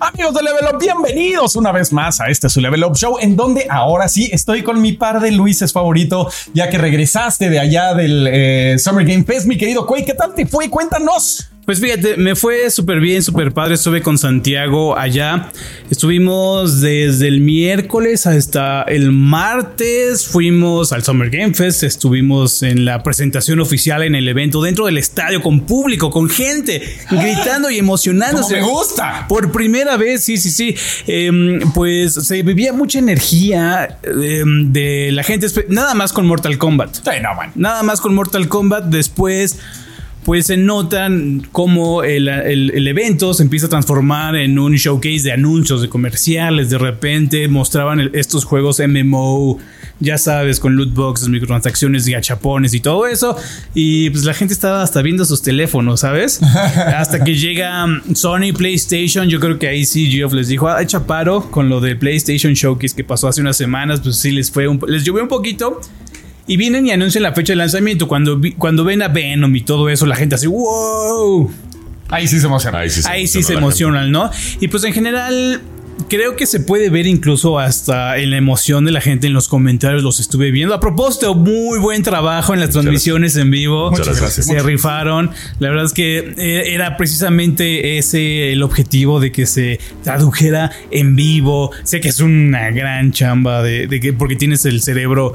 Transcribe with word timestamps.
Amigos 0.00 0.34
de 0.34 0.42
Level 0.42 0.64
Up, 0.72 0.78
bienvenidos 0.78 1.56
una 1.56 1.72
vez 1.72 1.92
más 1.92 2.20
a 2.20 2.26
este 2.28 2.48
su 2.48 2.60
Level 2.60 2.84
Up 2.84 2.94
Show, 2.96 3.16
en 3.20 3.36
donde 3.36 3.66
ahora 3.70 4.08
sí 4.08 4.28
estoy 4.32 4.62
con 4.62 4.80
mi 4.80 4.92
par 4.92 5.20
de 5.20 5.30
Luises 5.32 5.72
favorito, 5.72 6.30
ya 6.52 6.68
que 6.68 6.78
regresaste 6.78 7.48
de 7.48 7.58
allá 7.58 7.94
del 7.94 8.28
eh, 8.30 8.76
Summer 8.78 9.06
Game 9.06 9.24
Fest, 9.24 9.46
mi 9.46 9.56
querido 9.56 9.86
Quay. 9.86 10.04
¿Qué 10.04 10.14
tal 10.14 10.34
te 10.34 10.46
fue? 10.46 10.68
Cuéntanos. 10.68 11.50
Pues 11.68 11.82
fíjate, 11.82 12.16
me 12.16 12.34
fue 12.34 12.70
súper 12.70 12.98
bien, 12.98 13.22
súper 13.22 13.52
padre. 13.52 13.74
Estuve 13.74 14.00
con 14.00 14.16
Santiago 14.16 14.96
allá. 14.96 15.50
Estuvimos 15.90 16.80
desde 16.80 17.28
el 17.28 17.42
miércoles 17.42 18.26
hasta 18.26 18.84
el 18.84 19.12
martes. 19.12 20.26
Fuimos 20.26 20.94
al 20.94 21.04
Summer 21.04 21.28
Game 21.28 21.52
Fest. 21.52 21.82
Estuvimos 21.82 22.62
en 22.62 22.86
la 22.86 23.02
presentación 23.02 23.60
oficial 23.60 24.02
en 24.02 24.14
el 24.14 24.26
evento 24.28 24.62
dentro 24.62 24.86
del 24.86 24.96
estadio 24.96 25.42
con 25.42 25.66
público, 25.66 26.08
con 26.08 26.30
gente 26.30 26.80
gritando 27.10 27.68
y 27.70 27.76
emocionándose. 27.76 28.60
¡Como 28.60 28.66
me 28.66 28.72
gusta! 28.72 29.26
Por 29.28 29.52
primera 29.52 29.98
vez, 29.98 30.24
sí, 30.24 30.38
sí, 30.38 30.50
sí. 30.50 30.74
Em, 31.06 31.60
pues 31.74 32.14
se 32.14 32.42
vivía 32.44 32.72
mucha 32.72 32.98
energía 32.98 33.98
em, 34.04 34.72
de 34.72 35.10
la 35.12 35.22
gente. 35.22 35.48
Nada 35.68 35.92
más 35.92 36.14
con 36.14 36.26
Mortal 36.26 36.56
Kombat. 36.56 36.94
Sí, 36.94 37.20
no, 37.22 37.34
man. 37.34 37.52
Nada 37.56 37.82
más 37.82 38.00
con 38.00 38.14
Mortal 38.14 38.48
Kombat. 38.48 38.84
Después 38.84 39.58
pues 40.24 40.46
se 40.46 40.56
notan 40.56 41.46
cómo 41.52 42.02
el, 42.02 42.28
evento 42.86 43.32
se 43.32 43.42
empieza 43.42 43.66
a 43.66 43.68
transformar 43.68 44.36
en 44.36 44.58
un 44.58 44.74
showcase 44.74 45.22
de 45.22 45.32
anuncios, 45.32 45.80
de 45.80 45.88
comerciales. 45.88 46.70
De 46.70 46.78
repente 46.78 47.48
mostraban 47.48 48.10
estos 48.12 48.44
juegos 48.44 48.80
MMO, 48.86 49.58
ya 50.00 50.18
sabes, 50.18 50.60
con 50.60 50.76
loot 50.76 50.92
boxes, 50.92 51.28
microtransacciones 51.28 52.06
y 52.08 52.12
gachapones 52.12 52.74
y 52.74 52.80
todo 52.80 53.06
eso. 53.06 53.36
Y 53.74 54.10
pues 54.10 54.24
la 54.24 54.34
gente 54.34 54.52
estaba 54.52 54.82
hasta 54.82 55.00
viendo 55.02 55.24
sus 55.24 55.42
teléfonos, 55.42 56.00
¿sabes? 56.00 56.42
hasta 56.42 57.24
que 57.24 57.34
llega 57.34 57.86
Sony 58.14 58.52
PlayStation. 58.56 59.28
Yo 59.28 59.40
creo 59.40 59.58
que 59.58 59.68
ahí 59.68 59.84
sí 59.84 60.10
Geoff 60.10 60.34
les 60.34 60.48
dijo, 60.48 60.68
ah, 60.68 60.82
echa 60.82 61.06
paro 61.06 61.50
con 61.50 61.68
lo 61.68 61.80
de 61.80 61.96
PlayStation 61.96 62.52
Showcase 62.52 62.94
que 62.94 63.04
pasó 63.04 63.28
hace 63.28 63.40
unas 63.40 63.56
semanas. 63.56 64.00
Pues 64.00 64.16
sí 64.16 64.30
les 64.30 64.50
fue 64.50 64.68
un, 64.68 64.80
les 64.86 65.04
llovió 65.04 65.22
un 65.22 65.28
poquito. 65.28 65.80
Y 66.48 66.56
vienen 66.56 66.86
y 66.86 66.90
anuncian 66.90 67.22
la 67.22 67.32
fecha 67.32 67.52
de 67.52 67.56
lanzamiento. 67.56 68.08
Cuando, 68.08 68.40
cuando 68.56 68.82
ven 68.82 69.02
a 69.02 69.08
Venom 69.08 69.54
y 69.54 69.60
todo 69.60 69.88
eso, 69.88 70.06
la 70.06 70.16
gente 70.16 70.34
así, 70.34 70.46
wow. 70.46 71.50
Ahí 72.08 72.26
sí 72.26 72.40
se 72.40 72.46
emociona. 72.46 72.78
Ahí 72.78 72.90
sí 72.90 73.02
se, 73.02 73.08
Ahí 73.08 73.26
sí 73.26 73.42
se 73.42 73.52
emocionan, 73.52 74.10
¿no? 74.10 74.30
Y 74.58 74.68
pues 74.68 74.82
en 74.84 74.94
general 74.94 75.60
creo 76.08 76.36
que 76.36 76.46
se 76.46 76.60
puede 76.60 76.90
ver 76.90 77.06
incluso 77.06 77.58
hasta 77.58 78.18
en 78.18 78.30
la 78.30 78.36
emoción 78.36 78.84
de 78.84 78.92
la 78.92 79.00
gente 79.00 79.26
en 79.26 79.32
los 79.32 79.48
comentarios. 79.48 80.02
Los 80.02 80.20
estuve 80.20 80.50
viendo. 80.50 80.74
A 80.74 80.80
propósito, 80.80 81.34
muy 81.34 81.78
buen 81.78 82.02
trabajo 82.02 82.54
en 82.54 82.60
las 82.60 82.70
transmisiones 82.70 83.36
en 83.36 83.50
vivo. 83.50 83.90
Muchas 83.90 84.20
gracias. 84.20 84.46
Se 84.46 84.62
rifaron. 84.62 85.30
La 85.58 85.68
verdad 85.68 85.84
es 85.84 85.92
que 85.92 86.18
eh, 86.36 86.74
era 86.74 86.96
precisamente 86.96 87.98
ese 87.98 88.52
el 88.52 88.62
objetivo 88.62 89.20
de 89.20 89.32
que 89.32 89.46
se 89.46 89.80
tradujera 90.02 90.70
en 90.90 91.16
vivo. 91.16 91.70
Sé 91.84 92.00
que 92.00 92.08
es 92.08 92.20
una 92.20 92.70
gran 92.70 93.12
chamba 93.12 93.62
de, 93.62 93.88
que 94.00 94.12
porque 94.12 94.36
tienes 94.36 94.64
el 94.64 94.82
cerebro 94.82 95.32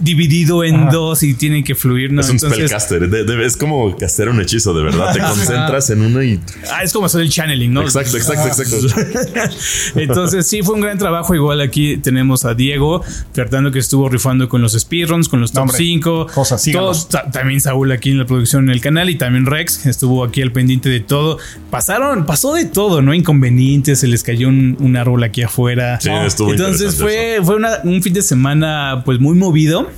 dividido 0.00 0.64
en 0.64 0.90
dos 0.90 1.22
y 1.22 1.34
tienen 1.34 1.64
que 1.64 1.74
fluir. 1.74 2.12
Es 2.18 2.28
un 2.28 2.38
spellcaster. 2.38 3.02
es 3.42 3.56
como 3.56 3.96
castear 3.96 4.28
un 4.28 4.40
hechizo, 4.40 4.74
de 4.74 4.82
verdad. 4.82 5.12
Te 5.12 5.20
concentras 5.20 5.90
en 5.90 6.02
uno 6.02 6.22
y. 6.22 6.40
Ah, 6.70 6.82
es 6.82 6.92
como 6.92 7.06
hacer 7.06 7.22
el 7.22 7.30
channeling, 7.30 7.72
¿no? 7.72 7.82
Exacto, 7.82 8.16
exacto, 8.16 8.48
exacto. 8.48 9.39
Entonces 9.94 10.46
sí 10.46 10.62
fue 10.62 10.74
un 10.74 10.80
gran 10.80 10.98
trabajo. 10.98 11.34
Igual 11.34 11.60
aquí 11.60 11.96
tenemos 11.96 12.44
a 12.44 12.54
Diego 12.54 13.02
tratando 13.32 13.70
que 13.70 13.78
estuvo 13.78 14.08
rifando 14.08 14.48
con 14.48 14.62
los 14.62 14.72
speedruns, 14.72 15.28
con 15.28 15.40
los 15.40 15.52
top 15.52 15.70
5. 15.70 16.26
Cosas 16.34 16.64
Todos, 16.72 17.08
también 17.08 17.60
Saúl 17.60 17.92
aquí 17.92 18.10
en 18.10 18.18
la 18.18 18.26
producción 18.26 18.64
en 18.64 18.70
el 18.70 18.80
canal 18.80 19.10
y 19.10 19.16
también 19.16 19.46
Rex 19.46 19.86
estuvo 19.86 20.24
aquí 20.24 20.42
al 20.42 20.52
pendiente 20.52 20.88
de 20.88 21.00
todo. 21.00 21.38
Pasaron, 21.70 22.26
pasó 22.26 22.54
de 22.54 22.64
todo, 22.64 23.02
¿no? 23.02 23.14
Inconvenientes, 23.14 24.00
se 24.00 24.06
les 24.06 24.22
cayó 24.22 24.48
un, 24.48 24.96
árbol 24.96 25.22
aquí 25.22 25.42
afuera. 25.42 26.00
Sí, 26.00 26.10
estuvo 26.10 26.50
Entonces 26.50 26.96
fue, 26.96 27.38
fue 27.42 27.56
un 27.84 28.02
fin 28.02 28.12
de 28.12 28.22
semana 28.22 29.02
pues 29.04 29.20
muy 29.20 29.36
movido. 29.36 29.88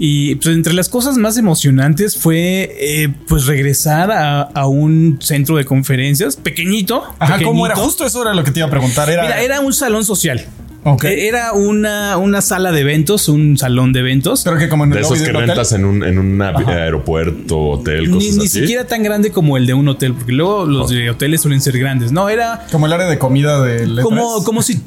Y 0.00 0.36
pues 0.36 0.54
entre 0.54 0.72
las 0.74 0.88
cosas 0.88 1.16
más 1.16 1.36
emocionantes 1.36 2.16
fue 2.16 2.72
eh, 2.78 3.08
pues 3.26 3.46
regresar 3.46 4.12
a, 4.12 4.66
un 4.66 5.18
centro 5.20 5.56
de 5.56 5.64
conferencias 5.64 6.36
pequeñito. 6.36 7.02
Ajá, 7.18 7.42
¿cómo 7.42 7.66
era? 7.66 7.74
Justo 7.74 8.06
eso 8.06 8.22
era 8.22 8.32
lo 8.32 8.44
que 8.44 8.52
te 8.52 8.60
iba 8.60 8.68
a 8.68 8.70
preguntar. 8.70 9.10
Era, 9.10 9.22
Mira, 9.22 9.42
era 9.42 9.60
un 9.60 9.72
salón 9.72 10.04
social. 10.04 10.46
Okay. 10.84 11.12
Eh, 11.12 11.28
era 11.28 11.52
una, 11.52 12.16
una 12.16 12.40
sala 12.40 12.70
de 12.70 12.82
eventos, 12.82 13.28
un 13.28 13.58
salón 13.58 13.92
de 13.92 14.00
eventos. 14.00 14.42
Pero 14.44 14.56
que 14.56 14.68
como 14.68 14.84
en 14.84 14.90
de 14.90 15.00
esos 15.00 15.20
que 15.20 15.32
rentas 15.32 15.72
en 15.72 15.84
un, 15.84 16.04
en 16.04 16.18
un 16.18 16.40
aeropuerto, 16.40 17.58
hotel, 17.58 18.08
cosas 18.08 18.34
ni, 18.34 18.38
Ni 18.38 18.48
siquiera 18.48 18.86
tan 18.86 19.02
grande 19.02 19.32
como 19.32 19.56
el 19.56 19.66
de 19.66 19.74
un 19.74 19.88
hotel, 19.88 20.14
porque 20.14 20.32
luego 20.32 20.64
los 20.64 20.90
de 20.90 21.10
hoteles 21.10 21.40
suelen 21.40 21.60
ser 21.60 21.76
grandes. 21.76 22.12
No, 22.12 22.28
era. 22.28 22.66
Como 22.70 22.86
el 22.86 22.92
área 22.92 23.08
de 23.08 23.18
comida 23.18 23.60
de. 23.62 24.00
Como, 24.02 24.44
como 24.44 24.62
si. 24.62 24.80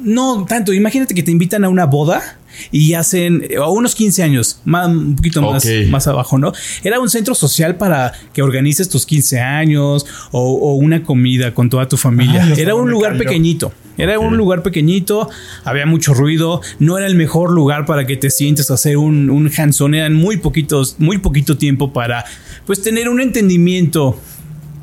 No 0.00 0.46
tanto. 0.48 0.72
Imagínate 0.72 1.14
que 1.14 1.22
te 1.22 1.30
invitan 1.30 1.64
a 1.64 1.68
una 1.68 1.84
boda 1.84 2.38
y 2.70 2.94
hacen 2.94 3.46
a 3.60 3.68
unos 3.68 3.94
15 3.94 4.22
años, 4.22 4.60
más, 4.64 4.88
un 4.88 5.16
poquito 5.16 5.42
más, 5.42 5.66
más 5.88 6.06
abajo, 6.06 6.38
¿no? 6.38 6.52
Era 6.82 7.00
un 7.00 7.10
centro 7.10 7.34
social 7.34 7.76
para 7.76 8.12
que 8.32 8.42
organices 8.42 8.88
tus 8.88 9.06
15 9.06 9.40
años 9.40 10.06
o, 10.30 10.74
una 10.74 11.02
comida 11.02 11.54
con 11.54 11.70
toda 11.70 11.88
tu 11.88 11.96
familia. 11.96 12.52
era 12.56 12.74
un 12.74 12.90
lugar 12.90 13.16
pequeñito. 13.16 13.72
Era 13.96 14.18
un 14.18 14.36
lugar 14.36 14.62
pequeñito, 14.62 15.28
había 15.62 15.86
mucho 15.86 16.14
ruido, 16.14 16.60
no 16.80 16.98
era 16.98 17.06
el 17.06 17.14
mejor 17.14 17.52
lugar 17.52 17.86
para 17.86 18.06
que 18.06 18.16
te 18.16 18.28
sientes 18.28 18.70
a 18.72 18.74
hacer 18.74 18.96
un, 18.96 19.30
un 19.30 19.48
hands-on, 19.56 19.94
eran 19.94 20.14
muy 20.14 20.36
poquitos, 20.38 20.96
muy 20.98 21.18
poquito 21.18 21.56
tiempo 21.56 21.92
para 21.92 22.24
pues 22.66 22.82
tener 22.82 23.08
un 23.08 23.20
entendimiento 23.20 24.18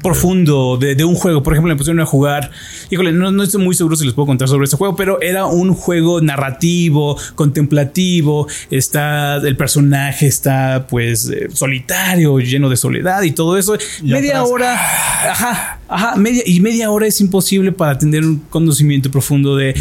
profundo 0.02 0.78
de, 0.78 1.04
un 1.04 1.16
juego. 1.16 1.44
Por 1.44 1.54
ejemplo, 1.54 1.74
me 1.74 1.78
pusieron 1.78 2.00
a 2.00 2.06
jugar. 2.06 2.52
Híjole, 2.90 3.12
no, 3.12 3.44
estoy 3.44 3.64
muy 3.64 3.76
seguro 3.76 3.96
si 3.96 4.06
les 4.06 4.14
puedo 4.14 4.26
contar 4.26 4.48
sobre 4.48 4.66
ese 4.66 4.78
juego, 4.78 4.96
pero 4.96 5.22
era 5.22 5.46
un 5.46 5.74
juego 5.74 6.22
narrativo, 6.22 7.18
contemplativo. 7.36 8.48
Está 8.70 9.38
el 9.38 9.56
personaje, 9.56 10.28
está 10.28 10.88
pues 10.88 11.30
eh, 11.30 11.48
solitario, 11.54 12.40
lleno 12.40 12.70
de 12.70 12.78
soledad 12.78 13.22
y 13.24 13.32
todo 13.32 13.58
eso. 13.58 13.78
media 14.04 14.44
hora, 14.44 14.74
ajá, 14.74 15.80
ajá, 15.88 16.16
media 16.16 16.44
y 16.46 16.60
media 16.60 16.92
hora 16.92 17.08
es 17.08 17.22
imposible 17.22 17.72
para 17.72 17.98
tener 17.98 18.26
un 18.26 18.40
conocimiento 18.50 19.12
profundo 19.12 19.56
de, 19.56 19.74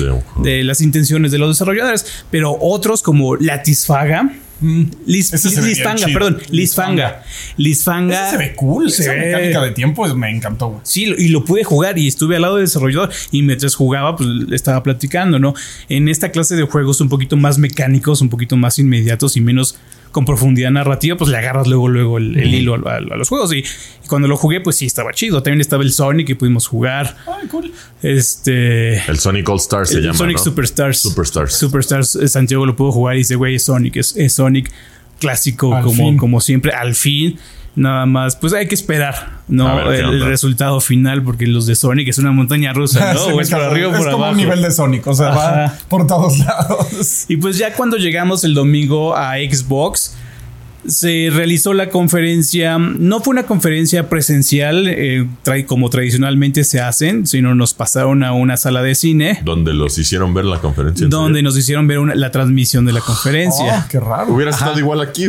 de 0.42 0.64
las 0.64 0.80
intenciones 0.80 1.32
de 1.32 1.38
los 1.38 1.50
desarrolladores. 1.50 2.24
Pero 2.30 2.56
otros 2.60 3.02
como 3.02 3.36
Latisfaga 3.36 4.30
Liz, 5.06 5.30
Fanga, 5.82 6.06
perdón, 6.12 6.38
Liz 6.50 6.74
Fanga. 6.74 7.22
Liz 7.56 7.82
Fanga. 7.82 8.30
se 8.30 8.36
ve 8.36 8.54
cool. 8.54 8.90
Se 8.90 9.02
Esa 9.02 9.12
ve... 9.12 9.20
mecánica 9.20 9.62
de 9.62 9.70
tiempo 9.70 10.06
me 10.14 10.30
encantó. 10.30 10.80
Sí, 10.82 11.14
y 11.16 11.28
lo 11.28 11.44
pude 11.44 11.64
jugar 11.64 11.98
y 11.98 12.06
estuve 12.06 12.36
al 12.36 12.42
lado 12.42 12.56
del 12.56 12.66
desarrollador 12.66 13.10
y 13.30 13.42
mientras 13.42 13.74
jugaba, 13.74 14.16
pues 14.16 14.28
estaba 14.52 14.82
platicando, 14.82 15.38
¿no? 15.38 15.54
En 15.88 16.08
esta 16.08 16.30
clase 16.30 16.56
de 16.56 16.62
juegos 16.64 17.00
un 17.00 17.08
poquito 17.08 17.36
más 17.36 17.58
mecánicos, 17.58 18.20
un 18.20 18.28
poquito 18.28 18.56
más 18.56 18.78
inmediatos 18.78 19.36
y 19.36 19.40
menos 19.40 19.76
con 20.10 20.24
profundidad 20.24 20.70
narrativa, 20.70 21.16
pues 21.16 21.30
le 21.30 21.38
agarras 21.38 21.66
luego, 21.66 21.88
luego 21.88 22.18
el, 22.18 22.36
hilo 22.36 22.74
a, 22.88 23.00
los 23.00 23.28
juegos. 23.28 23.52
Y, 23.52 23.64
cuando 24.08 24.26
lo 24.26 24.36
jugué, 24.36 24.60
pues 24.60 24.76
sí, 24.76 24.86
estaba 24.86 25.12
chido. 25.12 25.42
También 25.42 25.60
estaba 25.60 25.82
el 25.82 25.92
Sonic 25.92 26.26
que 26.26 26.36
pudimos 26.36 26.66
jugar. 26.66 27.16
Ay, 27.26 27.46
cool. 27.48 27.72
Este. 28.02 28.96
El 29.08 29.18
Sonic 29.18 29.48
All 29.48 29.58
Stars 29.58 29.90
se 29.90 30.00
llama. 30.00 30.18
Sonic 30.18 30.38
Superstars. 30.38 30.98
Superstars. 30.98 31.54
Superstars. 31.54 32.16
Eh, 32.16 32.28
Santiago 32.28 32.66
lo 32.66 32.74
pudo 32.74 32.92
jugar 32.92 33.14
y 33.14 33.18
dice, 33.18 33.36
güey, 33.36 33.54
es 33.54 33.64
Sonic, 33.64 33.96
es, 33.96 34.32
Sonic 34.32 34.70
clásico, 35.20 35.70
como, 35.82 36.16
como 36.16 36.40
siempre. 36.40 36.72
Al 36.72 36.96
fin 36.96 37.38
Nada 37.76 38.04
más, 38.04 38.34
pues 38.34 38.52
hay 38.52 38.66
que 38.66 38.74
esperar, 38.74 39.42
¿no? 39.46 39.92
el, 39.92 40.24
resultado 40.24 40.80
final, 40.80 41.22
porque 41.22 41.46
los 41.46 41.66
de 41.66 41.76
Sonic 41.76 42.08
es 42.08 42.18
una 42.18 42.32
montaña 42.32 42.72
rusa, 42.72 43.14
¿no? 43.14 43.26
o 43.26 43.40
es 43.40 43.48
por 43.50 43.60
arriba 43.60 43.88
o 43.88 43.92
por 43.92 44.10
como 44.10 44.28
un 44.28 44.36
nivel 44.36 44.60
de 44.60 44.72
Sonic, 44.72 45.06
o 45.06 45.14
sea, 45.14 45.30
va 45.30 45.74
por 45.88 46.04
todos 46.06 46.38
lados. 46.44 47.26
Y 47.28 47.36
pues 47.36 47.58
ya 47.58 47.72
cuando 47.74 47.96
llegamos 47.96 48.42
el 48.42 48.54
domingo 48.54 49.16
a 49.16 49.34
Xbox, 49.36 50.16
se 50.86 51.28
realizó 51.32 51.74
la 51.74 51.90
conferencia, 51.90 52.78
no 52.78 53.20
fue 53.20 53.32
una 53.32 53.44
conferencia 53.44 54.08
presencial 54.08 54.86
eh, 54.88 55.26
como 55.66 55.90
tradicionalmente 55.90 56.64
se 56.64 56.80
hacen, 56.80 57.26
sino 57.26 57.54
nos 57.54 57.74
pasaron 57.74 58.22
a 58.22 58.32
una 58.32 58.56
sala 58.56 58.82
de 58.82 58.94
cine. 58.94 59.40
Donde 59.44 59.74
los 59.74 59.98
hicieron 59.98 60.32
ver 60.32 60.46
la 60.46 60.58
conferencia. 60.58 61.06
Donde 61.08 61.42
nos 61.42 61.56
hicieron 61.56 61.86
ver 61.86 61.98
la 62.14 62.30
transmisión 62.30 62.86
de 62.86 62.92
la 62.92 63.00
conferencia. 63.00 63.84
Oh, 63.84 63.88
qué 63.90 64.00
raro. 64.00 64.32
Hubiera 64.32 64.50
estado 64.50 64.78
igual 64.78 65.00
aquí. 65.00 65.26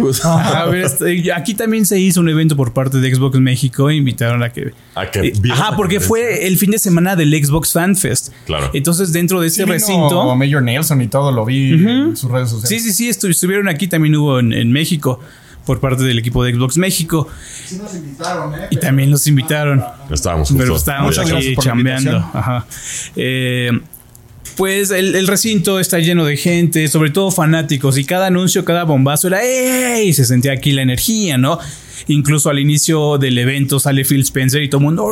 aquí 1.35 1.53
también 1.53 1.85
se 1.85 1.99
hizo 1.99 2.21
un 2.21 2.29
evento 2.29 2.55
por 2.55 2.73
parte 2.73 2.99
de 2.99 3.13
Xbox 3.13 3.39
México. 3.39 3.91
Invitaron 3.91 4.43
a 4.43 4.49
que... 4.51 4.73
A 4.95 5.09
que 5.09 5.27
eh, 5.27 5.33
ajá, 5.51 5.75
porque 5.75 5.99
fue 5.99 6.47
el 6.47 6.57
fin 6.57 6.71
de 6.71 6.79
semana 6.79 7.15
del 7.15 7.31
Xbox 7.31 7.73
Fan 7.73 7.95
Fest. 7.95 8.29
Claro. 8.45 8.69
Entonces 8.73 9.11
dentro 9.11 9.41
de 9.41 9.47
ese 9.47 9.65
recinto... 9.65 10.35
Mayor 10.35 10.63
Nelson 10.63 11.01
y 11.01 11.07
todo 11.07 11.31
lo 11.31 11.45
vi 11.45 11.73
en 11.73 12.17
sus 12.17 12.31
redes 12.31 12.49
sociales. 12.49 12.69
Sí, 12.69 12.91
sí, 12.91 13.11
sí, 13.11 13.29
estuvieron 13.29 13.67
aquí, 13.67 13.87
también 13.87 14.15
hubo 14.15 14.39
en 14.39 14.71
México 14.71 15.19
por 15.71 15.79
parte 15.79 16.03
del 16.03 16.19
equipo 16.19 16.43
de 16.43 16.53
Xbox 16.53 16.75
México. 16.75 17.29
Sí 17.65 17.77
nos 17.77 17.95
invitaron, 17.95 18.53
¿eh? 18.55 18.67
Y 18.71 18.75
también 18.75 19.09
nos 19.09 19.25
invitaron. 19.25 19.81
Estábamos 20.09 20.49
justo. 20.49 20.61
Pero 20.61 20.75
estábamos 20.75 21.17
aquí 21.17 21.55
chambeando. 21.55 22.17
Ajá. 22.17 22.65
Eh, 23.15 23.71
pues 24.57 24.91
el, 24.91 25.25
recinto 25.27 25.79
está 25.79 25.99
lleno 25.99 26.25
de 26.25 26.35
gente, 26.35 26.89
sobre 26.89 27.09
todo 27.09 27.31
fanáticos, 27.31 27.97
y 27.97 28.03
cada 28.03 28.27
anuncio, 28.27 28.65
cada 28.65 28.83
bombazo 28.83 29.27
era 29.27 29.41
¡Ey! 29.41 30.11
Se 30.11 30.25
sentía 30.25 30.51
aquí 30.51 30.73
la 30.73 30.81
energía, 30.81 31.37
¿no? 31.37 31.57
Incluso 32.07 32.49
al 32.49 32.59
inicio 32.59 33.17
del 33.17 33.37
evento 33.37 33.79
sale 33.79 34.03
Phil 34.05 34.21
Spencer 34.21 34.61
y 34.63 34.69
todo 34.69 34.79
el 34.79 34.85
mundo 34.85 35.07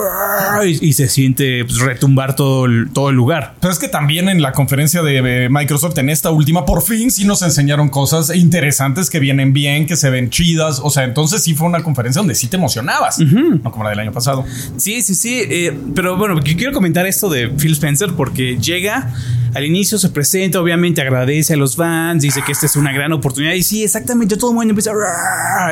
y, 0.65 0.93
se 0.93 1.07
siente 1.07 1.63
pues, 1.65 1.79
retumbar 1.79 2.35
todo 2.35 2.65
el, 2.65 2.89
todo 2.91 3.09
el 3.09 3.15
lugar. 3.15 3.55
Pero 3.59 3.71
es 3.71 3.79
que 3.79 3.87
también 3.87 4.29
en 4.29 4.41
la 4.41 4.51
conferencia 4.51 5.01
de 5.01 5.47
Microsoft, 5.49 5.97
en 5.97 6.09
esta 6.09 6.31
última, 6.31 6.65
por 6.65 6.81
fin 6.81 7.11
sí 7.11 7.25
nos 7.25 7.41
enseñaron 7.41 7.89
cosas 7.89 8.35
interesantes 8.35 9.09
que 9.09 9.19
vienen 9.19 9.53
bien, 9.53 9.85
que 9.85 9.95
se 9.95 10.09
ven 10.09 10.29
chidas. 10.29 10.81
O 10.83 10.89
sea, 10.89 11.03
entonces 11.03 11.43
sí 11.43 11.53
fue 11.53 11.67
una 11.67 11.81
conferencia 11.83 12.19
donde 12.19 12.35
sí 12.35 12.47
te 12.47 12.57
emocionabas, 12.57 13.19
no 13.19 13.71
como 13.71 13.83
la 13.83 13.91
del 13.91 13.99
año 13.99 14.11
pasado. 14.11 14.45
Sí, 14.77 15.01
sí, 15.01 15.15
sí. 15.15 15.41
Eh, 15.41 15.77
pero 15.95 16.17
bueno, 16.17 16.39
quiero 16.41 16.71
comentar 16.73 17.05
esto 17.05 17.29
de 17.29 17.49
Phil 17.49 17.73
Spencer 17.73 18.11
porque 18.15 18.57
llega 18.57 19.13
al 19.53 19.65
inicio 19.65 19.97
se 19.97 20.09
presenta, 20.09 20.61
obviamente 20.61 21.01
agradece 21.01 21.53
a 21.53 21.57
los 21.57 21.75
fans, 21.75 22.21
dice 22.21 22.41
que 22.45 22.51
esta 22.51 22.65
es 22.65 22.75
una 22.75 22.91
gran 22.91 23.11
oportunidad. 23.13 23.53
Y 23.53 23.63
sí, 23.63 23.83
exactamente, 23.83 24.37
todo 24.37 24.51
el 24.51 24.55
mundo 24.55 24.71
empieza, 24.71 24.91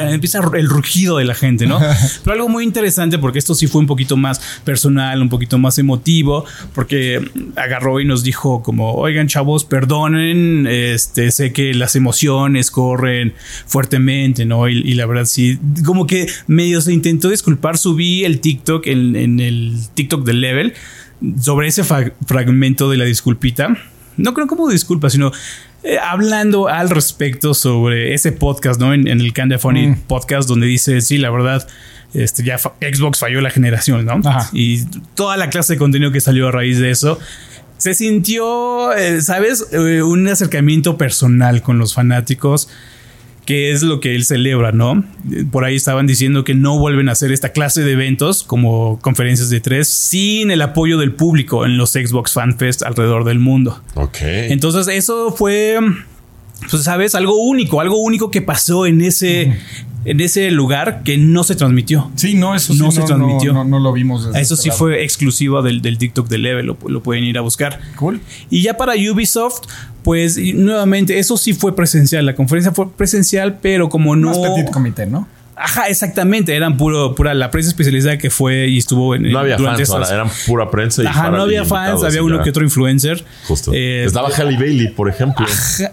empieza 0.10 0.40
el 0.54 0.68
rugido 0.68 1.18
de 1.18 1.26
la 1.26 1.36
gente, 1.36 1.68
¿no? 1.68 1.80
Pero 2.24 2.34
algo 2.34 2.50
muy 2.50 2.64
interesante, 2.64 3.18
porque 3.18 3.40
esto 3.40 3.56
sí 3.56 3.68
fue 3.68 3.82
un 3.82 3.88
poquito 3.88 4.18
más 4.18 4.40
personal, 4.64 5.22
un 5.22 5.30
poquito 5.30 5.58
más 5.58 5.78
emotivo, 5.78 6.46
porque 6.74 7.30
agarró 7.56 8.00
y 8.00 8.06
nos 8.06 8.24
dijo 8.24 8.64
como, 8.64 8.94
oigan 8.96 9.28
chavos, 9.28 9.66
perdonen, 9.66 10.68
este, 10.68 11.32
sé 11.32 11.54
que 11.54 11.74
las 11.74 11.96
emociones 11.96 12.72
corren 12.72 13.34
fuertemente, 13.66 14.46
¿no? 14.46 14.68
Y, 14.68 14.98
la 14.98 15.06
verdad 15.06 15.26
sí, 15.26 15.60
como 15.86 16.08
que 16.08 16.28
medio 16.48 16.82
se 16.82 16.92
intentó 16.92 17.30
disculpar, 17.30 17.78
subí 17.78 18.26
el 18.26 18.40
TikTok 18.40 18.88
en, 18.88 19.16
en 19.16 19.40
el 19.40 19.78
TikTok 19.94 20.26
del 20.26 20.42
level 20.42 20.74
sobre 21.40 21.68
ese 21.68 21.84
fragmento 21.84 22.90
de 22.90 22.98
la 22.98 23.06
disculpita, 23.06 23.76
no 24.18 24.34
creo 24.34 24.48
como 24.48 24.70
disculpa, 24.70 25.10
sino 25.10 25.32
eh, 25.84 25.98
hablando 26.00 26.68
al 26.68 26.90
respecto 26.90 27.54
sobre 27.54 28.14
ese 28.14 28.32
podcast, 28.32 28.80
¿no? 28.80 28.94
En, 28.94 29.08
el 29.08 29.32
Candy 29.32 29.58
Funny 29.58 29.88
mm. 29.88 29.96
podcast, 30.08 30.50
donde 30.50 30.66
dice, 30.66 31.02
sí, 31.02 31.18
la 31.18 31.30
verdad, 31.30 31.68
este, 32.14 32.44
ya 32.44 32.58
Xbox 32.58 33.20
falló 33.20 33.42
la 33.42 33.52
generación, 33.52 34.06
¿no? 34.06 34.20
Y 34.54 34.86
toda 35.16 35.38
la 35.38 35.50
clase 35.50 35.74
de 35.74 35.80
contenido 35.80 36.12
que 36.12 36.20
salió 36.20 36.48
a 36.48 36.52
raíz 36.52 36.80
de 36.80 36.90
eso. 36.90 37.20
Se 37.78 37.94
sintió, 37.94 38.94
eh, 38.94 39.22
¿sabes? 39.22 39.68
Eh, 39.72 40.02
un 40.02 40.28
acercamiento 40.28 40.98
personal 40.98 41.62
con 41.62 41.78
los 41.78 41.94
fanáticos 41.94 42.70
que 43.48 43.72
es 43.72 43.82
lo 43.82 44.02
que 44.02 44.14
él 44.14 44.26
celebra, 44.26 44.74
¿no? 44.74 45.06
Por 45.52 45.64
ahí 45.64 45.78
estaban 45.78 46.06
diciendo 46.06 46.44
que 46.44 46.54
no 46.54 46.78
vuelven 46.78 47.08
a 47.08 47.14
hacer 47.14 47.32
esta 47.32 47.54
clase 47.54 47.82
de 47.82 47.94
eventos 47.94 48.44
como 48.44 49.00
conferencias 49.00 49.50
de 49.50 49.62
tres 49.62 49.88
sin 49.88 50.52
el 50.52 50.62
apoyo 50.62 50.98
del 50.98 51.14
público 51.14 51.66
en 51.66 51.78
los 51.78 51.92
Xbox 51.92 52.34
Fan 52.34 52.58
Fest 52.58 52.84
alrededor 52.84 53.24
del 53.24 53.40
mundo. 53.40 53.82
Ok. 53.96 54.18
Entonces 54.22 54.90
eso 54.90 55.32
fue, 55.32 55.80
pues 56.70 56.84
sabes, 56.84 57.16
algo 57.16 57.42
único, 57.42 57.80
algo 57.80 57.96
único 57.96 58.32
que 58.32 58.42
pasó 58.42 58.86
en 58.86 59.00
ese, 59.00 59.58
en 60.08 60.22
ese 60.22 60.50
lugar 60.52 61.04
que 61.04 61.18
no 61.18 61.44
se 61.44 61.56
transmitió. 61.56 62.10
Sí, 62.16 62.34
no, 62.34 62.56
eso 62.56 62.72
sí, 62.72 62.80
no, 62.80 62.92
se 62.92 63.02
transmitió. 63.02 63.66
No, 63.66 63.78
lo 63.78 63.92
vimos. 63.92 64.30
Eso 64.36 64.56
sí 64.56 64.72
fue 64.72 65.04
exclusivo 65.04 65.62
del, 65.62 65.82
del, 65.82 65.98
TikTok 65.98 66.30
de 66.30 66.38
Level, 66.38 66.66
lo, 66.66 66.78
lo, 66.88 67.04
pueden 67.04 67.26
ir 67.26 67.38
a 67.38 67.42
buscar. 67.42 67.82
Cool. 67.98 68.22
Y 68.50 68.62
ya 68.62 68.78
para 68.78 68.94
Ubisoft, 68.94 69.68
pues 70.04 70.38
nuevamente, 70.38 71.20
eso 71.20 71.36
sí 71.36 71.54
fue 71.54 71.76
presencial. 71.76 72.26
La 72.26 72.36
conferencia 72.36 72.72
fue 72.72 72.90
presencial, 72.90 73.60
pero 73.62 73.90
como 73.90 74.16
no. 74.16 74.30
Más 74.30 74.38
petit 74.38 74.72
comité, 74.72 75.06
¿no? 75.06 75.28
Ajá, 75.60 75.88
exactamente. 75.88 76.56
Eran 76.56 76.78
puro, 76.78 77.16
pura 77.16 77.34
la 77.34 77.50
prensa 77.50 77.70
especializada 77.70 78.18
que 78.18 78.30
fue 78.30 78.68
y 78.68 78.78
estuvo 78.78 79.16
en. 79.16 79.32
No 79.32 79.40
había 79.40 79.58
fans, 79.58 79.90
eran 80.12 80.30
pura 80.46 80.70
prensa. 80.70 81.04
Y 81.04 81.08
Ajá, 81.08 81.30
no 81.32 81.42
había 81.42 81.66
fans, 81.66 82.04
había 82.04 82.22
uno 82.24 82.44
que 82.44 82.50
otro 82.52 82.64
influencer. 82.64 83.24
Justo. 83.48 83.72
Eh, 83.74 84.04
Estaba 84.06 84.30
Halle 84.30 84.58
Bailey, 84.58 84.90
por 84.90 85.10
ejemplo. 85.10 85.46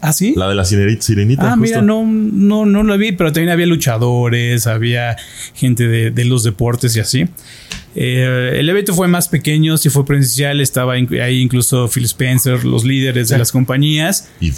¿Ah, 0.02 0.12
sí? 0.12 0.34
La 0.36 0.48
de 0.48 0.54
la 0.54 0.64
sirenita. 0.64 1.52
Ah, 1.52 1.56
mira, 1.56 1.80
no, 1.80 2.04
no, 2.06 2.66
no 2.66 2.82
lo 2.82 2.98
vi, 2.98 3.12
pero 3.12 3.32
también 3.32 3.50
había 3.50 3.66
luchadores, 3.66 4.66
había 4.66 5.16
gente 5.54 5.88
de, 5.88 6.10
de 6.10 6.24
los 6.24 6.44
deportes 6.44 6.94
y 6.96 7.00
así. 7.00 7.26
Eh, 7.94 8.56
el 8.58 8.68
evento 8.68 8.94
fue 8.94 9.08
más 9.08 9.28
pequeño, 9.28 9.76
sí 9.76 9.88
fue 9.88 10.04
presencial, 10.04 10.60
estaba 10.60 10.94
ahí 10.94 11.40
incluso 11.40 11.88
Phil 11.88 12.04
Spencer, 12.04 12.64
los 12.64 12.84
líderes 12.84 13.28
de 13.28 13.38
las 13.38 13.52
compañías. 13.52 14.28
Y 14.40 14.50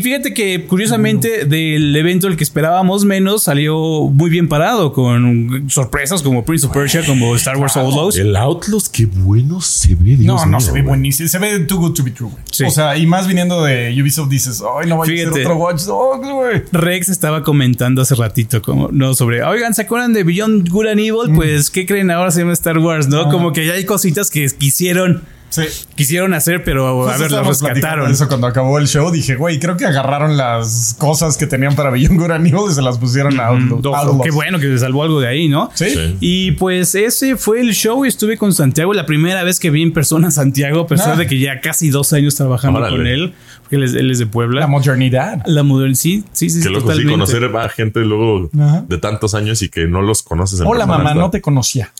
fíjate 0.00 0.34
que 0.34 0.66
curiosamente 0.66 1.44
del 1.44 1.94
evento 1.94 2.26
el 2.26 2.36
que 2.36 2.44
esperábamos 2.44 3.04
menos 3.04 3.44
salió 3.44 3.78
muy 4.12 4.30
bien 4.30 4.48
parado 4.48 4.92
con 4.92 5.68
sorpresas 5.70 6.22
como 6.22 6.44
Prince 6.44 6.66
of 6.66 6.72
Persia, 6.72 7.04
como 7.04 7.34
Star 7.36 7.56
Wars 7.56 7.76
Outlaws. 7.76 8.16
El 8.16 8.36
Outlaws, 8.36 8.88
qué 8.88 9.06
bueno 9.06 9.60
se 9.60 9.94
ve. 9.94 10.16
no, 10.18 10.44
no, 10.46 10.60
se 10.60 10.72
ve 10.72 10.82
buenísimo, 10.82 11.28
se 11.28 11.38
ve 11.38 11.60
too 11.60 11.78
good 11.78 11.94
to 11.94 12.02
be 12.02 12.10
true. 12.10 12.30
O 12.66 12.70
sea, 12.70 12.96
y 12.96 13.06
más 13.06 13.26
viniendo 13.26 13.62
de 13.64 13.96
Ubisoft 14.00 14.28
dices, 14.28 14.62
ay, 14.62 14.88
no 14.88 14.98
vaya 14.98 15.12
a 15.12 15.16
ser 15.16 15.28
otro 15.28 15.56
Watch 15.56 15.82
Dogs, 15.82 16.28
güey. 16.28 16.62
Rex 16.72 17.08
estaba 17.08 17.42
comentando 17.42 18.02
hace 18.02 18.14
ratito 18.14 18.60
como 18.62 18.88
no 18.88 19.14
sobre, 19.14 19.42
oigan, 19.42 19.74
¿se 19.74 19.82
acuerdan 19.82 20.12
de 20.12 20.24
Beyond 20.24 20.68
Good 20.68 20.86
and 20.86 21.00
Evil? 21.00 21.30
Mm. 21.30 21.36
Pues, 21.36 21.70
¿qué 21.70 21.86
creen 21.86 22.10
ahora 22.10 22.30
se 22.30 22.40
llama 22.40 22.52
Star 22.52 22.79
Wars, 22.80 23.08
¿no? 23.08 23.28
Como 23.30 23.52
que 23.52 23.66
ya 23.66 23.74
hay 23.74 23.84
cositas 23.84 24.30
que 24.30 24.46
quisieron 24.48 25.22
Sí. 25.50 25.62
Quisieron 25.96 26.32
hacer, 26.32 26.64
pero 26.64 27.08
a 27.08 27.18
ver, 27.18 27.30
las 27.30 27.46
rescataron. 27.46 28.10
Eso 28.10 28.28
cuando 28.28 28.46
acabó 28.46 28.78
el 28.78 28.86
show 28.88 29.10
dije, 29.10 29.36
güey, 29.36 29.58
creo 29.58 29.76
que 29.76 29.84
agarraron 29.84 30.36
las 30.36 30.94
cosas 30.98 31.36
que 31.36 31.46
tenían 31.46 31.74
para 31.74 31.90
Beyond 31.90 32.18
Good 32.18 32.30
and 32.30 32.46
y 32.46 32.72
se 32.72 32.82
las 32.82 32.98
pusieron 32.98 33.38
a 33.40 33.48
Outlaw. 33.48 34.22
Qué 34.22 34.30
bueno 34.30 34.58
que 34.58 34.66
se 34.66 34.78
salvó 34.78 35.02
algo 35.02 35.20
de 35.20 35.28
ahí, 35.28 35.48
¿no? 35.48 35.70
¿Sí? 35.74 36.16
Y 36.20 36.52
pues 36.52 36.94
ese 36.94 37.36
fue 37.36 37.60
el 37.60 37.74
show 37.74 38.04
y 38.04 38.08
estuve 38.08 38.36
con 38.36 38.54
Santiago. 38.54 38.94
La 38.94 39.06
primera 39.06 39.42
vez 39.42 39.60
que 39.60 39.70
vi 39.70 39.82
en 39.82 39.92
persona 39.92 40.28
a 40.28 40.30
Santiago, 40.30 40.80
a 40.80 40.86
pesar 40.86 41.12
ah. 41.14 41.16
de 41.16 41.26
que 41.26 41.38
ya 41.38 41.60
casi 41.60 41.90
dos 41.90 42.12
años 42.12 42.36
trabajando 42.36 42.80
con 42.80 43.06
él, 43.06 43.34
porque 43.62 43.76
él 43.76 44.10
es, 44.10 44.18
de 44.18 44.26
Puebla. 44.26 44.60
La 44.60 44.66
modernidad. 44.66 45.42
La 45.46 45.62
modernidad, 45.62 45.98
sí, 45.98 46.24
sí, 46.32 46.50
sí. 46.50 46.62
Que 46.62 46.70
luego 46.70 46.92
sí, 46.92 47.04
conocer 47.04 47.44
a 47.44 47.68
gente 47.68 48.00
luego 48.00 48.48
de 48.52 48.98
tantos 48.98 49.34
años 49.34 49.62
y 49.62 49.68
que 49.68 49.86
no 49.86 50.02
los 50.02 50.22
conoces. 50.22 50.60
En 50.60 50.66
Hola, 50.66 50.86
mamá, 50.86 51.14
no 51.14 51.30
te 51.30 51.40
conocía. 51.40 51.92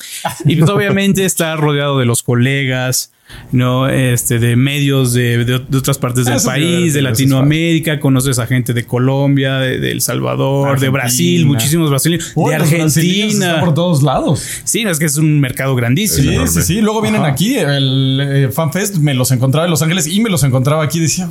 Y 0.45 0.57
pues 0.57 0.71
obviamente 0.71 1.25
está 1.25 1.57
rodeado 1.57 1.99
de 1.99 2.07
los 2.07 2.23
colegas 2.23 3.13
¿no? 3.53 3.89
Este, 3.89 4.39
de 4.39 4.57
medios 4.57 5.13
de, 5.13 5.45
de, 5.45 5.77
otras 5.77 5.99
partes 5.99 6.25
del 6.27 6.41
país, 6.45 6.95
de 6.95 7.03
Latinoamérica, 7.03 8.01
conoces 8.01 8.39
a 8.39 8.47
gente 8.47 8.73
de 8.73 8.85
Colombia, 8.85 9.59
de, 9.59 9.91
El 9.91 10.01
Salvador, 10.01 10.79
de 10.79 10.89
Brasil, 10.89 11.47
muchísimos 11.47 11.91
brasileños, 11.91 12.33
de 12.35 12.55
Argentina. 12.55 13.61
por 13.61 13.75
todos 13.75 14.03
lados. 14.03 14.45
Sí, 14.65 14.85
es 14.87 14.99
que 14.99 15.07
es 15.07 15.17
un 15.17 15.41
mercado 15.41 15.75
grandísimo. 15.75 16.47
Sí, 16.47 16.61
sí, 16.61 16.63
sí. 16.63 16.81
Luego 16.81 17.03
vienen 17.03 17.25
aquí, 17.25 17.57
el 17.57 18.21
eh, 18.23 18.49
FanFest 18.51 18.97
me 18.97 19.15
los 19.15 19.31
encontraba 19.31 19.67
en 19.67 19.71
Los 19.71 19.83
Ángeles 19.83 20.07
y 20.07 20.21
me 20.21 20.31
los 20.31 20.43
encontraba 20.45 20.85
aquí. 20.85 21.01
Decía, 21.01 21.31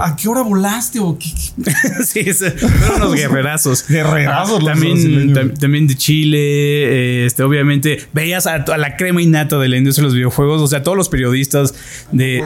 ¿a, 0.00 0.16
qué 0.16 0.28
hora 0.28 0.42
volaste? 0.42 1.00
¿O 1.00 1.18
qué, 1.18 1.28
sí, 2.04 2.24
fueron 2.32 3.02
unos 3.02 3.14
guerrerazos. 3.14 3.86
guerrerazos. 3.86 4.64
También, 4.64 5.54
también 5.58 5.86
de 5.86 5.96
Chile, 5.96 7.26
este, 7.26 7.42
obviamente, 7.42 8.00
veías 8.12 8.46
a, 8.46 8.54
a 8.54 8.78
la 8.78 8.96
crema 8.96 9.22
innata 9.22 9.58
de 9.58 9.68
la 9.68 9.76
industria 9.76 10.02
de 10.02 10.08
los 10.08 10.14
videojuegos, 10.14 10.60
o 10.62 10.66
sea, 10.66 10.82
todos 10.82 10.96
los 10.96 11.08
periodistas 11.10 11.74
de. 12.12 12.42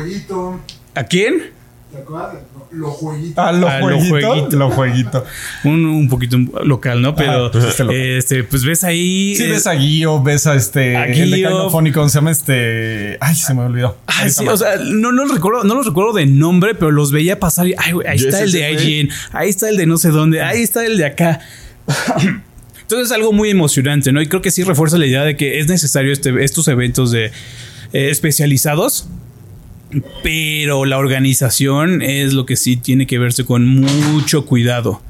¿A 0.95 1.05
quién? 1.05 1.53
¿Te 1.93 1.99
acuerdas? 1.99 2.35
Los 2.73 2.95
jueguitos. 2.95 3.45
Ah, 3.45 3.53
los 3.53 4.09
jueguitos. 4.09 4.55
Los 4.55 4.75
jueguitos. 4.75 5.23
Un, 5.63 5.87
un 5.87 6.09
poquito 6.09 6.39
local, 6.65 7.01
¿no? 7.01 7.15
Pero, 7.15 7.51
pues 7.53 7.65
este, 7.65 8.19
este, 8.19 8.45
pues 8.45 8.65
ves 8.65 8.83
ahí. 8.83 9.35
Sí, 9.37 9.47
ves 9.47 9.67
a 9.69 9.75
Guío, 9.75 10.21
ves 10.21 10.47
a 10.49 10.57
este. 10.57 10.97
A 10.97 11.07
el 11.07 11.31
de 11.31 12.09
se 12.09 12.15
llama 12.15 12.31
este. 12.33 13.17
Ay, 13.21 13.35
se 13.37 13.55
me 13.55 13.63
olvidó. 13.63 13.97
Ay, 14.07 14.31
sí, 14.31 14.47
o 14.47 14.57
sea, 14.57 14.77
no, 14.77 15.13
no, 15.13 15.25
los 15.25 15.35
recuerdo, 15.35 15.63
no 15.63 15.75
los 15.75 15.87
recuerdo 15.87 16.13
de 16.15 16.27
nombre, 16.27 16.75
pero 16.75 16.91
los 16.91 17.13
veía 17.13 17.39
pasar 17.39 17.69
y, 17.69 17.75
ay, 17.79 17.93
ahí 18.09 18.17
está 18.17 18.43
el 18.43 18.51
de 18.51 18.73
IGN, 18.73 19.11
ahí 19.33 19.49
está 19.49 19.69
el 19.69 19.77
de 19.77 19.87
no 19.87 19.97
sé 19.97 20.09
dónde, 20.11 20.43
ahí 20.43 20.63
está 20.63 20.85
el 20.85 20.97
de 20.97 21.07
acá. 21.07 21.41
Entonces 22.85 23.07
es 23.07 23.13
algo 23.13 23.33
muy 23.33 23.51
emocionante, 23.51 24.13
¿no? 24.13 24.21
Y 24.21 24.27
creo 24.27 24.43
que 24.43 24.51
sí 24.51 24.63
refuerza 24.63 24.99
la 24.99 25.07
idea 25.07 25.23
de 25.23 25.37
que 25.37 25.59
es 25.59 25.69
necesario 25.69 26.13
este, 26.13 26.45
estos 26.45 26.69
eventos 26.69 27.13
de 27.13 27.31
eh, 27.95 28.11
especializados. 28.11 29.09
Pero 30.23 30.85
la 30.85 30.99
organización 30.99 32.03
es 32.03 32.33
lo 32.33 32.47
que 32.47 32.57
sí 32.57 32.77
tiene 32.77 33.07
que 33.07 33.19
verse 33.19 33.45
con 33.45 33.67
mucho 33.67 34.45
cuidado 34.45 35.01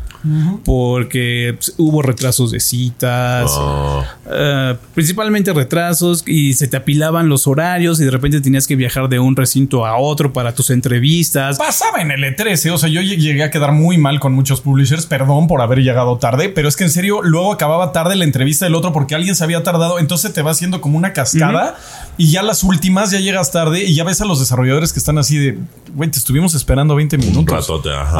porque 0.65 1.55
pues, 1.57 1.75
hubo 1.77 2.03
retrasos 2.03 2.51
de 2.51 2.61
citas, 2.61 3.51
oh. 3.55 4.05
eh, 4.31 4.77
principalmente 4.95 5.53
retrasos 5.53 6.25
y 6.27 6.55
se 6.55 6.69
te 6.69 6.77
apilaban 6.77 7.29
los 7.29 7.47
horarios 7.47 8.01
y 8.01 8.05
de 8.05 8.11
repente 8.11 8.41
tenías 8.41 8.67
que 8.67 8.77
viajar 8.77 9.09
de 9.09 9.19
un 9.19 9.37
recinto 9.37 9.87
a 9.87 9.99
otro 9.99 10.33
para 10.33 10.55
tus 10.55 10.71
entrevistas. 10.71 11.59
Pasaba 11.59 12.01
en 12.01 12.11
el 12.11 12.23
E13, 12.25 12.73
o 12.73 12.79
sea, 12.79 12.89
yo 12.89 13.01
llegué 13.01 13.43
a 13.43 13.51
quedar 13.51 13.73
muy 13.73 13.99
mal 13.99 14.21
con 14.21 14.33
muchos 14.33 14.61
publishers, 14.61 15.07
perdón 15.07 15.47
por 15.47 15.61
haber 15.61 15.81
llegado 15.81 16.17
tarde, 16.19 16.49
pero 16.49 16.69
es 16.69 16.77
que 16.77 16.85
en 16.85 16.91
serio 16.91 17.21
luego 17.23 17.53
acababa 17.53 17.93
tarde 17.93 18.17
la 18.17 18.25
entrevista 18.25 18.65
del 18.65 18.75
otro 18.75 18.93
porque 18.93 19.15
alguien 19.15 19.35
se 19.35 19.45
había 19.45 19.63
tardado, 19.63 19.99
entonces 19.99 20.33
te 20.33 20.43
va 20.43 20.53
haciendo 20.53 20.81
como 20.81 20.97
una 20.97 21.13
cascada 21.13 21.77
y 22.17 22.31
ya 22.31 22.43
las 22.43 22.65
últimas 22.65 23.11
ya 23.11 23.21
llegas 23.21 23.51
tarde 23.51 23.85
y 23.85 23.95
ya 23.95 24.05
ves 24.05 24.21
a 24.21 24.25
los 24.25 24.41
desarrolladores 24.41 24.93
que 24.93 24.99
están 24.99 25.19
así 25.19 25.37
de, 25.37 25.59
güey, 25.95 26.11
te 26.11 26.19
estuvimos 26.19 26.55
esperando 26.55 26.95
20 26.95 27.19
minutos. 27.19 27.45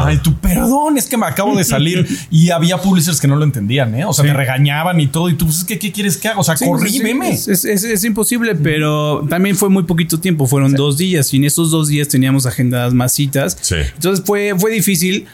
Ay, 0.07 0.19
tu 0.19 0.35
perdón, 0.35 0.97
es 0.97 1.07
que 1.07 1.17
me 1.17 1.27
acabo 1.27 1.57
de 1.57 1.65
salir 1.65 2.07
y 2.31 2.51
había 2.51 2.79
publishers 2.79 3.21
que 3.21 3.29
no 3.29 3.37
lo 3.37 3.45
entendían, 3.45 3.95
¿eh? 3.95 4.05
O 4.05 4.13
sea, 4.13 4.25
te 4.25 4.33
regañaban 4.33 5.01
y 5.01 5.09
todo. 5.09 5.29
Y 5.29 5.35
tú, 5.35 5.47
pues, 5.47 5.65
¿qué, 5.65 5.79
¿qué 5.79 5.93
quieres 5.93 6.17
que 6.17 6.29
haga? 6.29 6.41
O 6.41 6.45
sea, 6.45 6.57
corrí, 6.57 7.01
Es, 7.49 8.05
imposible, 8.05 8.55
pero 8.55 9.27
también 9.29 9.57
fue 9.57 9.69
muy 9.69 9.83
poquito 9.85 10.21
tiempo. 10.21 10.47
Fueron 10.47 10.73
dos 10.73 10.97
días 10.97 11.33
y 11.35 11.37
en 11.39 11.45
esos 11.45 11.71
dos 11.71 11.89
días 11.89 12.09
teníamos 12.09 12.47
agendadas 12.47 12.95
más 12.95 13.13
citas. 13.13 13.57
Entonces 13.95 14.25
fue, 14.25 14.55
fue 14.59 14.71
difícil. 14.71 15.27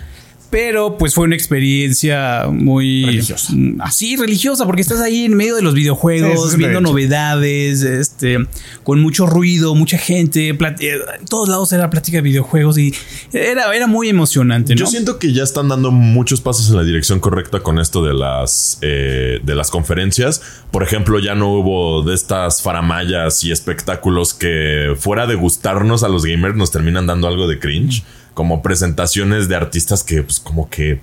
Pero 0.50 0.99
pues 0.99 1.14
fue 1.14 1.25
una 1.25 1.37
experiencia 1.37 2.49
muy 2.50 3.04
religiosa. 3.04 3.52
Así, 3.78 4.16
religiosa, 4.16 4.66
porque 4.66 4.83
estás 4.83 5.00
ahí 5.00 5.25
en 5.25 5.37
medio 5.37 5.54
de 5.54 5.62
los 5.62 5.75
videojuegos, 5.75 6.57
viendo 6.57 6.80
novedades, 6.80 7.83
este, 7.83 8.38
con 8.83 9.00
mucho 9.00 9.26
ruido, 9.26 9.76
mucha 9.76 9.97
gente, 9.97 10.49
en 10.49 11.25
todos 11.28 11.49
lados 11.49 11.73
era 11.73 11.88
plática 11.88 12.19
de 12.19 12.23
videojuegos 12.23 12.78
y 12.78 12.92
era, 13.33 13.73
era 13.75 13.87
muy 13.87 14.09
emocionante. 14.09 14.75
Yo 14.75 14.87
siento 14.87 15.21
que 15.21 15.33
ya 15.33 15.45
están 15.45 15.69
dando 15.69 15.92
muchos 15.92 16.40
pasos 16.40 16.69
en 16.71 16.76
la 16.76 16.85
dirección 16.85 17.21
correcta 17.21 17.61
con 17.61 17.78
esto 17.78 18.04
de 18.04 18.14
las, 18.14 18.78
eh, 18.80 19.38
de 19.45 19.54
las 19.54 19.71
conferencias. 19.71 20.42
Por 20.73 20.83
ejemplo, 20.83 21.21
ya 21.21 21.37
no 21.37 21.52
hubo 21.52 22.02
de 22.02 22.14
estas 22.14 22.61
faramayas 22.61 23.45
y 23.45 23.52
espectáculos 23.52 24.35
que 24.35 24.95
fuera 24.99 25.28
de 25.28 25.37
gustarnos 25.37 26.02
a 26.02 26.09
los 26.09 26.25
gamers 26.25 26.57
nos 26.57 26.73
terminan 26.73 27.07
dando 27.07 27.28
algo 27.28 27.47
de 27.47 27.61
cringe 27.61 28.02
como 28.34 28.62
presentaciones 28.62 29.49
de 29.49 29.56
artistas 29.56 30.04
que 30.04 30.22
pues 30.22 30.40
como 30.40 30.68
que, 30.70 31.00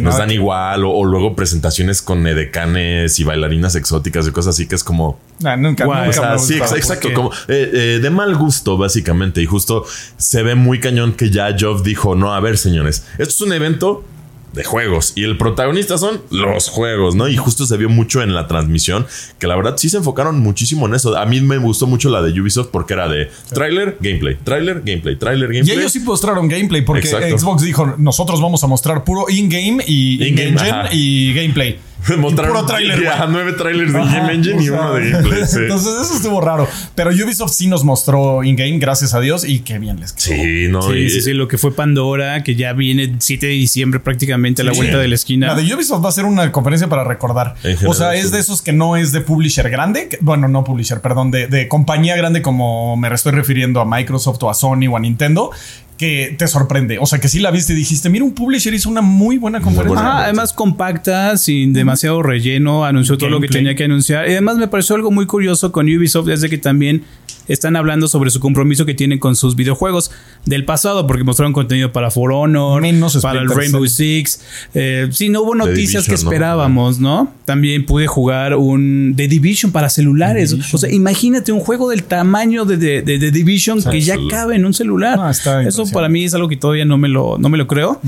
nos 0.00 0.18
dan 0.18 0.30
igual 0.30 0.84
o, 0.84 1.04
luego 1.04 1.36
presentaciones 1.36 2.02
con 2.02 2.26
edecanes 2.26 3.18
y 3.18 3.24
bailarinas 3.24 3.74
exóticas 3.74 4.26
y 4.26 4.30
cosas 4.30 4.54
así 4.54 4.66
que 4.66 4.74
es 4.74 4.84
como 4.84 5.18
nunca, 5.58 6.38
sí 6.38 6.56
exacto 6.56 7.12
como 7.12 7.32
eh, 7.48 7.70
eh, 7.72 7.98
de 8.02 8.10
mal 8.10 8.34
gusto 8.36 8.76
básicamente 8.76 9.42
y 9.42 9.46
justo 9.46 9.84
se 10.16 10.42
ve 10.42 10.54
muy 10.54 10.80
cañón 10.80 11.12
que 11.12 11.30
ya 11.30 11.54
Job 11.58 11.82
dijo 11.82 12.14
no 12.14 12.34
a 12.34 12.40
ver 12.40 12.58
señores 12.58 13.04
esto 13.18 13.34
es 13.34 13.40
un 13.40 13.52
evento 13.52 14.04
de 14.52 14.64
juegos 14.64 15.12
y 15.14 15.24
el 15.24 15.38
protagonista 15.38 15.98
son 15.98 16.20
los 16.30 16.68
juegos, 16.68 17.14
¿no? 17.14 17.28
Y 17.28 17.36
justo 17.36 17.66
se 17.66 17.76
vio 17.76 17.88
mucho 17.88 18.22
en 18.22 18.34
la 18.34 18.46
transmisión 18.46 19.06
que 19.38 19.46
la 19.46 19.56
verdad 19.56 19.76
sí 19.76 19.88
se 19.88 19.98
enfocaron 19.98 20.40
muchísimo 20.40 20.86
en 20.86 20.94
eso. 20.94 21.16
A 21.16 21.26
mí 21.26 21.40
me 21.40 21.58
gustó 21.58 21.86
mucho 21.86 22.10
la 22.10 22.22
de 22.22 22.38
Ubisoft 22.40 22.68
porque 22.70 22.94
era 22.94 23.08
de 23.08 23.30
trailer, 23.52 23.96
gameplay, 24.00 24.36
trailer, 24.42 24.82
gameplay, 24.84 25.16
trailer, 25.16 25.52
gameplay. 25.52 25.76
Y 25.76 25.78
ellos 25.78 25.92
sí 25.92 26.00
mostraron 26.00 26.48
gameplay 26.48 26.82
porque 26.82 27.06
Xbox 27.08 27.62
dijo, 27.62 27.94
nosotros 27.98 28.40
vamos 28.40 28.62
a 28.64 28.66
mostrar 28.66 29.04
puro 29.04 29.26
in-game 29.28 29.84
y 29.86 30.26
in-engine 30.26 30.88
y 30.92 31.34
gameplay. 31.34 31.78
Mostraron 32.18 32.54
puro 32.54 32.66
trailer. 32.66 33.00
nueve 33.28 33.52
trailers 33.52 33.92
de 33.92 33.98
Game 33.98 34.32
Engine 34.32 34.62
y 34.62 34.68
uno 34.70 34.94
de 34.94 35.10
gameplay. 35.10 35.42
Entonces, 35.42 35.94
eso 36.02 36.14
estuvo 36.16 36.40
raro. 36.40 36.66
Pero 36.94 37.10
Ubisoft 37.10 37.52
sí 37.52 37.66
nos 37.66 37.84
mostró 37.84 38.42
in-game, 38.42 38.78
gracias 38.78 39.14
a 39.14 39.20
Dios, 39.20 39.44
y 39.44 39.60
qué 39.60 39.78
bien 39.78 40.00
les 40.00 40.12
quedó. 40.12 40.34
Sí, 40.34 40.68
no. 40.68 40.82
Sí, 40.82 41.10
sí, 41.10 41.20
sí, 41.20 41.32
lo 41.34 41.46
que 41.48 41.58
fue 41.58 41.74
Pandora, 41.74 42.42
que 42.42 42.54
ya 42.54 42.72
viene 42.72 43.14
7 43.18 43.46
de 43.46 43.52
diciembre 43.52 44.00
prácticamente 44.00 44.62
a 44.62 44.64
la 44.64 44.72
vuelta 44.72 44.98
de 44.98 45.08
la 45.08 45.14
esquina. 45.14 45.48
La 45.48 45.54
de 45.54 45.74
Ubisoft 45.74 46.04
va 46.04 46.08
a 46.08 46.12
ser 46.12 46.24
una 46.24 46.50
conferencia 46.52 46.88
para 46.88 47.04
recordar. 47.04 47.54
o 47.86 47.94
sea, 47.94 48.14
es 48.14 48.30
de 48.32 48.38
esos 48.40 48.62
que 48.62 48.72
no 48.72 48.96
es 48.96 49.12
de 49.12 49.20
publisher 49.20 49.68
grande. 49.70 50.08
bueno, 50.20 50.48
no 50.48 50.64
publisher, 50.64 51.00
perdón, 51.00 51.30
de, 51.30 51.46
de 51.46 51.68
compañía 51.68 52.16
grande 52.16 52.42
como 52.42 52.96
me 52.96 53.08
estoy 53.14 53.32
refiriendo 53.32 53.80
a 53.80 53.84
Microsoft 53.84 54.42
o 54.42 54.50
a 54.50 54.54
Sony 54.54 54.86
o 54.90 54.96
a 54.96 55.00
Nintendo 55.00 55.50
que 56.00 56.34
te 56.38 56.48
sorprende. 56.48 56.96
O 56.98 57.04
sea, 57.04 57.18
que 57.18 57.28
sí 57.28 57.40
la 57.40 57.50
viste 57.50 57.74
y 57.74 57.76
dijiste, 57.76 58.08
mira, 58.08 58.24
un 58.24 58.32
publisher 58.32 58.72
hizo 58.72 58.88
una 58.88 59.02
muy 59.02 59.36
buena 59.36 59.60
conferencia. 59.60 60.24
además 60.24 60.54
compacta, 60.54 61.36
sin 61.36 61.74
demasiado 61.74 62.22
relleno, 62.22 62.86
anunció 62.86 63.18
todo 63.18 63.28
lo 63.28 63.38
que 63.38 63.48
tenía 63.48 63.74
que 63.74 63.84
anunciar. 63.84 64.26
Y 64.26 64.30
además 64.30 64.56
me 64.56 64.66
pareció 64.66 64.96
algo 64.96 65.10
muy 65.10 65.26
curioso 65.26 65.72
con 65.72 65.94
Ubisoft, 65.94 66.26
desde 66.26 66.48
que 66.48 66.56
también 66.56 67.04
están 67.48 67.76
hablando 67.76 68.08
sobre 68.08 68.30
su 68.30 68.40
compromiso 68.40 68.86
que 68.86 68.94
tienen 68.94 69.18
con 69.18 69.34
sus 69.34 69.56
videojuegos 69.56 70.10
del 70.46 70.64
pasado, 70.64 71.06
porque 71.06 71.24
mostraron 71.24 71.52
contenido 71.52 71.92
para 71.92 72.10
For 72.10 72.32
Honor, 72.32 72.82
para 73.20 73.40
el 73.40 73.50
Rainbow 73.50 73.86
Six. 73.86 74.40
Eh, 74.72 75.08
sí, 75.10 75.28
no 75.28 75.42
hubo 75.42 75.54
noticias 75.54 76.06
que 76.06 76.14
esperábamos, 76.14 76.98
¿no? 76.98 77.30
También 77.44 77.84
pude 77.84 78.06
jugar 78.06 78.54
un 78.54 79.14
The 79.16 79.28
Division 79.28 79.72
para 79.72 79.90
celulares. 79.90 80.56
O 80.72 80.78
sea, 80.78 80.90
imagínate 80.90 81.52
un 81.52 81.60
juego 81.60 81.90
del 81.90 82.04
tamaño 82.04 82.64
de 82.64 83.02
The 83.02 83.30
Division 83.30 83.82
que 83.82 84.00
ya 84.00 84.16
cabe 84.30 84.56
en 84.56 84.64
un 84.64 84.72
celular. 84.72 85.18
Ah, 85.20 85.32
Eso 85.66 85.89
para 85.90 86.08
mí 86.08 86.24
es 86.24 86.34
algo 86.34 86.48
que 86.48 86.56
todavía 86.56 86.84
no 86.84 86.98
me 86.98 87.08
lo, 87.08 87.38
no 87.38 87.48
me 87.48 87.58
lo 87.58 87.66
creo. 87.66 88.00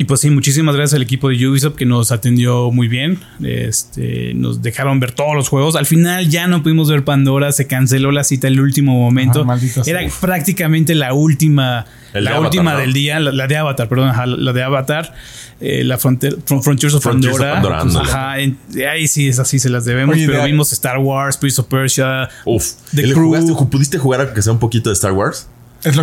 Y 0.00 0.04
pues 0.04 0.20
sí, 0.20 0.30
muchísimas 0.30 0.74
gracias 0.74 0.96
al 0.96 1.02
equipo 1.02 1.28
de 1.28 1.46
Ubisoft 1.46 1.74
que 1.74 1.84
nos 1.84 2.10
atendió 2.10 2.70
muy 2.70 2.88
bien. 2.88 3.18
Este, 3.44 4.32
nos 4.32 4.62
dejaron 4.62 4.98
ver 4.98 5.12
todos 5.12 5.34
los 5.34 5.50
juegos. 5.50 5.76
Al 5.76 5.84
final 5.84 6.30
ya 6.30 6.46
no 6.46 6.62
pudimos 6.62 6.88
ver 6.88 7.04
Pandora, 7.04 7.52
se 7.52 7.66
canceló 7.66 8.10
la 8.10 8.24
cita 8.24 8.46
en 8.46 8.54
el 8.54 8.60
último 8.60 8.94
momento. 8.94 9.46
Era 9.84 10.00
prácticamente 10.18 10.94
la 10.94 11.12
última, 11.12 11.84
la 12.14 12.40
última 12.40 12.76
del 12.76 12.94
día, 12.94 13.20
la, 13.20 13.46
de 13.46 13.56
Avatar, 13.58 13.90
perdón, 13.90 14.14
la 14.42 14.52
de 14.54 14.62
Avatar, 14.62 15.12
eh, 15.60 15.84
la 15.84 15.98
Frontiers 15.98 16.94
of 16.94 17.04
Pandora. 17.04 17.60
ajá, 17.60 18.32
ahí 18.32 19.06
sí 19.06 19.28
es 19.28 19.38
así, 19.38 19.58
se 19.58 19.68
las 19.68 19.84
debemos. 19.84 20.16
pero 20.16 20.44
vimos 20.44 20.72
Star 20.72 20.96
Wars, 20.96 21.36
Prince 21.36 21.60
of 21.60 21.66
Persia, 21.66 22.30
Uf, 22.46 22.72
The 22.94 23.12
Crew. 23.12 23.68
¿Pudiste 23.68 23.98
jugar 23.98 24.22
a 24.22 24.32
que 24.32 24.40
sea 24.40 24.54
un 24.54 24.60
poquito 24.60 24.88
de 24.88 24.94
Star 24.94 25.12
Wars? 25.12 25.46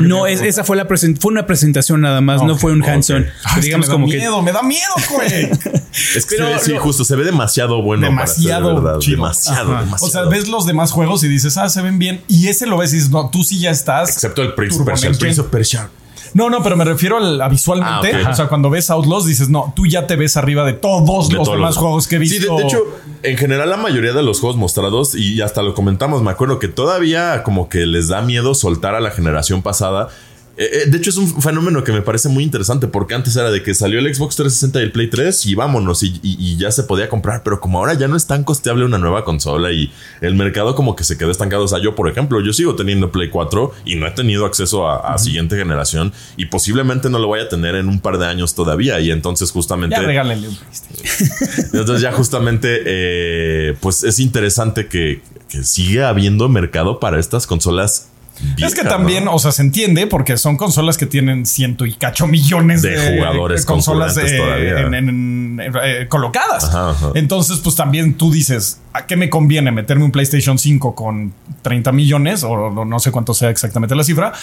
No, 0.02 0.28
esa 0.28 0.64
fue 0.64 0.76
la 0.76 0.86
fue 0.86 1.32
una 1.32 1.46
presentación 1.46 2.02
nada 2.02 2.22
más, 2.22 2.44
no 2.44 2.58
fue 2.58 2.72
un 2.72 2.84
hands-on. 2.84 3.28
digamos 3.62 3.88
me 3.88 3.94
da 3.94 4.00
miedo, 4.00 4.42
me 4.42 4.52
da 4.52 4.62
miedo, 4.64 4.94
güey. 5.12 5.50
es 6.16 6.26
que 6.26 6.38
sí, 6.62 6.76
justo 6.78 7.04
se 7.04 7.16
ve 7.16 7.24
demasiado 7.24 7.82
bueno. 7.82 8.08
Demasiado, 8.08 8.82
para 8.82 8.98
demasiado, 8.98 9.70
demasiado. 9.72 10.06
O 10.06 10.10
sea, 10.10 10.24
ves 10.24 10.48
los 10.48 10.66
demás 10.66 10.92
juegos 10.92 11.24
y 11.24 11.28
dices, 11.28 11.58
ah, 11.58 11.70
se 11.70 11.82
ven 11.82 12.00
bien. 12.00 12.22
Y 12.28 12.48
ese 12.48 12.66
lo 12.66 12.78
ves 12.78 12.94
y 12.94 12.98
dices, 12.98 13.12
no, 13.12 13.30
tú 13.30 13.44
sí 13.44 13.60
ya 13.60 13.72
estás. 13.72 14.10
Excepto 14.10 14.42
el 14.42 14.54
Prince, 14.54 14.80
el 15.08 15.18
Prince 15.18 15.42
of 15.42 15.48
Persia. 15.48 15.90
No, 16.38 16.51
no, 16.51 16.62
pero 16.62 16.77
me 16.77 16.86
refiero 16.86 17.17
a 17.17 17.50
visualmente. 17.50 18.13
Ah, 18.24 18.29
o 18.29 18.36
sea, 18.36 18.48
cuando 18.48 18.70
ves 18.70 18.91
Outlaws 18.91 19.25
dices, 19.25 19.50
no, 19.50 19.74
tú 19.75 19.88
ya 19.88 20.06
te 20.06 20.15
ves 20.15 20.38
arriba 20.38 20.63
de 20.65 20.74
todos 20.74 21.34
los 21.34 21.50
demás 21.50 21.77
juegos 21.77 22.08
que 22.08 22.17
he 22.17 22.20
visto. 22.20 22.56
Sí, 22.56 22.62
de, 22.62 22.67
hecho, 22.67 22.84
en 23.24 23.38
general 23.38 23.72
la 23.72 23.77
mayoría 23.77 24.13
de 24.13 24.22
los 24.22 24.39
juegos 24.39 24.56
mostrados, 24.56 25.15
y 25.15 25.41
hasta 25.41 25.63
lo 25.63 25.74
comentamos, 25.74 26.22
me 26.22 26.29
acuerdo 26.29 26.60
que 26.60 26.67
todavía 26.67 27.41
como 27.41 27.70
que 27.70 27.88
les 27.88 28.10
da 28.10 28.22
miedo 28.22 28.53
soltar 28.53 28.94
a 28.94 29.00
la 29.00 29.10
generación 29.10 29.63
pasada 29.63 30.10
eh, 30.58 30.70
eh, 30.74 30.90
de 30.90 30.98
hecho, 30.98 31.12
es 31.12 31.18
un 31.18 31.40
fenómeno 31.40 31.84
que 31.84 31.92
me 31.92 32.02
parece 32.02 32.30
muy 32.30 32.44
interesante 32.44 32.88
porque 32.88 33.14
antes 33.14 33.36
era 33.36 33.52
de 33.52 33.62
que 33.62 33.76
salió 33.76 34.00
el 34.00 34.14
Xbox 34.14 34.36
360 34.38 34.80
y 34.80 34.84
el 34.84 34.92
Play 34.92 35.08
3 35.08 35.46
y 35.46 35.54
vámonos 35.54 36.02
y, 36.02 36.58
ya 36.58 36.72
se 36.72 36.82
podía 36.82 37.10
comprar, 37.10 37.44
pero 37.44 37.60
como 37.60 37.78
ahora 37.78 37.94
ya 37.94 38.08
no 38.08 38.16
es 38.16 38.26
tan 38.26 38.44
costeable 38.44 38.84
una 38.84 38.98
nueva 38.98 39.24
consola 39.24 39.72
y 39.72 39.92
el 40.22 40.34
mercado 40.34 40.74
como 40.74 40.96
que 40.96 41.04
se 41.04 41.16
quedó 41.16 41.30
estancado. 41.30 41.66
O 41.66 41.68
sea, 41.68 41.78
yo, 41.80 41.94
por 41.94 42.10
ejemplo, 42.10 42.42
yo 42.42 42.54
sigo 42.54 42.76
teniendo 42.76 43.12
Play 43.12 43.30
4 43.30 43.72
y 43.86 43.96
no 43.98 44.08
he 44.08 44.12
tenido 44.12 44.48
acceso 44.48 44.90
a, 44.90 45.16
siguiente 45.20 45.58
generación 45.58 46.12
y 46.38 46.46
posiblemente 46.46 47.10
no 47.10 47.20
lo 47.20 47.28
voy 47.28 47.40
a 47.40 47.50
tener 47.50 47.76
en 47.76 47.88
un 47.88 48.00
par 48.00 48.18
de 48.18 48.26
años 48.26 48.56
todavía. 48.56 49.00
Y 49.00 49.12
entonces, 49.12 49.52
justamente. 49.52 49.96
Ya 49.96 50.02
regálenle 50.02 50.48
un 50.48 50.58
Entonces, 51.74 52.02
ya 52.02 52.12
justamente, 52.12 52.82
eh, 52.84 53.76
pues 53.80 54.04
es 54.04 54.20
interesante 54.20 54.88
que, 54.88 55.22
que 55.50 55.64
siga 55.64 56.10
habiendo 56.10 56.50
mercado 56.50 57.00
para 57.00 57.20
estas 57.20 57.46
consolas 57.46 58.10
es 58.58 58.75
que 58.75 58.84
también, 58.84 59.27
o 59.27 59.39
sea, 59.39 59.51
se 59.51 59.62
entiende 59.62 60.08
porque 60.08 60.38
son 60.38 60.58
consolas 60.58 60.98
que 60.98 61.06
tienen 61.06 61.46
ciento 61.46 61.86
y 61.86 61.94
cacho 61.94 62.27
millones 62.27 62.82
de, 62.82 63.17
jugadores, 63.17 63.65
consolas 63.65 64.17
eh, 64.17 66.06
colocadas. 66.10 66.72
Entonces, 67.15 67.60
pues 67.60 67.75
también 67.75 68.15
tú 68.15 68.32
dices, 68.32 68.82
¿a 68.94 69.06
qué 69.06 69.15
me 69.15 69.29
conviene 69.29 69.72
meterme 69.72 70.06
un 70.06 70.12
PlayStation 70.12 70.58
5 70.58 70.96
con 70.96 71.34
30 71.62 71.91
millones 71.91 72.44
o 72.44 72.86
no 72.86 73.00
sé 73.00 73.12
cuánto 73.12 73.34
sea 73.34 73.50
exactamente 73.50 73.96
la 73.96 74.03
cifra? 74.03 74.34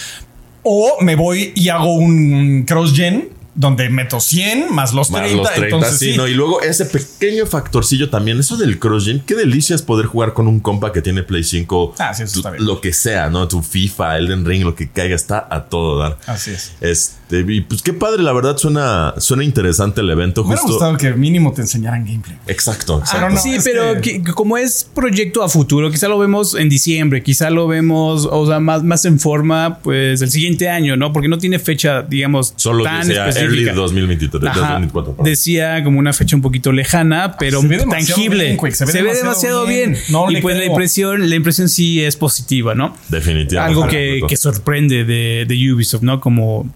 O 0.63 0.97
me 1.01 1.15
voy 1.15 1.53
y 1.55 1.69
hago 1.69 1.95
un 1.95 2.65
cross-gen 2.67 3.29
donde 3.55 3.89
meto 3.89 4.21
100 4.21 4.75
más 4.75 4.93
los 4.93 5.11
30. 5.11 5.55
entonces, 5.57 5.99
sí, 5.99 6.11
Y 6.11 6.35
luego 6.35 6.61
ese 6.61 6.87
pequeño 6.87 7.47
factorcillo 7.47 8.11
también, 8.11 8.39
eso 8.41 8.57
del 8.57 8.79
cross-gen, 8.79 9.21
qué 9.21 9.35
delicia 9.35 9.77
es 9.77 9.83
poder 9.83 10.07
jugar 10.07 10.33
con 10.33 10.49
un 10.49 10.61
compa 10.61 10.93
que 10.93 11.03
tiene 11.03 11.23
Play 11.23 11.45
5. 11.45 11.95
Ah, 11.99 12.13
sí, 12.15 12.25
eso 12.25 12.39
está 12.39 12.51
bien. 12.51 12.65
Lo 12.65 12.81
que 12.81 12.93
sea, 12.93 13.31
¿no? 13.31 13.47
Tu 13.47 13.63
FIFA, 13.63 14.19
Elden 14.19 14.45
Ring, 14.45 14.65
lo 14.65 14.75
que 14.75 14.91
caiga, 14.91 15.15
está 15.15 15.47
a 15.51 15.65
todo 15.65 15.99
dar. 15.99 16.19
Así 16.27 16.51
es. 16.51 16.73
Este, 16.81 17.24
y 17.31 17.61
pues 17.63 17.83
qué 17.83 17.93
padre, 17.93 18.23
la 18.23 18.33
verdad 18.33 18.57
suena, 18.57 19.15
suena 19.19 19.45
interesante 19.45 20.01
el 20.01 20.11
evento. 20.11 20.43
Me 20.43 20.49
hubiera 20.55 20.63
gustado 20.63 20.97
que 20.97 21.13
mínimo 21.15 21.53
te 21.53 21.63
enseñaran 21.63 22.05
gameplay. 22.05 22.37
Exacto, 22.47 22.99
exacto. 22.99 23.37
sí, 23.39 23.57
pero 23.65 23.95
como 24.35 24.57
es 24.57 24.89
proyecto 24.95 25.43
a 25.43 25.49
futuro, 25.49 25.91
quizá 25.91 26.09
lo 26.09 26.19
vemos 26.19 26.55
en 26.55 26.69
diciembre, 26.69 27.23
quizá 27.23 27.51
lo 27.51 27.67
vemos, 27.67 28.29
o 28.31 28.47
sea, 28.47 28.61
más, 28.61 28.83
más 28.83 29.05
en 29.05 29.19
forma, 29.19 29.79
pues 29.83 30.21
el 30.23 30.31
siguiente 30.31 30.69
año, 30.69 30.97
¿no? 30.97 31.13
Porque 31.13 31.29
no 31.29 31.39
tiene 31.39 31.59
fecha, 31.59 32.03
digamos, 32.03 32.53
Solo 32.57 32.85
tan 32.85 33.11
específica. 33.11 33.41
Early 33.41 33.65
2023, 33.65 34.43
2024. 34.55 35.17
Decía 35.25 35.83
como 35.83 35.99
una 35.99 36.13
fecha 36.13 36.37
un 36.37 36.43
poquito 36.43 36.73
lejana, 36.73 37.37
pero 37.39 37.61
tangible. 37.89 38.59
se, 38.73 39.03
ve 39.03 39.15
demasiado, 39.15 39.67
bien. 39.67 39.97
y 40.29 40.37
pues 40.41 40.57
la 40.57 40.65
impresión, 40.65 41.29
la 41.29 41.35
impresión 41.35 41.69
sí 41.69 42.03
es 42.03 42.17
positiva, 42.17 42.75
¿no? 42.75 42.97
Definitivamente. 43.09 43.59
Algo 43.59 43.89
que, 43.89 44.23
que 44.29 44.37
sorprende 44.37 45.05
de, 45.05 45.47
de 45.47 45.73
Ubisoft, 45.73 46.03
¿no? 46.03 46.21
Como 46.21 46.69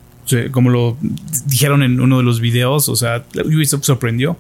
como 0.51 0.71
lo 0.71 0.97
dijeron 1.47 1.83
en 1.83 2.01
uno 2.01 2.19
de 2.19 2.25
los 2.25 2.41
videos, 2.41 2.89
o 2.89 2.97
sea, 2.97 3.25
Ubisoft 3.45 3.85
sorprendió. 3.85 4.37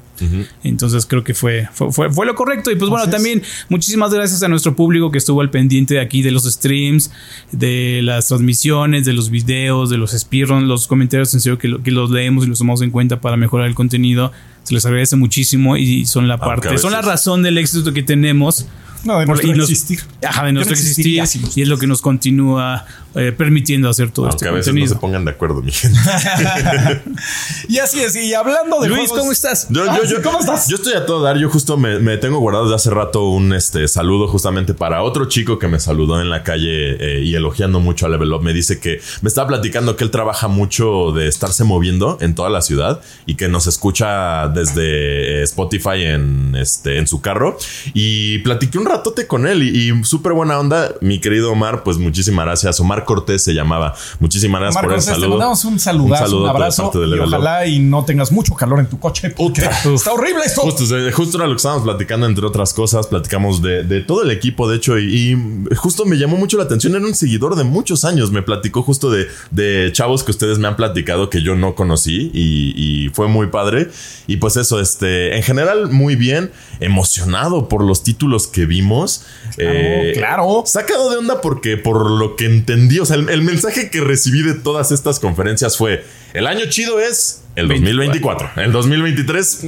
Entonces 0.64 1.06
creo 1.06 1.22
que 1.22 1.32
fue, 1.32 1.68
fue, 1.72 2.10
fue, 2.10 2.26
lo 2.26 2.34
correcto. 2.34 2.70
Y 2.70 2.76
pues 2.76 2.90
bueno, 2.90 3.08
también 3.08 3.42
muchísimas 3.68 4.12
gracias 4.12 4.42
a 4.42 4.48
nuestro 4.48 4.74
público 4.74 5.10
que 5.10 5.18
estuvo 5.18 5.40
al 5.40 5.50
pendiente 5.50 5.94
de 5.94 6.00
aquí 6.00 6.22
de 6.22 6.30
los 6.30 6.44
streams, 6.44 7.10
de 7.52 8.00
las 8.02 8.28
transmisiones, 8.28 9.04
de 9.04 9.12
los 9.12 9.30
videos, 9.30 9.90
de 9.90 9.98
los 9.98 10.10
speedruns, 10.12 10.66
los 10.66 10.86
comentarios 10.86 11.32
en 11.34 11.40
serio 11.40 11.58
que, 11.58 11.80
que 11.82 11.90
los 11.90 12.10
leemos 12.10 12.44
y 12.44 12.48
los 12.48 12.58
tomamos 12.58 12.82
en 12.82 12.90
cuenta 12.90 13.20
para 13.20 13.36
mejorar 13.36 13.66
el 13.66 13.74
contenido. 13.74 14.32
Se 14.64 14.74
les 14.74 14.84
agradece 14.84 15.16
muchísimo 15.16 15.76
y 15.76 16.04
son 16.04 16.28
la 16.28 16.38
parte, 16.38 16.76
son 16.78 16.92
la 16.92 17.00
razón 17.00 17.42
del 17.42 17.56
éxito 17.56 17.92
que 17.92 18.02
tenemos 18.02 18.66
No, 19.04 19.18
de 19.20 19.26
nuestro 19.26 19.52
existir. 19.52 20.00
Ajá, 20.26 20.44
de 20.46 20.52
nuestro 20.52 20.74
existir. 20.74 21.22
Y 21.54 21.62
es 21.62 21.68
lo 21.68 21.78
que 21.78 21.86
nos 21.86 22.02
continúa 22.02 22.84
eh, 23.14 23.32
permitiendo 23.36 23.88
hacer 23.88 24.10
todo 24.10 24.26
Aunque 24.26 24.36
este 24.36 24.48
a 24.48 24.52
veces 24.52 24.66
contenido. 24.68 24.88
no 24.92 24.94
se 24.94 25.00
pongan 25.00 25.24
de 25.24 25.30
acuerdo, 25.30 25.62
mi 25.62 25.72
gente. 25.72 25.98
y 27.68 27.78
así 27.78 28.00
es. 28.00 28.16
Y 28.16 28.34
hablando 28.34 28.80
de 28.80 28.88
Luis, 28.88 29.00
juegos- 29.08 29.18
¿cómo 29.18 29.32
estás? 29.32 29.66
Yo, 29.70 29.84
yo- 29.86 29.92
sí, 30.04 30.10
yo- 30.12 30.22
¿Cómo 30.22 30.40
estás? 30.40 30.68
Yo 30.68 30.76
estoy 30.76 30.94
a 30.94 31.06
todo 31.06 31.22
dar. 31.22 31.38
Yo 31.38 31.48
justo 31.48 31.76
me, 31.76 31.98
me 32.00 32.16
tengo 32.16 32.38
guardado 32.38 32.64
desde 32.64 32.76
hace 32.76 32.90
rato 32.90 33.28
un 33.28 33.52
este, 33.52 33.86
saludo 33.88 34.28
justamente 34.28 34.74
para 34.74 35.02
otro 35.02 35.26
chico 35.26 35.58
que 35.58 35.68
me 35.68 35.80
saludó 35.80 36.20
en 36.20 36.30
la 36.30 36.42
calle 36.42 37.18
eh, 37.18 37.22
y 37.24 37.34
elogiando 37.34 37.80
mucho 37.80 38.06
a 38.06 38.08
Level 38.08 38.32
Up. 38.32 38.42
Me 38.42 38.52
dice 38.52 38.78
que 38.80 39.00
me 39.22 39.28
estaba 39.28 39.48
platicando 39.48 39.96
que 39.96 40.04
él 40.04 40.10
trabaja 40.10 40.48
mucho 40.48 41.12
de 41.12 41.28
estarse 41.28 41.64
moviendo 41.64 42.18
en 42.20 42.34
toda 42.34 42.50
la 42.50 42.62
ciudad 42.62 43.00
y 43.26 43.34
que 43.36 43.48
nos 43.48 43.66
escucha 43.66 44.48
desde 44.48 45.40
eh, 45.40 45.42
Spotify 45.44 46.02
en, 46.04 46.54
este, 46.56 46.98
en 46.98 47.06
su 47.06 47.20
carro. 47.20 47.56
Y 47.94 48.38
platiqué 48.38 48.78
un 48.78 48.86
ratote 48.88 49.26
con 49.26 49.46
él 49.46 49.62
y, 49.62 49.90
y 49.90 50.04
súper 50.04 50.32
buena 50.32 50.58
onda. 50.58 50.94
Mi 51.00 51.20
querido 51.20 51.52
Omar, 51.52 51.82
pues 51.82 51.98
muchísimas 51.98 52.44
gracias. 52.44 52.80
Omar 52.80 53.04
Cortés 53.04 53.42
se 53.42 53.54
llamaba. 53.54 53.94
Muchísimas 54.20 54.60
gracias 54.60 54.82
Marcos, 54.82 54.90
por 54.90 54.98
el 54.98 55.04
te 55.04 55.10
saludo. 55.12 55.28
mandamos 55.30 55.64
un 55.64 55.78
saludazo, 55.78 56.24
un, 56.24 56.30
saludote 56.30 56.44
de 56.44 56.50
abrazo 56.50 56.92
y 57.06 57.18
ojalá 57.18 57.66
y 57.66 57.78
no 57.78 58.04
tengas 58.04 58.32
mucho 58.32 58.54
calor 58.54 58.80
en 58.80 58.86
tu 58.86 58.98
coche. 58.98 59.30
Puta. 59.30 59.70
Está 59.94 60.12
horrible 60.12 60.42
esto. 60.44 60.62
Justo, 60.62 60.84
justo 61.12 61.36
era 61.36 61.46
lo 61.46 61.52
que 61.52 61.58
estábamos 61.58 61.84
platicando, 61.84 62.26
entre 62.26 62.44
otras 62.46 62.74
cosas. 62.74 63.06
Platicamos 63.06 63.62
de, 63.62 63.84
de 63.84 64.00
todo 64.00 64.22
el 64.22 64.30
equipo, 64.30 64.68
de 64.68 64.76
hecho, 64.76 64.98
y, 64.98 65.32
y 65.32 65.74
justo 65.76 66.04
me 66.04 66.16
llamó 66.16 66.36
mucho 66.36 66.56
la 66.56 66.64
atención. 66.64 66.94
Era 66.94 67.04
un 67.04 67.14
seguidor 67.14 67.56
de 67.56 67.64
muchos 67.64 68.04
años. 68.04 68.30
Me 68.30 68.42
platicó 68.42 68.82
justo 68.82 69.10
de, 69.10 69.26
de 69.50 69.90
chavos 69.92 70.24
que 70.24 70.30
ustedes 70.30 70.58
me 70.58 70.68
han 70.68 70.76
platicado 70.76 71.30
que 71.30 71.42
yo 71.42 71.54
no 71.54 71.74
conocí 71.74 72.30
y, 72.32 72.72
y 72.76 73.08
fue 73.10 73.28
muy 73.28 73.48
padre. 73.48 73.88
Y 74.26 74.36
pues 74.36 74.56
eso, 74.56 74.80
este, 74.80 75.36
en 75.36 75.42
general, 75.42 75.90
muy 75.90 76.16
bien. 76.16 76.50
Emocionado 76.80 77.68
por 77.68 77.82
los 77.84 78.02
títulos 78.02 78.46
que 78.46 78.66
vimos. 78.82 79.24
Eh, 79.56 80.12
claro. 80.16 80.62
Sacado 80.66 81.10
de 81.10 81.16
onda 81.18 81.40
porque, 81.40 81.76
por 81.76 82.10
lo 82.10 82.36
que 82.36 82.46
entendí, 82.46 82.98
o 83.00 83.04
sea, 83.06 83.16
el, 83.16 83.28
el 83.28 83.42
mensaje 83.42 83.90
que 83.90 84.00
recibí 84.00 84.42
de 84.42 84.54
todas 84.54 84.92
estas 84.92 85.18
conferencias 85.20 85.76
fue: 85.76 86.04
el 86.34 86.46
año 86.46 86.66
chido 86.68 87.00
es 87.00 87.42
el 87.56 87.68
2024. 87.68 88.50
El 88.56 88.72
2023. 88.72 89.66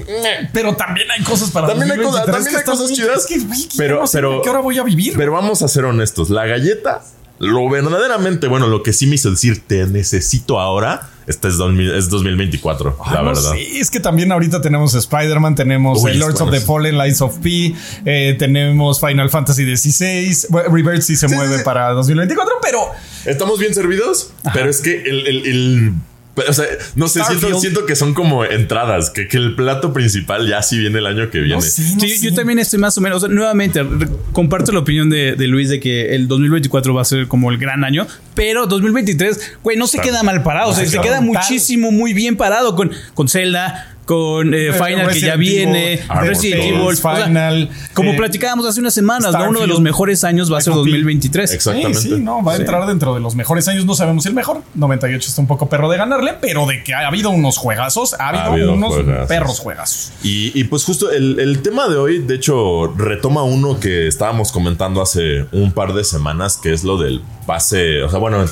Pero 0.53 0.77
también 0.77 1.11
hay 1.11 1.23
cosas 1.25 1.51
para 1.51 1.67
También 1.69 1.91
hay 1.93 1.99
2023 1.99 2.05
cosas- 2.05 2.27
también 2.45 2.57
hay 2.57 2.65
cosas 2.65 2.93
chidas. 2.97 3.27
que, 3.27 3.39
que 3.39 3.77
Pero- 3.77 4.05
pero- 4.13 4.43
qué 4.43 4.51
hora 4.51 4.61
voy 4.61 4.79
a 4.79 4.83
vivir. 4.85 5.15
Pero 5.17 5.33
vamos 5.33 5.63
a 5.63 5.69
ser 5.69 5.85
honestos. 5.85 6.31
La 6.31 6.47
galleta, 6.47 7.03
lo 7.39 7.69
verdaderamente 7.69 8.47
bueno, 8.49 8.67
lo 8.69 8.83
que 8.83 8.93
sí 8.93 9.07
me 9.07 9.15
hizo 9.17 9.31
decir 9.31 9.63
te 9.67 9.87
necesito 9.87 10.61
ahora, 10.61 11.09
este 11.31 11.49
es, 11.49 11.57
2000 11.57 11.95
es 11.95 12.09
2024, 12.11 12.97
Ah, 13.01 13.15
la 13.15 13.23
no 13.23 13.29
verdad. 13.29 13.53
sé, 13.53 13.79
es 13.79 13.91
que 13.91 14.01
también 14.01 14.31
ahorita 14.33 14.61
tenemos 14.61 14.95
Spider-Man, 14.95 15.55
tenemos 15.55 16.03
Uy, 16.03 16.15
Lords 16.15 16.41
of 16.41 16.51
the 16.51 16.61
Fallen, 16.61 16.99
Lies 16.99 17.21
of 17.23 17.39
P, 17.39 17.75
eh, 18.05 18.37
tenemos 18.39 19.01
Final 19.01 19.31
Fantasy 19.31 19.65
XVI, 19.77 20.47
bueno, 20.51 20.69
Rebirth 20.75 21.03
sí 21.03 21.17
se 21.17 21.29
Sí, 21.29 21.35
mueve 21.35 21.53
sí, 21.53 21.59
sí. 21.59 21.65
para 21.65 21.91
2024, 21.93 22.55
pero 22.63 22.81
Estamos 23.27 23.59
bien 23.59 23.75
servidos, 23.75 24.33
pero 24.55 24.71
es 24.71 24.81
que 24.81 25.03
el. 25.03 25.27
el- 25.27 25.47
el- 25.47 25.93
o 26.37 26.53
sea, 26.53 26.65
no 26.95 27.09
sé, 27.09 27.21
siento, 27.61 27.85
que 27.87 27.97
son 27.97 28.15
como 28.15 28.45
entradas, 28.45 29.11
que, 29.11 29.29
que 29.29 29.37
el 29.37 29.55
plato 29.57 29.93
principal 29.93 30.49
ya 30.49 30.63
sí 30.63 30.79
viene 30.79 30.99
el 30.99 31.07
año 31.07 31.29
que 31.31 31.39
viene. 31.41 31.57
no 31.57 31.61
sé, 31.61 31.83
no 31.95 32.01
Sí, 32.01 32.09
sé. 32.19 32.25
yo 32.27 32.35
también 32.35 32.59
estoy 32.59 32.79
más 32.79 32.97
o 32.97 33.01
menos, 33.01 33.23
o 33.23 33.27
sea, 33.27 33.35
nuevamente, 33.35 33.85
comparto 34.33 34.73
la 34.73 34.79
opinión 34.81 35.11
de, 35.11 35.35
de 35.37 35.47
Luis 35.49 35.69
de 35.69 35.81
que 35.81 36.15
el 36.15 36.29
2024 36.29 36.95
va 36.95 37.03
a 37.03 37.05
ser 37.05 37.27
como 37.29 37.51
el 37.51 37.59
gran 37.59 37.85
año, 37.85 38.07
pero 38.35 38.67
2023, 38.67 39.57
güey, 39.63 39.77
no 39.77 39.87
se 39.87 39.99
Está- 39.99 40.09
queda 40.09 40.23
mal 40.23 40.43
parado, 40.43 40.71
o 40.71 40.75
sea, 40.75 40.85
se 40.85 40.91
se 40.91 40.97
queda 40.97 41.03
queda 41.03 41.21
brutal. 41.21 41.43
muchísimo, 41.43 41.91
muy 41.91 42.13
bien 42.15 42.37
parado 42.37 42.75
con, 42.77 42.91
con 43.15 43.29
Zelda, 43.29 43.97
con 44.11 44.53
eh, 44.55 44.71
Eh, 44.71 44.73
Final 44.73 45.09
que 45.13 45.21
ya 45.21 45.37
viene, 45.37 45.93
Evil, 45.93 46.27
Resident 46.27 46.65
Evil, 46.65 46.81
o 46.81 46.97
sea, 46.97 47.27
Final, 47.27 47.71
como 47.95 48.11
eh, 48.11 48.17
platicábamos 48.17 48.67
hace 48.67 48.81
unas 48.81 48.93
semanas, 48.93 49.33
¿no? 49.33 49.51
uno 49.51 49.61
de 49.61 49.69
los 49.69 49.81
mejores 49.81 50.25
años 50.25 50.53
va 50.53 50.59
a 50.59 50.61
ser 50.61 50.73
Echo 50.73 50.83
P. 50.83 50.91
2023. 50.91 51.53
Exactamente. 51.53 52.01
Sí, 52.01 52.09
sí, 52.09 52.21
no, 52.21 52.43
va 52.43 52.55
a 52.55 52.57
entrar 52.57 52.89
dentro 52.89 53.15
de 53.15 53.21
los 53.21 53.37
mejores 53.37 53.69
años. 53.69 53.85
No 53.85 53.95
sabemos 53.95 54.25
si 54.25 54.29
el 54.29 54.35
mejor. 54.35 54.63
98 54.75 55.29
está 55.29 55.41
un 55.41 55.47
poco 55.47 55.69
perro 55.69 55.89
de 55.89 55.97
ganarle, 55.97 56.35
pero 56.41 56.67
de 56.67 56.83
que 56.83 56.93
ha 56.93 57.07
habido 57.07 57.31
unos 57.31 57.57
juegazos, 57.57 58.15
ha 58.15 58.31
habido, 58.31 58.45
habido 58.47 58.73
unos 58.73 58.95
juegazos. 58.95 59.29
perros 59.29 59.61
juegazos. 59.61 60.13
Y, 60.25 60.59
y 60.59 60.65
pues 60.65 60.85
justo 60.85 61.13
el, 61.13 61.39
el 61.39 61.63
tema 61.63 61.89
de 61.89 61.97
hoy, 61.97 62.19
de 62.19 62.35
hecho, 62.35 62.89
retoma 62.97 63.45
uno 63.45 63.79
que 63.79 64.09
estábamos 64.09 64.51
comentando 64.51 65.03
hace 65.03 65.47
un 65.53 65.71
par 65.71 65.93
de 65.93 66.03
semanas, 66.03 66.59
que 66.61 66.73
es 66.73 66.83
lo 66.83 66.99
del 66.99 67.23
pase. 67.47 68.03
O 68.03 68.11
sea, 68.11 68.19
bueno, 68.19 68.45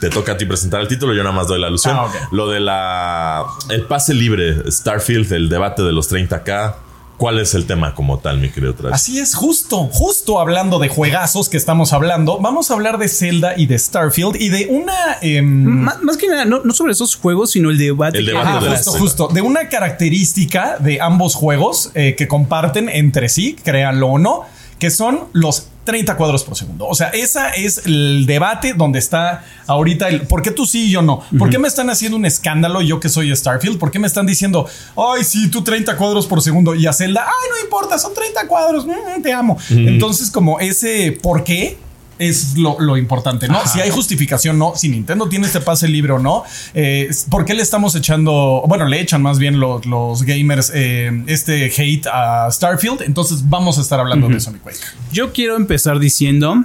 te 0.00 0.10
toca 0.10 0.32
a 0.32 0.36
ti 0.36 0.46
presentar 0.46 0.80
el 0.80 0.88
título, 0.88 1.12
yo 1.14 1.22
nada 1.22 1.34
más 1.34 1.46
doy 1.46 1.60
la 1.60 1.66
alusión. 1.68 1.96
Ah. 1.98 2.08
Lo 2.32 2.48
de 2.48 2.60
la 2.60 3.44
el 3.68 3.82
pase 3.82 4.14
libre, 4.14 4.70
Starfield, 4.70 5.32
el 5.32 5.48
debate 5.48 5.82
de 5.82 5.92
los 5.92 6.10
30k. 6.10 6.74
¿Cuál 7.18 7.38
es 7.38 7.52
el 7.54 7.66
tema 7.66 7.94
como 7.94 8.18
tal, 8.18 8.38
mi 8.38 8.48
querido 8.48 8.74
Trash? 8.74 8.94
Así 8.94 9.18
es, 9.18 9.34
justo, 9.34 9.90
justo 9.92 10.40
hablando 10.40 10.78
de 10.78 10.88
juegazos 10.88 11.50
que 11.50 11.58
estamos 11.58 11.92
hablando, 11.92 12.38
vamos 12.38 12.70
a 12.70 12.74
hablar 12.74 12.96
de 12.96 13.08
Zelda 13.08 13.52
y 13.58 13.66
de 13.66 13.78
Starfield 13.78 14.36
y 14.40 14.48
de 14.48 14.68
una... 14.70 15.18
em, 15.20 15.44
Más, 15.66 16.02
más 16.02 16.16
que 16.16 16.28
nada, 16.28 16.46
no, 16.46 16.62
no 16.64 16.72
sobre 16.72 16.92
esos 16.92 17.16
juegos, 17.16 17.50
sino 17.50 17.68
el 17.68 17.76
debate. 17.76 18.16
El 18.16 18.24
que 18.24 18.30
debate 18.30 18.64
de 18.64 18.70
justo, 18.74 18.92
justo. 18.92 19.28
De 19.28 19.42
una 19.42 19.68
característica 19.68 20.78
de 20.78 21.02
ambos 21.02 21.34
juegos 21.34 21.90
eh, 21.94 22.14
que 22.16 22.26
comparten 22.26 22.88
entre 22.88 23.28
sí, 23.28 23.54
créanlo 23.62 24.06
o 24.06 24.18
no, 24.18 24.44
que 24.78 24.90
son 24.90 25.24
los 25.34 25.68
30 25.84 26.16
cuadros 26.16 26.44
por 26.44 26.56
segundo. 26.56 26.86
O 26.86 26.94
sea, 26.94 27.08
esa 27.08 27.50
es 27.50 27.86
el 27.86 28.26
debate 28.26 28.74
donde 28.74 28.98
está 28.98 29.44
ahorita 29.66 30.08
el 30.08 30.22
por 30.22 30.42
qué 30.42 30.50
tú 30.50 30.66
sí 30.66 30.86
y 30.86 30.90
yo 30.90 31.02
no. 31.02 31.22
¿Por 31.38 31.50
qué 31.50 31.58
me 31.58 31.68
están 31.68 31.90
haciendo 31.90 32.16
un 32.16 32.26
escándalo 32.26 32.82
yo 32.82 33.00
que 33.00 33.08
soy 33.08 33.34
Starfield? 33.34 33.78
¿Por 33.78 33.90
qué 33.90 33.98
me 33.98 34.06
están 34.06 34.26
diciendo, 34.26 34.66
ay, 34.96 35.24
sí, 35.24 35.50
tú 35.50 35.62
30 35.62 35.96
cuadros 35.96 36.26
por 36.26 36.42
segundo 36.42 36.74
y 36.74 36.86
a 36.86 36.92
Zelda, 36.92 37.24
ay, 37.26 37.48
no 37.50 37.64
importa, 37.64 37.98
son 37.98 38.14
30 38.14 38.46
cuadros, 38.46 38.86
mm, 38.86 39.22
te 39.22 39.32
amo. 39.32 39.58
Entonces, 39.70 40.30
como 40.30 40.60
ese 40.60 41.18
por 41.22 41.44
qué 41.44 41.78
es 42.20 42.56
lo, 42.58 42.78
lo 42.78 42.96
importante, 42.98 43.48
¿no? 43.48 43.66
Si 43.66 43.80
hay 43.80 43.90
justificación, 43.90 44.58
no. 44.58 44.74
Si 44.76 44.88
Nintendo 44.90 45.28
tiene 45.28 45.46
este 45.46 45.60
pase 45.60 45.88
libre 45.88 46.12
o 46.12 46.18
no. 46.18 46.44
Eh, 46.74 47.08
¿Por 47.30 47.44
qué 47.46 47.54
le 47.54 47.62
estamos 47.62 47.94
echando, 47.96 48.62
bueno, 48.68 48.84
le 48.86 49.00
echan 49.00 49.22
más 49.22 49.38
bien 49.38 49.58
los, 49.58 49.86
los 49.86 50.22
gamers 50.22 50.70
eh, 50.74 51.24
este 51.26 51.72
hate 51.76 52.06
a 52.12 52.48
Starfield? 52.52 53.02
Entonces 53.02 53.48
vamos 53.48 53.78
a 53.78 53.80
estar 53.80 53.98
hablando 53.98 54.28
de 54.28 54.38
Sonic 54.38 54.62
Quake. 54.62 54.78
Yo 55.12 55.32
quiero 55.32 55.56
empezar 55.56 55.98
diciendo 55.98 56.64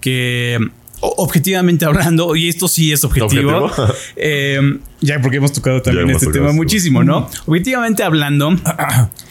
que 0.00 0.58
objetivamente 1.00 1.84
hablando, 1.84 2.36
y 2.36 2.48
esto 2.48 2.68
sí 2.68 2.92
es 2.92 3.04
objetivo, 3.04 3.64
¿Objetivo? 3.64 3.94
eh, 4.16 4.78
ya 5.00 5.20
porque 5.20 5.38
hemos 5.38 5.52
tocado 5.52 5.82
también 5.82 6.08
hemos 6.08 6.22
este 6.22 6.26
tocado 6.26 6.44
tema 6.44 6.50
esto. 6.52 6.62
muchísimo, 6.62 7.04
¿no? 7.04 7.28
Objetivamente 7.46 8.02
hablando, 8.02 8.50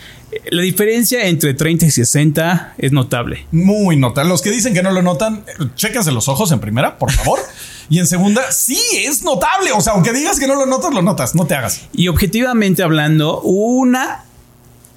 la 0.50 0.62
diferencia 0.62 1.28
entre 1.28 1.54
30 1.54 1.86
y 1.86 1.92
60 1.92 2.76
es 2.78 2.92
notable. 2.92 3.46
Muy 3.52 3.98
notable. 3.98 4.30
Los 4.30 4.42
que 4.42 4.52
dicen 4.52 4.74
que 4.74 4.84
no 4.84 4.92
lo 4.92 5.02
notan, 5.02 5.44
chéquense 5.76 6.12
los 6.12 6.28
ojos 6.28 6.52
en 6.52 6.60
primera, 6.60 6.98
por 6.98 7.12
favor. 7.12 7.40
Y 7.88 8.00
en 8.00 8.08
segunda, 8.08 8.42
sí, 8.52 8.82
es 9.04 9.22
notable. 9.24 9.72
O 9.72 9.80
sea, 9.80 9.94
aunque 9.94 10.12
digas 10.12 10.40
que 10.40 10.48
no 10.48 10.56
lo 10.56 10.66
notas, 10.66 10.92
lo 10.92 11.04
notas. 11.04 11.36
No 11.36 11.46
te 11.46 11.54
hagas. 11.54 11.82
Y 11.94 12.08
objetivamente 12.08 12.82
hablando, 12.82 13.42
una 13.42 14.24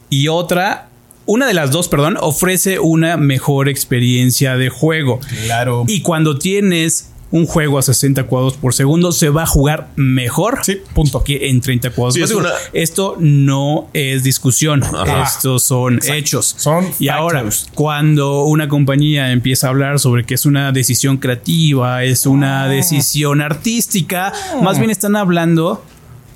y 0.09 0.29
otra, 0.29 0.88
una 1.27 1.46
de 1.46 1.53
las 1.53 1.70
dos, 1.70 1.88
perdón, 1.88 2.16
ofrece 2.18 2.79
una 2.79 3.18
mejor 3.18 3.68
experiencia 3.68 4.57
de 4.57 4.70
juego. 4.70 5.20
Claro. 5.44 5.85
Y 5.87 6.01
cuando 6.01 6.38
tienes 6.38 7.11
un 7.30 7.46
juego 7.46 7.78
a 7.78 7.82
60 7.82 8.24
cuadros 8.24 8.54
por 8.54 8.72
segundo, 8.72 9.12
se 9.12 9.28
va 9.28 9.42
a 9.42 9.46
jugar 9.46 9.88
mejor 9.96 10.60
Sí, 10.62 10.78
punto. 10.94 11.22
que 11.22 11.50
en 11.50 11.60
30 11.60 11.90
cuadros 11.90 12.14
Sí, 12.14 12.20
por 12.20 12.24
es 12.24 12.28
segundo. 12.30 12.48
una- 12.50 12.58
Esto 12.72 13.16
no 13.18 13.88
es 13.92 14.22
discusión, 14.24 14.82
Ajá. 14.82 15.24
estos 15.24 15.62
son 15.62 16.00
hechos. 16.08 16.54
Son 16.56 16.86
y 16.98 17.08
ahora, 17.08 17.44
cuando 17.74 18.44
una 18.44 18.68
compañía 18.68 19.30
empieza 19.32 19.66
a 19.66 19.70
hablar 19.70 19.98
sobre 19.98 20.24
que 20.24 20.34
es 20.34 20.46
una 20.46 20.72
decisión 20.72 21.18
creativa, 21.18 22.02
es 22.04 22.24
una 22.26 22.64
Ah. 22.64 22.68
decisión 22.68 23.42
artística, 23.42 24.32
más 24.62 24.78
bien 24.78 24.90
están 24.90 25.14
hablando 25.16 25.84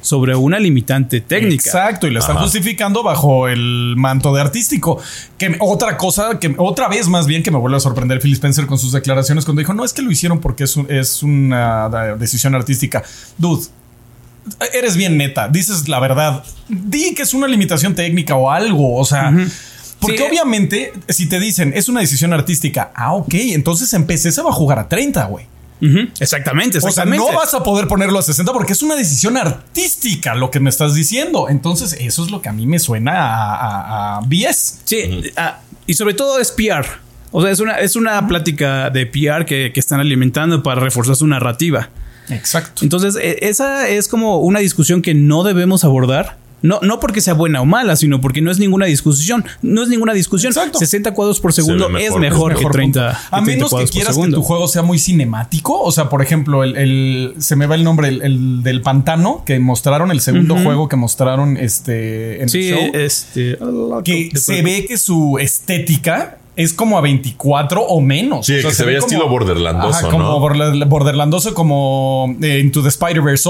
sobre 0.03 0.37
una 0.37 0.59
limitante 0.59 1.21
técnica. 1.23 1.63
Exacto, 1.65 2.07
y 2.07 2.11
lo 2.11 2.19
están 2.21 2.37
Ajá. 2.37 2.45
justificando 2.45 3.03
bajo 3.03 3.49
el 3.49 3.95
manto 3.97 4.35
de 4.35 4.41
artístico. 4.43 5.01
Que 5.39 5.57
otra 5.61 5.97
cosa, 5.97 6.39
que 6.39 6.55
otra 6.59 6.89
vez 6.89 7.09
más 7.09 7.27
bien 7.27 7.43
que 7.43 7.51
me 7.51 7.57
vuelve 7.59 7.79
a 7.79 7.81
sorprender 7.81 8.21
Phil 8.21 8.35
Spencer 8.35 8.67
con 8.67 8.79
sus 8.79 8.93
declaraciones 8.93 9.45
cuando 9.47 9.61
dijo, 9.61 9.73
no 9.73 9.85
es 9.85 9.93
que 9.95 10.03
lo 10.03 10.11
hicieron 10.11 10.41
porque 10.41 10.65
es, 10.65 10.77
un- 10.77 10.91
es 10.91 11.23
una 11.23 11.89
decisión 12.19 12.55
artística. 12.55 13.03
Dude. 13.39 13.63
Eres 14.75 14.97
bien 14.97 15.17
neta, 15.17 15.49
dices 15.49 15.89
la 15.89 16.01
verdad. 16.01 16.43
Di 16.69 17.15
que 17.15 17.23
es 17.23 17.33
una 17.33 17.47
limitación 17.47 17.95
técnica 17.95 18.35
o 18.35 18.51
algo. 18.51 18.97
O 18.97 19.05
sea, 19.05 19.33
porque 20.01 20.19
Sí. 20.19 20.25
obviamente, 20.29 20.93
si 21.09 21.29
te 21.29 21.39
dicen 21.39 21.73
es 21.77 21.89
una 21.89 22.01
decisión 22.01 22.33
artística, 22.33 22.91
ah, 22.97 23.13
ok, 23.15 23.33
entonces 23.35 23.93
en 23.95 24.05
PC 24.05 24.33
se 24.33 24.43
va 24.43 24.51
a 24.51 24.53
jugar 24.53 24.81
a 24.81 24.89
30, 24.89 25.25
güey. 25.27 25.47
Ujú, 25.83 25.99
Exactamente, 26.21 26.79
O 26.79 26.81
sea, 26.81 26.91
exactamente. 26.91 27.27
no 27.33 27.37
vas 27.37 27.53
a 27.55 27.63
poder 27.65 27.89
ponerlo 27.89 28.19
a 28.19 28.23
60 28.23 28.53
porque 28.53 28.73
es 28.73 28.83
una 28.83 28.95
decisión 28.95 29.37
artística 29.37 30.35
lo 30.37 30.51
que 30.51 30.61
me 30.61 30.71
estás 30.71 30.95
diciendo. 30.95 31.49
Entonces, 31.49 31.97
eso 32.01 32.25
es 32.25 32.31
lo 32.31 32.41
que 32.41 32.49
a 32.49 32.53
mí 32.53 32.67
me 32.67 32.79
suena 32.79 33.13
a, 33.17 33.55
a, 33.57 34.19
a 34.19 34.21
BS. 34.21 34.81
Sí, 34.85 35.23
y 35.87 35.95
sobre 35.95 36.15
todo 36.15 36.39
es 36.39 36.53
PR. 36.53 36.87
O 37.33 37.43
sea, 37.43 37.51
es 37.51 37.61
una, 37.61 37.79
es 37.81 37.97
una 37.97 38.29
plática 38.29 38.91
de 38.91 39.07
PR 39.07 39.45
que, 39.45 39.73
que 39.75 39.81
están 39.81 39.99
alimentando 40.01 40.63
para 40.63 40.81
reforzar 40.81 41.17
su 41.17 41.27
narrativa. 41.27 41.89
Exacto. 42.29 42.83
Entonces, 42.85 43.17
e- 43.17 43.39
esa 43.49 43.89
es 43.89 44.07
como 44.07 44.39
una 44.39 44.61
discusión 44.61 45.03
que 45.03 45.15
no 45.15 45.43
debemos 45.43 45.83
abordar 45.83 46.37
No, 46.63 46.81
no 46.83 47.01
porque 47.01 47.21
sea 47.21 47.35
buena 47.35 47.61
o 47.61 47.67
mala, 47.67 47.97
sino 47.97 48.21
porque 48.21 48.41
no 48.41 48.51
es 48.51 48.59
ninguna 48.59 48.87
discusión. 48.87 49.45
No 49.63 49.83
es 49.83 49.89
ninguna 49.89 50.15
discusión. 50.15 50.53
60 50.53 51.13
cuadros 51.15 51.41
por 51.41 51.53
segundo 51.53 51.89
es 51.99 52.17
mejor, 52.17 52.55
que 52.57 52.65
30. 52.65 53.21
A 53.31 53.41
menos 53.41 53.75
que 53.75 53.85
quieras 53.87 54.17
que 54.17 54.29
tu 54.29 54.43
juego 54.43 54.69
sea 54.69 54.83
muy 54.83 54.99
cinemático. 54.99 55.81
O 55.81 55.93
sea, 55.93 56.09
por 56.09 56.23
ejemplo, 56.23 56.65
el, 56.65 57.35
se 57.39 57.57
me 57.57 57.67
va 57.67 57.75
el 57.75 57.85
nombre, 57.85 58.09
el, 58.09 58.63
del 58.63 58.83
pantano 58.83 59.43
que 59.45 59.59
mostraron, 59.59 60.11
el 60.11 60.21
segundo 60.21 60.57
juego 60.57 60.89
que 60.89 60.97
mostraron 60.97 61.57
este 61.57 62.43
en 62.43 62.49
sí, 62.49 62.69
el 62.69 62.75
show. 62.75 62.91
Este, 62.95 63.59
que 64.05 64.31
se 64.35 64.63
ve 64.63 64.85
que 64.87 64.97
su 64.97 65.39
estética 65.39 66.39
es 66.57 66.73
como 66.73 66.99
a 66.99 67.01
24 67.01 67.83
o 67.83 68.01
menos. 68.01 68.47
Sí, 68.47 68.55
que 68.63 68.71
se, 68.71 68.85
ve 68.85 68.97
estilo 68.97 69.29
borderlandoso. 69.29 70.09
como 70.11 70.39
borderlandoso, 70.39 71.55
como 71.55 72.37
eh, 72.43 72.61
Into 72.61 72.83
the 72.83 72.89
Spider-Verse 72.89 73.49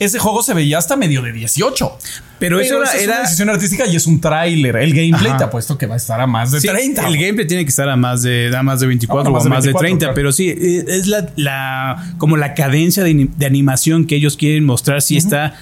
ese 0.00 0.18
juego 0.18 0.42
se 0.42 0.54
veía 0.54 0.78
hasta 0.78 0.96
medio 0.96 1.20
de 1.20 1.30
18. 1.30 1.98
Pero, 2.38 2.58
eso 2.58 2.82
era, 2.82 3.12
una 3.12 3.20
decisión 3.20 3.50
artística 3.50 3.86
y 3.86 3.96
es 3.96 4.06
un 4.06 4.18
tráiler. 4.18 4.76
El 4.76 4.94
gameplay 4.94 5.36
te 5.36 5.44
ha 5.44 5.50
puesto 5.50 5.76
que 5.76 5.86
va 5.86 5.94
a 5.94 5.98
estar 5.98 6.18
a 6.18 6.26
más 6.26 6.50
de 6.50 6.60
30. 6.60 7.06
El 7.06 7.18
gameplay 7.18 7.46
tiene 7.46 7.64
que 7.64 7.68
estar 7.68 7.86
a 7.86 7.96
más 7.96 8.22
de, 8.22 8.50
a 8.56 8.62
más 8.62 8.80
de 8.80 8.86
24 8.86 9.30
o 9.30 9.40
a 9.40 9.44
más 9.44 9.64
de 9.64 9.74
30. 9.74 10.14
Pero 10.14 10.32
sí, 10.32 10.48
eh, 10.48 10.84
es 10.88 11.06
la, 11.06 12.14
como 12.16 12.38
la 12.38 12.54
cadencia 12.54 13.04
de, 13.04 13.28
animación 13.44 14.06
que 14.06 14.16
ellos 14.16 14.38
quieren 14.38 14.64
mostrar. 14.64 15.02
Si 15.02 15.18
está 15.18 15.54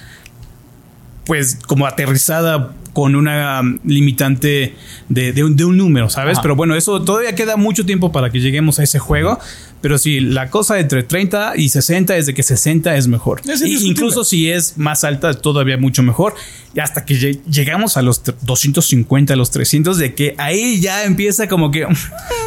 pues 1.25 1.59
como 1.67 1.85
aterrizada 1.85 2.73
con 2.99 3.15
una 3.15 3.61
um, 3.61 3.79
limitante 3.85 4.73
de, 5.07 5.41
un, 5.41 5.77
número, 5.77 6.09
¿sabes? 6.09 6.37
Pero 6.41 6.57
bueno, 6.57 6.75
eso 6.75 7.01
todavía 7.01 7.33
queda 7.33 7.55
mucho 7.55 7.85
tiempo 7.85 8.11
para 8.11 8.29
que 8.29 8.41
lleguemos 8.41 8.77
a 8.79 8.83
ese 8.83 8.99
juego. 8.99 9.39
Pero 9.79 9.97
sí, 9.97 10.19
la 10.19 10.49
cosa 10.49 10.77
entre 10.79 11.03
30 11.03 11.53
y 11.55 11.69
60 11.69 12.17
es 12.17 12.25
de 12.25 12.33
que 12.33 12.43
60 12.43 12.97
es 12.97 13.07
mejor. 13.07 13.41
incluso 13.65 14.25
si 14.25 14.51
es 14.51 14.77
más 14.77 15.05
alta, 15.05 15.33
todavía 15.33 15.77
mucho 15.77 16.03
mejor. 16.03 16.35
Y 16.75 16.81
hasta 16.81 17.05
que 17.05 17.39
llegamos 17.49 17.95
a 17.95 18.01
los 18.01 18.21
250, 18.41 19.33
a 19.33 19.37
los 19.37 19.51
300, 19.51 19.97
de 19.97 20.13
que 20.13 20.35
ahí 20.37 20.81
ya 20.81 21.05
empieza 21.05 21.47
como 21.47 21.71
que... 21.71 21.87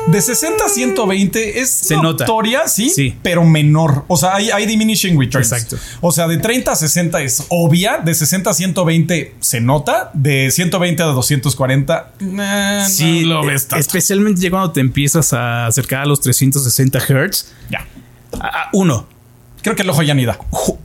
De 0.08 0.20
60 0.20 0.64
a 0.64 0.68
120 0.68 1.60
es 1.60 1.70
Se 1.70 1.94
notoria, 1.96 2.66
¿sí? 2.66 2.90
sí, 2.90 3.14
pero 3.22 3.44
menor. 3.44 4.04
O 4.08 4.16
sea, 4.16 4.34
hay, 4.34 4.66
diminishing 4.66 5.18
returns. 5.18 5.52
Exacto. 5.52 5.76
O 6.00 6.10
sea, 6.10 6.26
de 6.26 6.38
30 6.38 6.72
a 6.72 6.74
60 6.74 7.22
es 7.22 7.46
obvia, 7.50 7.98
de 7.98 8.12
60 8.12 8.50
a 8.50 8.52
120 8.52 9.34
se 9.38 9.60
nota, 9.60 10.10
de 10.12 10.41
120 10.50 11.02
a 11.02 11.06
240 11.06 12.12
sí, 12.88 13.24
lo 13.24 13.44
ves 13.44 13.68
Especialmente 13.76 14.40
ya 14.40 14.50
cuando 14.50 14.72
te 14.72 14.80
empiezas 14.80 15.32
a 15.32 15.66
acercar 15.66 16.02
a 16.02 16.06
los 16.06 16.20
360 16.20 16.98
Hz. 17.00 17.52
Ya. 17.70 17.86
uno, 18.72 19.06
Creo 19.62 19.76
que 19.76 19.82
el 19.82 19.90
ojo 19.90 20.02
ya 20.02 20.14
ni 20.14 20.24
da. 20.24 20.38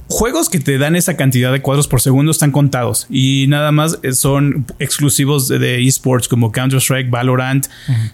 Juegos 0.07 0.49
que 0.49 0.59
te 0.59 0.77
dan 0.77 0.95
esa 0.95 1.17
cantidad 1.17 1.51
de 1.51 1.61
cuadros 1.61 1.87
por 1.87 1.99
segundo 1.99 2.31
están 2.31 2.51
contados 2.51 3.07
y 3.09 3.47
nada 3.47 3.71
más 3.71 3.97
eh, 4.03 4.13
son 4.13 4.67
exclusivos 4.77 5.47
de, 5.47 5.85
esports 5.85 6.27
como 6.27 6.51
Counter-Strike, 6.51 7.09
Valorant, 7.09 7.65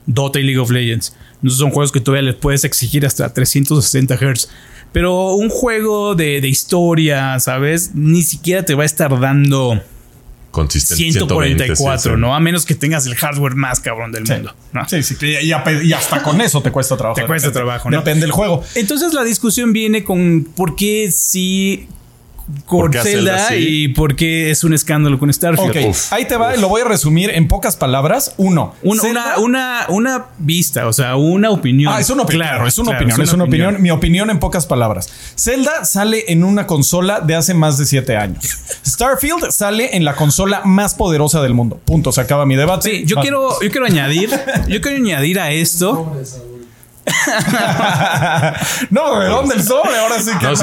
Dota 0.05 0.39
y 0.39 0.43
League 0.43 0.59
of 0.59 0.71
Legends. 0.71 1.13
No 1.41 1.49
son 1.51 1.71
juegos 1.71 1.91
que 1.91 1.99
todavía 1.99 2.31
les 2.31 2.35
puedes 2.35 2.63
exigir 2.63 3.05
hasta 3.05 3.33
360 3.33 4.15
Hz. 4.15 4.49
Pero 4.93 5.33
un 5.33 5.49
juego 5.49 6.15
de, 6.15 6.39
de 6.39 6.47
historia, 6.47 7.37
¿sabes? 7.39 7.91
Ni 7.93 8.21
siquiera 8.21 8.63
te 8.63 8.73
va 8.73 8.83
a 8.83 8.85
estar 8.85 9.19
dando 9.19 9.81
consistente. 10.53 11.11
144, 11.11 12.15
¿no? 12.15 12.35
A 12.35 12.39
menos 12.39 12.65
que 12.65 12.75
tengas 12.75 13.05
el 13.07 13.15
hardware 13.15 13.55
más 13.55 13.79
cabrón 13.81 14.11
del 14.11 14.23
mundo. 14.23 14.55
Sí, 14.87 15.03
sí, 15.03 15.17
y, 15.41 15.51
hasta 15.51 16.23
con 16.23 16.39
eso 16.39 16.61
te 16.61 16.71
cuesta 16.71 16.95
trabajo. 16.95 17.19
Te 17.19 17.25
cuesta 17.25 17.51
trabajo, 17.51 17.89
¿no? 17.89 17.97
Depende 17.97 18.21
del 18.21 18.31
juego. 18.31 18.63
Entonces 18.75 19.13
la 19.13 19.23
discusión 19.23 19.73
viene 19.73 20.03
con 20.03 20.47
por 20.55 20.75
qué 20.75 21.11
si 21.11 21.87
con 22.65 22.91
Zelda 22.91 23.55
y 23.55 23.89
por 23.89 24.15
qué 24.15 24.51
es 24.51 24.63
un 24.63 24.73
escándalo 24.73 25.17
con 25.19 25.31
Starfield. 25.31 25.95
ahí 26.11 26.25
te 26.25 26.35
va, 26.35 26.55
lo 26.55 26.69
voy 26.69 26.81
a 26.81 26.85
resumir 26.85 27.29
en 27.29 27.47
pocas 27.47 27.75
palabras. 27.75 28.33
Uno, 28.37 28.75
una, 28.83 29.37
una, 29.37 29.85
una, 29.89 30.25
vista, 30.39 30.87
o 30.87 30.93
sea, 30.93 31.15
una 31.15 31.49
opinión. 31.49 31.93
Ah, 31.93 31.99
es 31.99 32.09
una 32.09 32.23
opinión. 32.23 32.47
Claro, 32.47 32.67
es 32.67 32.77
una 32.77 32.91
opinión. 32.91 33.21
Es 33.21 33.33
una, 33.33 33.43
opinión. 33.45 33.81
Mi 33.81 33.91
opinión 33.91 34.29
en 34.29 34.39
pocas 34.39 34.65
palabras. 34.65 35.09
Zelda 35.37 35.85
sale 35.85 36.25
en 36.27 36.43
una 36.43 36.67
consola 36.67 37.21
de 37.21 37.35
hace 37.35 37.53
más 37.53 37.77
de 37.77 37.85
siete 37.85 38.17
años. 38.17 38.43
Starfield 38.85 39.51
sale 39.51 39.95
en 39.95 40.05
la 40.05 40.15
consola 40.15 40.61
más 40.65 40.95
poderosa 40.95 41.41
del 41.41 41.53
mundo. 41.53 41.79
Punto. 41.85 42.11
Se 42.11 42.21
acaba 42.21 42.45
mi 42.45 42.55
debate. 42.55 42.89
Sí, 42.89 43.03
yo 43.05 43.17
quiero, 43.17 43.61
yo 43.61 43.71
quiero 43.71 43.85
añadir, 43.85 44.29
yo 44.67 44.81
quiero 44.81 44.97
añadir 44.97 45.39
a 45.39 45.51
esto. 45.51 46.13
no, 48.89 49.19
¿de 49.19 49.27
dónde 49.27 49.55
el 49.55 49.63
sobre? 49.63 49.97
Ahora 49.97 50.19
sí 50.19 50.31
que. 50.39 50.45
No, 50.45 50.53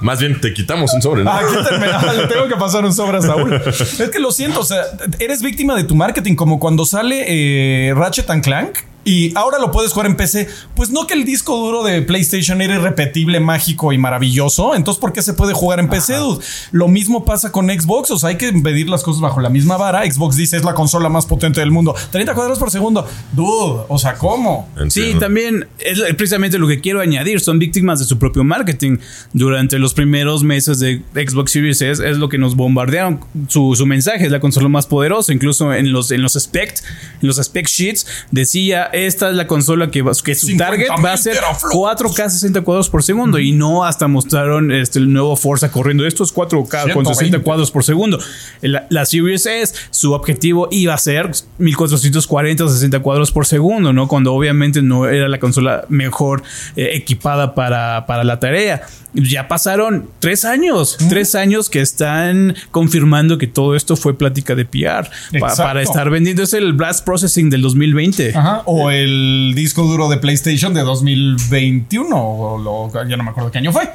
más 0.00 0.18
bien 0.18 0.40
te 0.40 0.52
quitamos 0.52 0.92
un 0.92 1.02
sobre. 1.02 1.22
¿no? 1.24 1.30
Ah, 1.30 1.40
ah, 1.42 2.12
le 2.12 2.26
tengo 2.26 2.48
que 2.48 2.56
pasar 2.56 2.84
un 2.84 2.92
sobre 2.92 3.18
a 3.18 3.22
Saúl. 3.22 3.52
es 3.54 4.10
que 4.10 4.18
lo 4.18 4.32
siento, 4.32 4.60
o 4.60 4.64
sea, 4.64 4.82
eres 5.18 5.42
víctima 5.42 5.76
de 5.76 5.84
tu 5.84 5.94
marketing, 5.94 6.34
como 6.34 6.58
cuando 6.58 6.84
sale 6.84 7.24
eh, 7.28 7.94
Ratchet 7.94 8.28
and 8.30 8.42
Clank 8.42 8.78
y 9.04 9.36
ahora 9.36 9.58
lo 9.58 9.72
puedes 9.72 9.92
jugar 9.92 10.06
en 10.06 10.16
PC. 10.16 10.48
Pues 10.74 10.90
no 10.90 11.06
que 11.06 11.14
el 11.14 11.24
disco 11.24 11.56
duro 11.56 11.82
de 11.82 12.02
PlayStation 12.02 12.60
era 12.60 12.76
irrepetible, 12.76 13.40
mágico 13.40 13.92
y 13.92 13.98
maravilloso. 13.98 14.74
Entonces, 14.74 15.00
¿por 15.00 15.12
qué 15.12 15.22
se 15.22 15.34
puede 15.34 15.54
jugar 15.54 15.80
en 15.80 15.88
PC, 15.88 16.16
dude? 16.16 16.44
Lo 16.70 16.88
mismo 16.88 17.24
pasa 17.24 17.50
con 17.50 17.68
Xbox. 17.68 18.10
O 18.12 18.18
sea, 18.18 18.30
hay 18.30 18.36
que 18.36 18.52
medir 18.52 18.88
las 18.88 19.02
cosas 19.02 19.20
bajo 19.20 19.40
la 19.40 19.50
misma 19.50 19.76
vara. 19.76 20.10
Xbox 20.10 20.36
dice 20.36 20.56
es 20.56 20.64
la 20.64 20.74
consola 20.74 21.08
más 21.08 21.26
potente 21.26 21.60
del 21.60 21.70
mundo. 21.70 21.94
30 22.10 22.34
cuadros 22.34 22.58
por 22.58 22.70
segundo. 22.70 23.06
Dude, 23.32 23.84
o 23.88 23.98
sea, 23.98 24.14
¿cómo? 24.14 24.68
Sí, 24.88 25.14
también 25.18 25.66
es 25.78 26.00
precisamente 26.14 26.58
lo 26.58 26.68
que 26.68 26.80
quiero 26.80 27.00
añadir. 27.00 27.40
Son 27.40 27.58
víctimas 27.58 27.98
de 27.98 28.04
su 28.04 28.18
propio 28.18 28.44
marketing. 28.44 28.98
Durante 29.32 29.78
los 29.78 29.94
primeros 29.94 30.44
meses 30.44 30.78
de 30.78 31.02
Xbox 31.14 31.52
Series 31.52 31.82
S 31.82 32.08
es 32.08 32.18
lo 32.18 32.28
que 32.28 32.38
nos 32.38 32.54
bombardearon. 32.54 33.20
Su, 33.48 33.74
mensaje 33.86 34.26
es 34.26 34.30
la 34.30 34.38
consola 34.38 34.68
más 34.68 34.86
poderosa. 34.86 35.32
Incluso 35.32 35.74
en 35.74 35.92
los, 35.92 36.12
en 36.12 36.22
los 36.22 36.36
spec, 36.36 36.74
en 37.20 37.26
los 37.26 37.38
spec 37.38 37.66
sheets 37.66 38.06
decía 38.30 38.90
esta 38.92 39.30
es 39.30 39.36
la 39.36 39.46
consola 39.46 39.90
que, 39.90 40.04
que 40.24 40.34
su 40.34 40.56
target 40.56 40.88
va 41.04 41.12
a 41.12 41.16
ser 41.16 41.36
4K 41.36 42.28
60 42.28 42.60
cuadros 42.62 42.88
por 42.88 43.02
segundo 43.02 43.38
y 43.38 43.52
no 43.52 43.84
hasta 43.84 44.08
mostraron 44.08 44.72
este, 44.72 44.98
el 44.98 45.12
nuevo 45.12 45.36
Forza 45.36 45.70
corriendo 45.70 46.06
estos 46.06 46.34
4K 46.34 46.92
con 46.92 47.06
60 47.06 47.40
cuadros 47.40 47.70
por 47.70 47.84
segundo. 47.84 48.18
La, 48.60 49.06
Series 49.06 49.46
S, 49.46 49.74
su 49.90 50.12
objetivo 50.12 50.68
iba 50.70 50.94
a 50.94 50.98
ser 50.98 51.30
1440 51.58 52.68
60 52.68 53.00
cuadros 53.00 53.32
por 53.32 53.46
segundo, 53.46 53.92
¿no? 53.92 54.08
Cuando 54.08 54.32
obviamente 54.34 54.82
no 54.82 55.08
era 55.08 55.28
la 55.28 55.38
consola 55.38 55.84
mejor 55.88 56.42
eh, 56.76 56.90
equipada 56.94 57.54
para, 57.54 58.06
para 58.06 58.24
la 58.24 58.38
tarea 58.38 58.86
ya 59.14 59.48
pasaron 59.48 60.08
tres 60.20 60.44
años, 60.44 60.96
tres 61.08 61.34
años 61.34 61.68
que 61.68 61.80
están 61.80 62.54
confirmando 62.70 63.38
que 63.38 63.46
todo 63.46 63.76
esto 63.76 63.96
fue 63.96 64.16
plática 64.16 64.54
de 64.54 64.64
PR 64.64 65.10
para 65.38 65.82
estar 65.82 66.08
vendiendo. 66.10 66.42
Es 66.42 66.54
el 66.54 66.72
Blast 66.72 67.04
Processing 67.04 67.50
del 67.50 67.62
2020. 67.62 68.32
O 68.64 68.81
el 68.90 69.52
disco 69.54 69.82
duro 69.82 70.08
de 70.08 70.16
PlayStation 70.16 70.74
de 70.74 70.82
2021. 70.82 72.08
O 72.12 72.90
ya 72.92 73.16
no 73.16 73.24
me 73.24 73.30
acuerdo 73.30 73.50
qué 73.50 73.58
año 73.58 73.72
fue. 73.72 73.90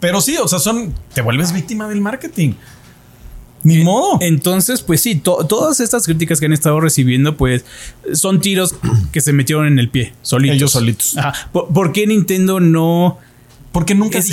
Pero 0.00 0.20
sí, 0.20 0.36
o 0.42 0.48
sea, 0.48 0.58
son. 0.58 0.94
Te 1.14 1.22
vuelves 1.22 1.52
víctima 1.52 1.88
del 1.88 2.00
marketing. 2.00 2.54
Ni 3.62 3.82
modo. 3.82 4.18
Entonces, 4.20 4.82
pues 4.82 5.00
sí, 5.00 5.16
todas 5.16 5.80
estas 5.80 6.04
críticas 6.04 6.38
que 6.38 6.46
han 6.46 6.52
estado 6.52 6.80
recibiendo, 6.80 7.36
pues 7.36 7.64
son 8.12 8.40
tiros 8.40 8.76
que 9.10 9.20
se 9.20 9.32
metieron 9.32 9.66
en 9.66 9.80
el 9.80 9.88
pie, 9.88 10.12
solitos. 10.22 10.56
Ellos 10.56 10.70
solitos. 10.70 11.16
¿Por 11.52 11.92
qué 11.92 12.06
Nintendo 12.06 12.60
no 12.60 13.18
porque 13.76 13.94
nunca 13.94 14.16
es, 14.16 14.30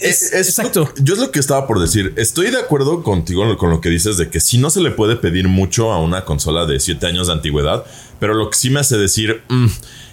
Es, 0.00 0.32
exacto. 0.34 0.92
yo 1.00 1.14
es 1.14 1.20
lo 1.20 1.30
que 1.30 1.38
estaba 1.38 1.68
por 1.68 1.78
decir. 1.78 2.14
Estoy 2.16 2.50
de 2.50 2.58
acuerdo 2.58 3.04
contigo 3.04 3.56
con 3.56 3.70
lo 3.70 3.80
que 3.80 3.90
dices 3.90 4.16
de 4.16 4.28
que 4.28 4.40
si 4.40 4.58
no 4.58 4.70
se 4.70 4.80
le 4.80 4.90
puede 4.90 5.14
pedir 5.14 5.46
mucho 5.46 5.92
a 5.92 6.02
una 6.02 6.24
consola 6.24 6.66
de 6.66 6.80
7 6.80 7.06
años 7.06 7.28
de 7.28 7.34
antigüedad, 7.34 7.84
pero 8.18 8.34
lo 8.34 8.50
que 8.50 8.58
sí 8.58 8.68
me 8.70 8.80
hace 8.80 8.98
decir, 8.98 9.42
mm, 9.48 9.66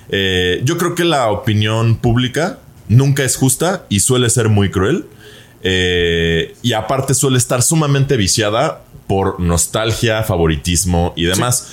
eh, 0.09 0.61
yo 0.63 0.77
creo 0.77 0.93
que 0.93 1.03
la 1.03 1.31
opinión 1.31 1.95
pública 1.95 2.59
nunca 2.89 3.23
es 3.23 3.37
justa 3.37 3.87
y 3.89 4.01
suele 4.01 4.29
ser 4.29 4.49
muy 4.49 4.69
cruel. 4.69 5.05
Eh, 5.63 6.53
y 6.61 6.73
aparte 6.73 7.15
suele 7.15 7.39
estar 7.39 7.63
sumamente 7.63 8.17
viciada 8.17 8.83
por 9.07 9.39
nostalgia, 9.39 10.23
favoritismo 10.23 11.13
y 11.15 11.23
demás. 11.23 11.71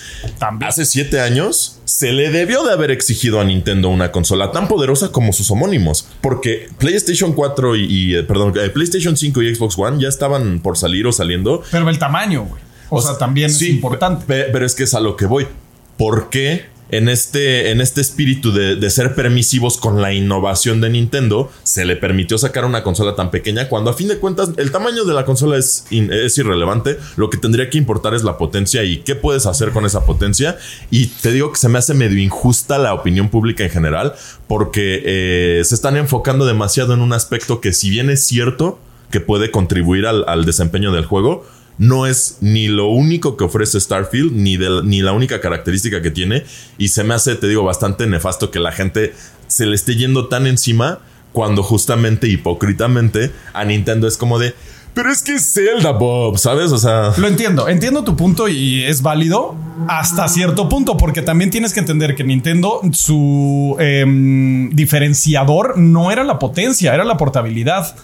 Hace 0.60 0.84
siete 0.84 1.20
años 1.20 1.80
se 1.84 2.12
le 2.12 2.30
debió 2.30 2.62
de 2.64 2.72
haber 2.72 2.90
exigido 2.90 3.40
a 3.40 3.44
Nintendo 3.44 3.88
una 3.88 4.12
consola 4.12 4.52
tan 4.52 4.68
poderosa 4.68 5.10
como 5.10 5.32
sus 5.32 5.50
homónimos, 5.50 6.08
porque 6.20 6.68
PlayStation 6.78 7.32
4 7.32 7.76
y, 7.76 8.16
eh, 8.16 8.22
perdón, 8.22 8.54
eh, 8.56 8.70
PlayStation 8.70 9.16
5 9.16 9.42
y 9.42 9.54
Xbox 9.54 9.76
One 9.78 10.00
ya 10.00 10.08
estaban 10.08 10.60
por 10.60 10.78
salir 10.78 11.06
o 11.06 11.12
saliendo. 11.12 11.62
Pero 11.70 11.88
el 11.88 11.98
tamaño, 11.98 12.44
güey. 12.44 12.62
O, 12.90 13.02
sea, 13.02 13.18
también 13.18 13.50
es 13.50 13.60
importante. 13.62 14.24
Pero 14.26 14.64
es 14.64 14.74
que 14.74 14.84
es 14.84 14.94
a 14.94 15.00
lo 15.00 15.16
que 15.16 15.26
voy. 15.26 15.48
¿Por 15.96 16.30
qué 16.30 16.66
en 16.90 17.08
este, 17.08 17.70
en 17.70 17.80
este 17.80 18.00
espíritu 18.00 18.52
de, 18.52 18.90
ser 18.90 19.14
permisivos 19.14 19.78
con 19.78 20.02
la 20.02 20.12
innovación 20.12 20.80
de 20.80 20.90
Nintendo, 20.90 21.50
se 21.62 21.84
le 21.84 21.96
permitió 21.96 22.38
sacar 22.38 22.64
una 22.64 22.82
consola 22.82 23.16
tan 23.16 23.30
pequeña 23.30 23.68
cuando 23.68 23.90
a 23.90 23.94
fin 23.94 24.08
de 24.08 24.18
cuentas 24.18 24.50
el 24.58 24.70
tamaño 24.70 25.04
de 25.04 25.14
la 25.14 25.24
consola 25.24 25.56
es, 25.56 25.86
es 25.90 26.38
irrelevante. 26.38 26.98
Lo 27.16 27.30
que 27.30 27.38
tendría 27.38 27.70
que 27.70 27.78
importar 27.78 28.14
es 28.14 28.22
la 28.22 28.36
potencia 28.38 28.84
y 28.84 28.98
qué 28.98 29.14
puedes 29.14 29.46
hacer 29.46 29.70
con 29.70 29.86
esa 29.86 30.04
potencia. 30.04 30.56
Y 30.90 31.06
te 31.06 31.32
digo 31.32 31.52
que 31.52 31.58
se 31.58 31.68
me 31.68 31.78
hace 31.78 31.94
medio 31.94 32.18
injusta 32.18 32.78
la 32.78 32.94
opinión 32.94 33.28
pública 33.28 33.64
en 33.64 33.70
general 33.70 34.14
porque 34.46 35.02
eh, 35.04 35.64
se 35.64 35.74
están 35.74 35.96
enfocando 35.96 36.44
demasiado 36.46 36.94
en 36.94 37.00
un 37.00 37.12
aspecto 37.12 37.60
que 37.60 37.72
si 37.72 37.90
bien 37.90 38.10
es 38.10 38.24
cierto 38.24 38.78
que 39.10 39.20
puede 39.20 39.50
contribuir 39.50 40.06
al, 40.06 40.24
al 40.28 40.44
desempeño 40.44 40.92
del 40.92 41.06
juego, 41.06 41.44
no 41.78 42.06
es 42.06 42.38
ni 42.40 42.68
lo 42.68 42.88
único 42.88 43.36
que 43.36 43.44
ofrece 43.44 43.80
Starfield, 43.80 44.32
ni, 44.32 44.56
ni 44.58 45.02
la 45.02 45.12
única 45.12 45.40
característica 45.40 46.02
que 46.02 46.10
tiene. 46.10 46.44
Y 46.78 46.88
se 46.88 47.04
me 47.04 47.14
hace, 47.14 47.34
te 47.34 47.48
digo, 47.48 47.64
bastante 47.64 48.06
nefasto 48.06 48.50
que 48.50 48.60
la 48.60 48.72
gente 48.72 49.14
se 49.46 49.66
le 49.66 49.74
esté 49.74 49.96
yendo 49.96 50.28
tan 50.28 50.46
encima 50.46 51.00
cuando 51.32 51.62
justamente, 51.62 52.28
hipócritamente, 52.28 53.32
a 53.52 53.64
Nintendo 53.64 54.06
es 54.06 54.16
como 54.16 54.38
de... 54.38 54.54
Pero 54.94 55.10
es 55.10 55.22
que 55.22 55.34
es 55.34 55.52
Zelda, 55.52 55.90
Bob, 55.90 56.38
¿sabes? 56.38 56.70
O 56.70 56.78
sea. 56.78 57.12
Lo 57.16 57.26
entiendo, 57.26 57.68
entiendo 57.68 58.04
tu 58.04 58.16
punto 58.16 58.46
y 58.46 58.84
es 58.84 59.02
válido 59.02 59.56
hasta 59.88 60.28
cierto 60.28 60.68
punto, 60.68 60.96
porque 60.96 61.20
también 61.20 61.50
tienes 61.50 61.72
que 61.74 61.80
entender 61.80 62.14
que 62.14 62.22
Nintendo, 62.22 62.80
su 62.92 63.74
em, 63.80 64.70
diferenciador 64.70 65.76
no 65.78 66.12
era 66.12 66.22
la 66.22 66.38
potencia, 66.38 66.94
era 66.94 67.02
la 67.02 67.16
portabilidad. 67.16 67.96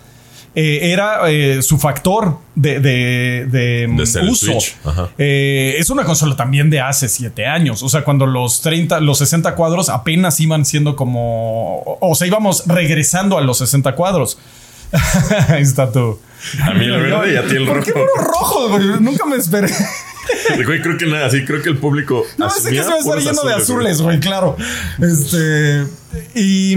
Eh, 0.52 0.90
era 0.92 1.30
eh, 1.30 1.62
su 1.62 1.78
factor 1.78 2.38
de, 2.56 2.80
de, 2.80 3.88
uso. 4.28 4.58
Eh, 5.16 5.76
es 5.78 5.90
una 5.90 6.04
consola 6.04 6.34
también 6.34 6.70
de 6.70 6.80
hace 6.80 7.08
siete 7.08 7.46
años. 7.46 7.82
O 7.84 7.88
sea, 7.88 8.02
cuando 8.02 8.26
los 8.26 8.60
30, 8.60 9.00
los 9.00 9.18
60 9.18 9.54
cuadros 9.54 9.88
apenas 9.88 10.40
iban 10.40 10.64
siendo 10.64 10.96
como. 10.96 11.98
O 12.00 12.14
sea, 12.16 12.26
íbamos 12.26 12.66
regresando 12.66 13.38
a 13.38 13.42
los 13.42 13.58
60 13.58 13.94
cuadros. 13.94 14.38
Ahí 15.48 15.62
está 15.62 15.92
tú. 15.92 16.18
A 16.62 16.74
mí 16.74 16.84
el 16.84 17.00
verde 17.00 17.34
y 17.34 17.36
a 17.36 17.46
ti 17.46 17.54
el 17.54 17.66
rojo. 17.66 17.74
¿Por 17.74 17.84
qué 17.84 18.04
rojo? 18.16 18.78
Nunca 19.00 19.26
me 19.26 19.36
esperé. 19.36 19.68
Güey, 20.64 20.80
creo 20.80 20.96
que 20.96 21.06
nada, 21.06 21.30
sí, 21.30 21.44
creo 21.44 21.62
que 21.62 21.70
el 21.70 21.78
público. 21.78 22.24
No, 22.36 22.50
sé 22.50 22.70
que 22.70 22.82
se 22.82 22.88
va 22.88 22.94
a 22.94 22.98
estar 22.98 23.18
lleno 23.18 23.42
de 23.42 23.54
azules, 23.54 24.00
güey, 24.00 24.20
claro. 24.20 24.56
Este. 25.00 25.86
Y. 26.35 26.75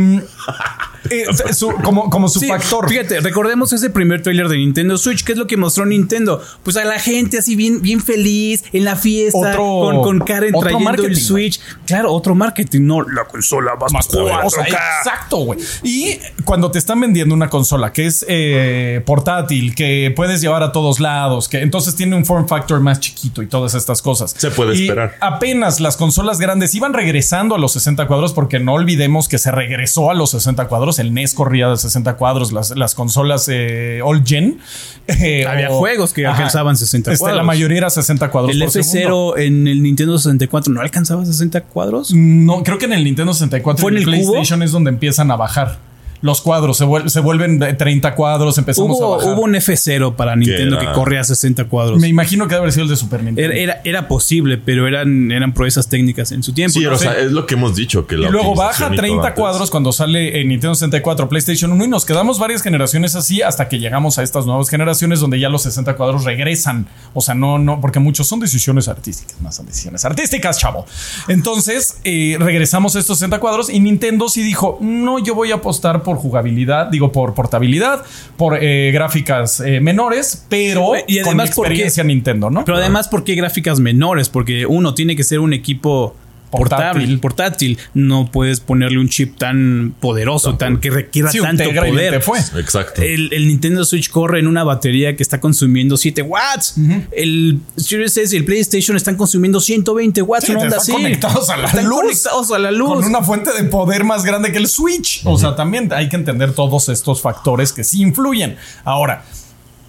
Eh, 1.10 1.26
como, 1.84 2.10
como 2.10 2.30
su 2.30 2.42
factor. 2.42 2.90
Fíjate, 2.90 3.20
recordemos 3.20 3.74
ese 3.74 3.90
primer 3.90 4.22
trailer 4.22 4.48
de 4.48 4.58
Nintendo 4.58 4.98
Switch. 4.98 5.24
¿Qué 5.24 5.34
es 5.34 5.38
lo 5.38 5.48
que 5.48 5.58
mostró 5.58 5.86
Nintendo? 5.86 6.42
Pues 6.64 6.78
a 6.78 6.86
la 6.86 7.00
gente 7.00 7.40
así 7.40 7.56
bien, 7.56 7.82
bien 7.82 8.02
feliz 8.02 8.64
en 8.72 8.86
la 8.86 8.96
fiesta 8.96 9.56
con, 9.56 10.02
con, 10.02 10.20
Karen 10.20 10.54
trayendo 10.60 11.06
el 11.06 11.18
Switch. 11.18 11.60
Claro, 11.86 12.14
otro 12.14 12.36
marketing, 12.36 12.82
no 12.82 13.02
la 13.02 13.26
consola 13.26 13.76
más, 13.76 13.92
más 13.92 14.08
poderosa. 14.08 14.64
Exacto, 14.64 15.38
güey. 15.38 15.60
Y 15.84 16.18
cuando 16.46 16.72
te 16.72 16.80
están 16.80 17.00
vendiendo 17.00 17.36
una 17.36 17.50
consola 17.50 17.92
que 17.92 18.06
es 18.06 18.26
eh, 18.28 19.02
portátil, 19.06 19.76
que 19.76 20.14
puedes 20.16 20.42
llevar 20.42 20.64
a 20.64 20.72
todos 20.72 21.00
lados, 21.00 21.50
que 21.50 21.60
entonces 21.60 21.96
tiene 21.96 22.16
un 22.16 22.26
form 22.26 22.48
factor 22.48 22.80
más 22.80 23.00
chiquito 23.00 23.42
y 23.42 23.48
todas 23.48 23.74
estas 23.74 24.02
cosas. 24.02 24.34
Se 24.38 24.52
puede 24.52 24.74
esperar. 24.74 25.18
Apenas 25.20 25.80
las 25.80 25.98
consolas 25.98 26.40
grandes 26.40 26.74
iban 26.76 26.94
regresando 26.94 27.56
a 27.56 27.58
los 27.58 27.74
60 27.74 28.08
cuadros 28.08 28.34
porque 28.34 28.60
no 28.60 28.74
olvidemos 28.74 29.23
que 29.28 29.38
se 29.38 29.52
regresó 29.52 30.12
a 30.12 30.14
los 30.14 30.32
60 30.32 30.68
cuadros 30.68 31.00
el 31.00 31.14
NES 31.14 31.34
corría 31.34 31.70
de 31.70 31.78
60 31.78 32.16
cuadros, 32.16 32.52
las, 32.52 32.96
consolas 32.96 33.48
eh, 33.50 34.02
All 34.04 34.24
Gen. 34.26 34.60
Eh, 35.08 35.46
Había 35.46 35.70
juegos 35.70 36.14
que 36.14 36.26
alcanzaban 36.26 36.78
60 36.78 37.12
este, 37.12 37.20
cuadros. 37.20 37.38
La 37.38 37.44
mayoría 37.44 37.80
era 37.80 37.90
60 37.90 38.32
cuadros. 38.32 38.52
El 38.52 38.62
F0 38.62 39.38
en 39.38 39.68
el 39.68 39.84
Nintendo 39.84 40.18
64 40.18 40.74
no 40.74 40.82
alcanzaba 40.82 41.26
60 41.26 41.62
cuadros. 41.66 42.14
No, 42.14 42.64
creo 42.64 42.78
que 42.78 42.86
en 42.86 42.94
el 42.94 43.04
Nintendo 43.04 43.34
64 43.34 43.82
¿Fue 43.82 43.92
en 43.92 43.98
el, 43.98 44.04
PlayStation 44.06 44.64
es 44.64 44.72
donde 44.72 44.90
empiezan 44.92 45.30
a 45.32 45.36
bajar 45.36 45.78
los 46.24 46.40
cuadros 46.40 46.78
se, 46.78 46.86
se 47.08 47.20
vuelven 47.20 47.60
de 47.60 47.74
30 47.74 48.16
cuadros, 48.16 48.58
empezamos 48.58 48.98
hubo, 48.98 49.14
a 49.14 49.18
bajar. 49.18 49.34
Hubo 49.34 49.42
un 49.42 49.56
F0 49.56 50.16
para 50.16 50.38
Nintendo 50.38 50.80
que 50.80 50.90
corría 50.94 51.20
a 51.20 51.26
60 51.26 51.66
cuadros. 51.66 52.00
Me 52.00 52.08
imagino 52.08 52.46
que 52.48 52.52
debe 52.52 52.62
haber 52.62 52.72
sido 52.72 52.84
el 52.84 52.90
de 52.90 52.96
Super 52.96 53.22
Nintendo. 53.22 53.54
Era, 53.54 53.82
era, 53.84 54.08
posible, 54.08 54.58
pero 54.58 54.88
eran, 54.88 55.34
eran 55.34 55.54
proezas 55.54 55.90
técnicas 55.90 56.32
en 56.32 56.42
su 56.42 56.54
tiempo. 56.54 56.80
Sí, 56.80 56.86
o 56.86 56.98
sea, 56.98 57.20
es 57.20 57.34
lo 57.34 57.46
que 57.46 57.56
hemos 57.56 57.76
dicho. 57.76 58.08
Que 58.08 58.16
y 58.16 58.20
luego 58.20 58.56
baja 58.56 58.90
30 58.90 59.34
cuadros 59.34 59.70
cuando 59.70 59.92
sale 59.92 60.40
en 60.40 60.48
Nintendo 60.48 60.76
64, 60.76 61.28
PlayStation 61.28 61.74
1 61.74 61.84
y 61.84 61.88
nos 61.90 62.06
quedamos 62.06 62.40
varias 62.40 62.62
generaciones 62.62 63.16
así 63.16 63.42
hasta 63.42 63.68
que 63.68 63.80
llegamos 63.80 64.18
a 64.18 64.24
estas 64.24 64.46
nuevas 64.46 64.70
generaciones 64.70 65.20
donde 65.20 65.42
ya 65.42 65.50
los 65.50 65.64
60 65.64 65.98
cuadros 65.98 66.24
regresan. 66.24 66.88
O 67.14 67.20
sea, 67.20 67.36
no, 67.36 67.60
no, 67.60 67.82
porque 67.82 68.00
muchos 68.00 68.28
son 68.28 68.40
decisiones 68.40 68.88
artísticas, 68.88 69.42
más 69.42 69.58
son 69.58 69.66
decisiones 69.66 70.06
artísticas, 70.06 70.58
chavo. 70.58 70.86
Entonces, 71.28 71.98
eh, 72.06 72.38
regresamos 72.40 72.96
a 72.96 73.00
estos 73.00 73.18
60 73.18 73.40
cuadros 73.42 73.70
y 73.70 73.82
Nintendo 73.82 74.30
sí 74.30 74.42
dijo, 74.42 74.78
no, 74.80 75.20
yo 75.20 75.36
voy 75.36 75.52
a 75.52 75.56
apostar 75.56 76.02
por 76.02 76.13
jugabilidad 76.18 76.88
digo, 76.92 77.12
por 77.12 77.34
portabilidad, 77.34 78.04
por 78.38 78.58
eh, 78.62 78.92
gráficas 78.92 79.60
eh, 79.60 79.80
menores, 79.80 80.46
pero 80.50 80.94
y 81.08 81.20
además 81.20 81.56
con 81.56 81.66
experiencia 81.66 82.04
Nintendo, 82.04 82.50
¿no? 82.50 82.66
Pero 82.66 82.78
además, 82.78 83.08
¿por 83.08 83.24
qué 83.24 83.36
gráficas 83.36 83.80
menores? 83.80 84.30
Porque 84.30 84.66
uno 84.66 84.94
tiene 84.94 85.16
que 85.16 85.24
ser 85.24 85.40
un 85.40 85.54
equipo 85.54 86.16
portátil. 86.58 87.20
portátil. 87.20 87.78
No 87.94 88.30
puedes 88.32 88.60
ponerle 88.60 89.00
un 89.00 89.10
chip 89.10 89.38
tan 89.38 89.94
poderoso, 90.00 90.56
tan 90.56 90.80
que 90.80 90.90
requiera 90.90 91.32
tanto 91.32 91.64
poder. 91.74 92.22
Fue. 92.22 92.40
Exacto. 92.60 93.02
El, 93.02 93.30
Nintendo 93.48 93.84
Switch 93.86 94.10
corre 94.10 94.40
en 94.40 94.48
una 94.48 94.64
batería 94.64 95.16
que 95.16 95.24
está 95.24 95.40
consumiendo 95.40 95.98
7 95.98 96.22
watts. 96.22 96.76
El 97.12 97.60
Series 97.76 98.18
S 98.18 98.36
y 98.36 98.40
el 98.40 98.46
PlayStation 98.46 98.98
están 98.98 99.16
consumiendo 99.16 99.60
120 99.60 100.22
watts. 100.22 100.46
Sí, 100.46 100.54
están 100.54 100.96
conectados 100.96 101.50
a 101.50 101.58
la 101.58 101.82
luz. 101.82 102.02
Conectados 102.02 102.52
a 102.52 102.60
la 102.60 102.72
luz. 102.72 102.94
Con 102.94 103.06
una 103.06 103.22
fuente 103.22 103.52
de 103.54 103.64
poder 103.66 104.04
más 104.04 104.24
grande 104.24 104.52
que 104.52 104.58
el 104.58 104.68
Switch. 104.68 105.22
O 105.26 105.38
sea, 105.38 105.56
también 105.56 105.92
hay 105.94 106.10
que 106.10 106.16
entender 106.16 106.54
todos 106.54 106.90
estos 106.90 107.22
factores 107.22 107.74
que 107.74 107.84
sí 107.84 108.02
influyen. 108.02 108.58
Ahora, 108.84 109.24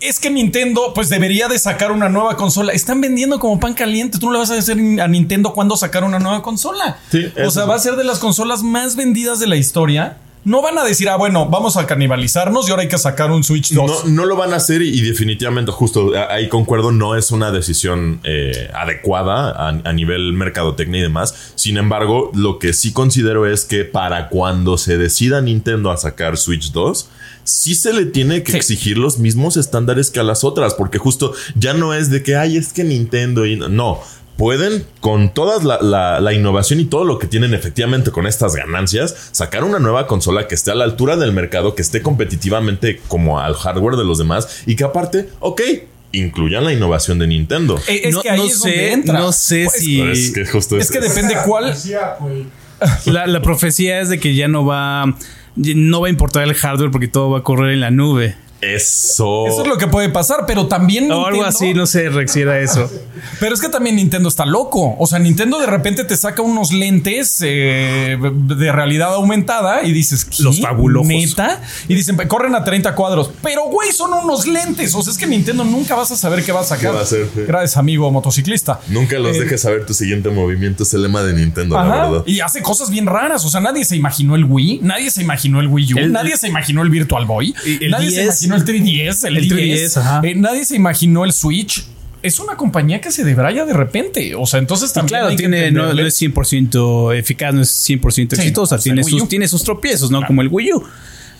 es 0.01 0.21
que 0.21 0.31
Nintendo 0.31 0.93
pues 0.95 1.09
debería 1.09 1.49
de 1.49 1.59
sacar 1.59 1.93
una 1.93 2.09
nueva 2.09 2.37
consola. 2.37 2.73
Están 2.73 3.01
vendiendo 3.01 3.39
como 3.39 3.59
pan 3.59 3.75
caliente. 3.75 4.19
Tú 4.19 4.27
no 4.27 4.33
le 4.33 4.39
vas 4.39 4.51
a 4.51 4.55
decir 4.55 5.01
a 5.01 5.09
Nintendo 5.09 5.53
cuándo 5.53 5.77
sacar 5.77 6.05
una 6.05 6.19
nueva 6.19 6.43
consola. 6.43 6.99
o 7.45 7.51
sea, 7.51 7.65
va 7.65 7.77
a 7.77 7.79
ser 7.79 7.97
de 7.97 8.05
las 8.05 8.19
consolas 8.19 8.63
más 8.63 8.97
vendidas 8.97 9.41
de 9.41 9.47
la 9.47 9.57
historia. 9.57 10.19
No 10.45 10.61
van 10.61 10.77
a 10.77 10.85
decir, 10.85 11.09
ah, 11.09 11.17
bueno, 11.17 11.49
vamos 11.49 11.79
a 11.79 11.87
canibalizarnos 11.87 12.69
y 12.69 12.71
ahora 12.71 12.83
hay 12.83 12.89
que 12.89 12.99
sacar 12.99 13.31
un 13.31 13.43
Switch 13.43 13.73
2. 13.73 14.05
No, 14.05 14.11
no 14.11 14.27
lo 14.27 14.37
van 14.37 14.53
a 14.53 14.57
hacer 14.57 14.83
y, 14.83 15.01
definitivamente, 15.01 15.73
justo 15.73 16.13
ahí 16.29 16.51
concuerdo, 16.51 16.93
no 16.93 17.17
es 17.17 17.31
una 17.31 17.51
decisión 17.51 18.21
eh, 18.25 18.71
adecuada 18.75 19.53
a, 19.53 19.69
a, 19.69 19.93
nivel 19.95 20.35
mercadotecnia 20.35 21.01
y 21.01 21.03
demás. 21.05 21.53
Sin 21.55 21.79
embargo, 21.79 22.31
lo 22.35 22.59
que 22.59 22.75
sí 22.75 22.93
considero 22.93 23.47
es 23.47 23.65
que 23.65 23.85
para 23.87 24.29
cuando 24.29 24.77
se 24.77 24.99
decida 24.99 25.41
Nintendo 25.41 25.91
a 25.91 25.97
sacar 25.97 26.37
Switch 26.37 26.73
2, 26.73 27.09
sí 27.45 27.75
se 27.75 27.93
le 27.93 28.07
tiene 28.07 28.43
que 28.43 28.57
exigir 28.57 28.99
los 28.99 29.19
mismos 29.19 29.57
estándares 29.57 30.11
que 30.11 30.21
a 30.21 30.25
las 30.25 30.45
otras, 30.45 30.75
porque 30.75 30.99
justo 30.99 31.33
ya 31.55 31.75
no 31.75 31.95
es 31.95 32.11
de 32.11 32.23
que, 32.23 32.37
ay, 32.37 32.57
es 32.57 32.73
que 32.73 32.85
Nintendo 32.85 33.47
y 33.47 33.57
no. 33.57 34.01
Pueden, 34.37 34.85
con 34.99 35.33
toda 35.33 35.63
la, 35.63 36.33
innovación 36.33 36.81
y 36.81 36.87
todo 36.87 37.05
lo 37.05 37.21
que 37.21 37.29
tienen 37.29 37.55
efectivamente 37.55 38.11
con 38.11 38.27
estas 38.27 38.57
ganancias, 38.57 39.15
sacar 39.31 39.63
una 39.63 39.79
nueva 39.79 40.09
consola 40.09 40.49
que 40.49 40.57
esté 40.57 40.73
a 40.73 40.75
la 40.75 40.83
altura 40.83 41.17
del 41.17 41.31
mercado, 41.31 41.77
que 41.77 41.83
esté 41.83 42.03
competitivamente 42.03 43.01
como 43.07 43.39
al 43.39 43.55
hardware 43.55 43.95
de 43.95 44.05
los 44.05 44.19
demás 44.19 44.63
y 44.67 44.75
que 44.75 44.83
aparte, 44.83 45.29
ok, 45.39 45.63
incluyan 46.11 46.65
la 46.65 46.73
innovación 46.73 47.21
de 47.21 47.29
Nintendo. 47.29 47.79
Eh, 47.87 48.03
es 48.05 48.17
que 48.17 48.31
ahí 48.31 48.41
no 48.41 48.49
sé, 48.49 48.97
No 49.05 49.33
sé 49.33 49.67
pues, 49.67 49.79
si. 49.79 50.01
es 50.01 50.33
que, 50.33 50.47
justo 50.47 50.79
es, 50.79 50.91
que 50.91 51.01
depende 51.01 51.37
cuál. 51.47 51.73
La, 53.07 53.27
la 53.29 53.41
profecía 53.41 54.01
es 54.01 54.09
de 54.09 54.19
que 54.19 54.35
ya 54.35 54.49
no 54.49 54.67
va 54.67 55.15
no 55.57 56.01
va 56.01 56.09
a 56.09 56.11
importar 56.11 56.45
el 56.45 56.55
hardware 56.55 56.91
porque 56.91 57.09
todo 57.09 57.31
va 57.31 57.39
a 57.39 57.43
correr 57.43 57.73
en 57.73 57.81
la 57.81 57.91
nube. 57.91 58.37
Eso. 58.73 59.47
Eso 59.47 59.63
es 59.63 59.69
lo 59.69 59.79
que 59.79 59.87
puede 59.87 60.09
pasar, 60.09 60.45
pero 60.47 60.67
también. 60.67 61.11
O 61.11 61.27
algo 61.27 61.45
así, 61.45 61.75
no 61.75 61.87
sé, 61.87 62.09
requiera 62.09 62.59
eso. 62.59 62.91
Pero 63.41 63.55
es 63.55 63.61
que 63.61 63.69
también 63.69 63.97
Nintendo 63.97 64.29
está 64.29 64.45
loco. 64.45 64.97
O 64.99 65.07
sea, 65.07 65.19
Nintendo 65.19 65.59
de 65.59 65.67
repente 65.67 66.05
te 66.05 66.17
saca 66.17 66.43
unos 66.43 66.73
lentes 66.73 67.41
eh, 67.43 68.19
de 68.21 68.73
realidad 68.73 69.15
aumentada 69.15 69.83
y 69.83 69.93
dices, 69.93 70.27
los 70.41 70.61
fabulosos. 70.61 71.09
Neta. 71.09 71.63
Y 71.89 71.95
dicen, 71.95 72.17
corren 72.29 72.55
a 72.55 72.65
30 72.65 72.95
cuadros. 72.95 73.31
Pero, 73.43 73.65
güey, 73.65 73.93
son 73.93 74.13
unos 74.13 74.47
lentes. 74.47 74.95
O 74.95 75.03
sea, 75.03 75.13
es 75.13 75.19
que 75.19 75.27
Nintendo 75.27 75.65
nunca 75.65 75.95
vas 75.95 76.11
a 76.11 76.17
saber 76.17 76.45
qué 76.45 76.53
va 76.53 76.61
a 76.61 76.65
sacar. 76.65 76.91
¿Qué 76.91 76.95
va 76.95 77.01
a 77.01 77.03
hacer? 77.03 77.29
Gracias, 77.35 77.77
amigo 77.77 78.11
motociclista. 78.11 78.81
Nunca 78.89 79.19
los 79.19 79.37
eh, 79.37 79.41
dejes 79.41 79.63
saber 79.63 79.87
tu 79.87 79.95
siguiente 79.95 80.31
movimiento. 80.31 80.83
Es 80.83 80.95
el 80.95 81.03
lema 81.03 81.23
de 81.23 81.35
Nintendo, 81.35 81.77
la 81.77 81.83
verdad. 81.83 82.23
Y 82.27 82.41
hace 82.41 82.63
cosas 82.63 82.91
bien 82.91 83.07
raras. 83.07 83.45
O 83.45 83.49
sea, 83.49 83.61
nadie 83.61 83.85
se 83.85 83.97
imaginó 83.97 84.37
el 84.37 84.45
Wii, 84.45 84.81
nadie 84.83 85.11
se 85.11 85.23
imaginó 85.23 85.61
el 85.61 85.69
Wii 85.69 85.95
U, 85.95 86.09
nadie 86.09 86.37
se 86.37 86.49
imaginó 86.49 86.83
el 86.83 86.91
Virtual 86.91 87.25
Boy, 87.25 87.55
nadie 87.89 88.11
se 88.11 88.23
imaginó 88.25 88.54
el 88.55 88.65
3DS, 88.65 89.27
el, 89.27 89.49
3DS. 89.49 90.25
Eh, 90.25 90.35
nadie 90.35 90.65
se 90.65 90.77
imaginó 90.77 91.25
el 91.25 91.33
Switch 91.33 91.85
es 92.25 92.41
una 92.41 92.57
compañía 92.57 93.03
que 93.03 93.13
se 93.13 93.23
debraya 93.23 93.67
de 93.67 93.75
repente. 93.75 94.35
O 94.35 94.47
sea, 94.47 94.59
entonces 94.59 94.95
también. 94.95 95.21
claro, 95.21 95.37
tiene, 95.37 95.71
no, 95.71 95.91
es 95.91 96.21
100% 96.21 97.15
eficaz, 97.19 97.53
no 97.53 97.61
es 97.61 97.89
100% 97.89 98.33
exitosa. 98.33 98.79
tiene, 98.79 99.05
sus, 99.05 99.29
tiene 99.29 99.47
sus 99.47 99.63
tropiezos, 99.63 100.11
¿no? 100.11 100.25
Como 100.27 100.41
el 100.41 100.49
Wii 100.49 100.73
U. 100.73 100.85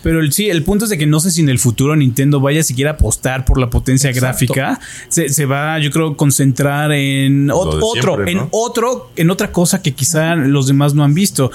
Pero 0.03 0.19
el, 0.19 0.31
sí, 0.31 0.51
el 0.51 0.61
punto 0.61 0.85
es 0.85 0.91
de 0.91 0.99
que 0.99 1.07
no 1.07 1.19
sé 1.19 1.31
si 1.31 1.41
en 1.41 1.49
el 1.49 1.57
futuro 1.57 1.95
Nintendo 1.95 2.39
vaya 2.39 2.61
siquiera 2.61 2.91
a 2.91 2.93
apostar 2.93 3.43
por 3.43 3.59
la 3.59 3.71
potencia 3.71 4.11
gráfica. 4.11 4.79
Se, 5.09 5.45
va, 5.47 5.79
yo 5.79 5.89
creo, 5.89 6.15
concentrar 6.15 6.91
en 6.91 7.49
otro, 7.49 8.27
en 8.27 8.41
otro, 8.51 9.11
en 9.15 9.31
otra 9.31 9.51
cosa 9.51 9.81
que 9.81 9.95
quizá 9.95 10.35
los 10.35 10.67
demás 10.67 10.93
no 10.93 11.03
han 11.03 11.15
visto 11.15 11.51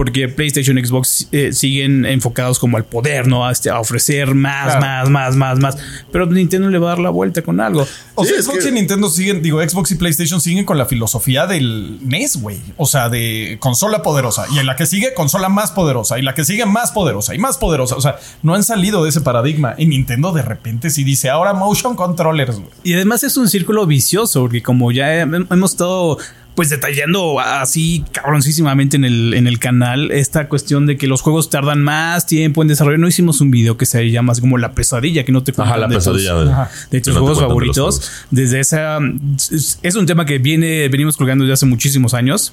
porque 0.00 0.28
PlayStation 0.30 0.78
y 0.78 0.86
Xbox 0.86 1.28
eh, 1.30 1.52
siguen 1.52 2.06
enfocados 2.06 2.58
como 2.58 2.78
al 2.78 2.86
poder, 2.86 3.26
¿no? 3.26 3.46
A, 3.46 3.52
este, 3.52 3.68
a 3.68 3.78
ofrecer 3.78 4.34
más, 4.34 4.80
más, 4.80 5.10
más, 5.10 5.36
más, 5.36 5.58
más. 5.58 5.76
Pero 6.10 6.24
Nintendo 6.24 6.70
le 6.70 6.78
va 6.78 6.86
a 6.86 6.90
dar 6.92 7.00
la 7.00 7.10
vuelta 7.10 7.42
con 7.42 7.60
algo. 7.60 7.86
O 8.14 8.24
sea, 8.24 8.40
Xbox 8.40 8.64
y 8.64 8.72
Nintendo 8.72 9.10
siguen, 9.10 9.42
digo, 9.42 9.60
Xbox 9.60 9.90
y 9.90 9.96
PlayStation 9.96 10.40
siguen 10.40 10.64
con 10.64 10.78
la 10.78 10.86
filosofía 10.86 11.46
del 11.46 11.98
NES, 12.00 12.40
güey. 12.40 12.56
O 12.78 12.86
sea, 12.86 13.10
de 13.10 13.58
consola 13.60 14.02
poderosa. 14.02 14.46
Y 14.54 14.58
en 14.58 14.64
la 14.64 14.74
que 14.74 14.86
sigue, 14.86 15.12
consola 15.12 15.50
más 15.50 15.70
poderosa. 15.70 16.18
Y 16.18 16.22
la 16.22 16.34
que 16.34 16.44
sigue, 16.44 16.64
más 16.64 16.92
poderosa 16.92 17.34
y 17.34 17.38
más 17.38 17.58
poderosa. 17.58 17.94
O 17.96 18.00
sea, 18.00 18.16
no 18.42 18.54
han 18.54 18.64
salido 18.64 19.04
de 19.04 19.10
ese 19.10 19.20
paradigma. 19.20 19.74
Y 19.76 19.84
Nintendo 19.84 20.32
de 20.32 20.40
repente 20.40 20.88
sí 20.88 21.04
dice 21.04 21.28
ahora 21.28 21.52
motion 21.52 21.94
controllers, 21.94 22.56
güey. 22.56 22.70
Y 22.84 22.94
además 22.94 23.22
es 23.22 23.36
un 23.36 23.50
círculo 23.50 23.84
vicioso, 23.84 24.40
porque 24.40 24.62
como 24.62 24.92
ya 24.92 25.20
hemos 25.20 25.72
estado 25.72 26.16
pues 26.54 26.70
detallando 26.70 27.40
así 27.40 28.04
cabroncísimamente 28.12 28.96
en 28.96 29.04
el, 29.04 29.34
en 29.34 29.46
el 29.46 29.58
canal 29.58 30.10
esta 30.10 30.48
cuestión 30.48 30.86
de 30.86 30.96
que 30.96 31.06
los 31.06 31.22
juegos 31.22 31.50
tardan 31.50 31.82
más 31.82 32.26
tiempo 32.26 32.62
en 32.62 32.68
desarrollo. 32.68 32.98
No 32.98 33.08
hicimos 33.08 33.40
un 33.40 33.50
video 33.50 33.76
que 33.76 33.86
se 33.86 34.10
llama 34.10 34.28
más 34.28 34.40
como 34.40 34.58
la 34.58 34.72
pesadilla, 34.72 35.24
que 35.24 35.32
no 35.32 35.42
te 35.42 35.52
Ajá, 35.56 35.76
la 35.76 35.88
de 35.88 35.96
pesadilla 35.96 36.34
tus, 36.34 36.48
de, 36.48 36.98
de 36.98 37.00
tus 37.00 37.16
juegos 37.16 37.40
favoritos. 37.40 38.10
Desde 38.30 38.60
esa 38.60 38.98
es, 39.36 39.78
es 39.82 39.94
un 39.94 40.06
tema 40.06 40.26
que 40.26 40.38
viene, 40.38 40.88
venimos 40.88 41.16
colgando 41.16 41.44
desde 41.44 41.54
hace 41.54 41.66
muchísimos 41.66 42.14
años 42.14 42.52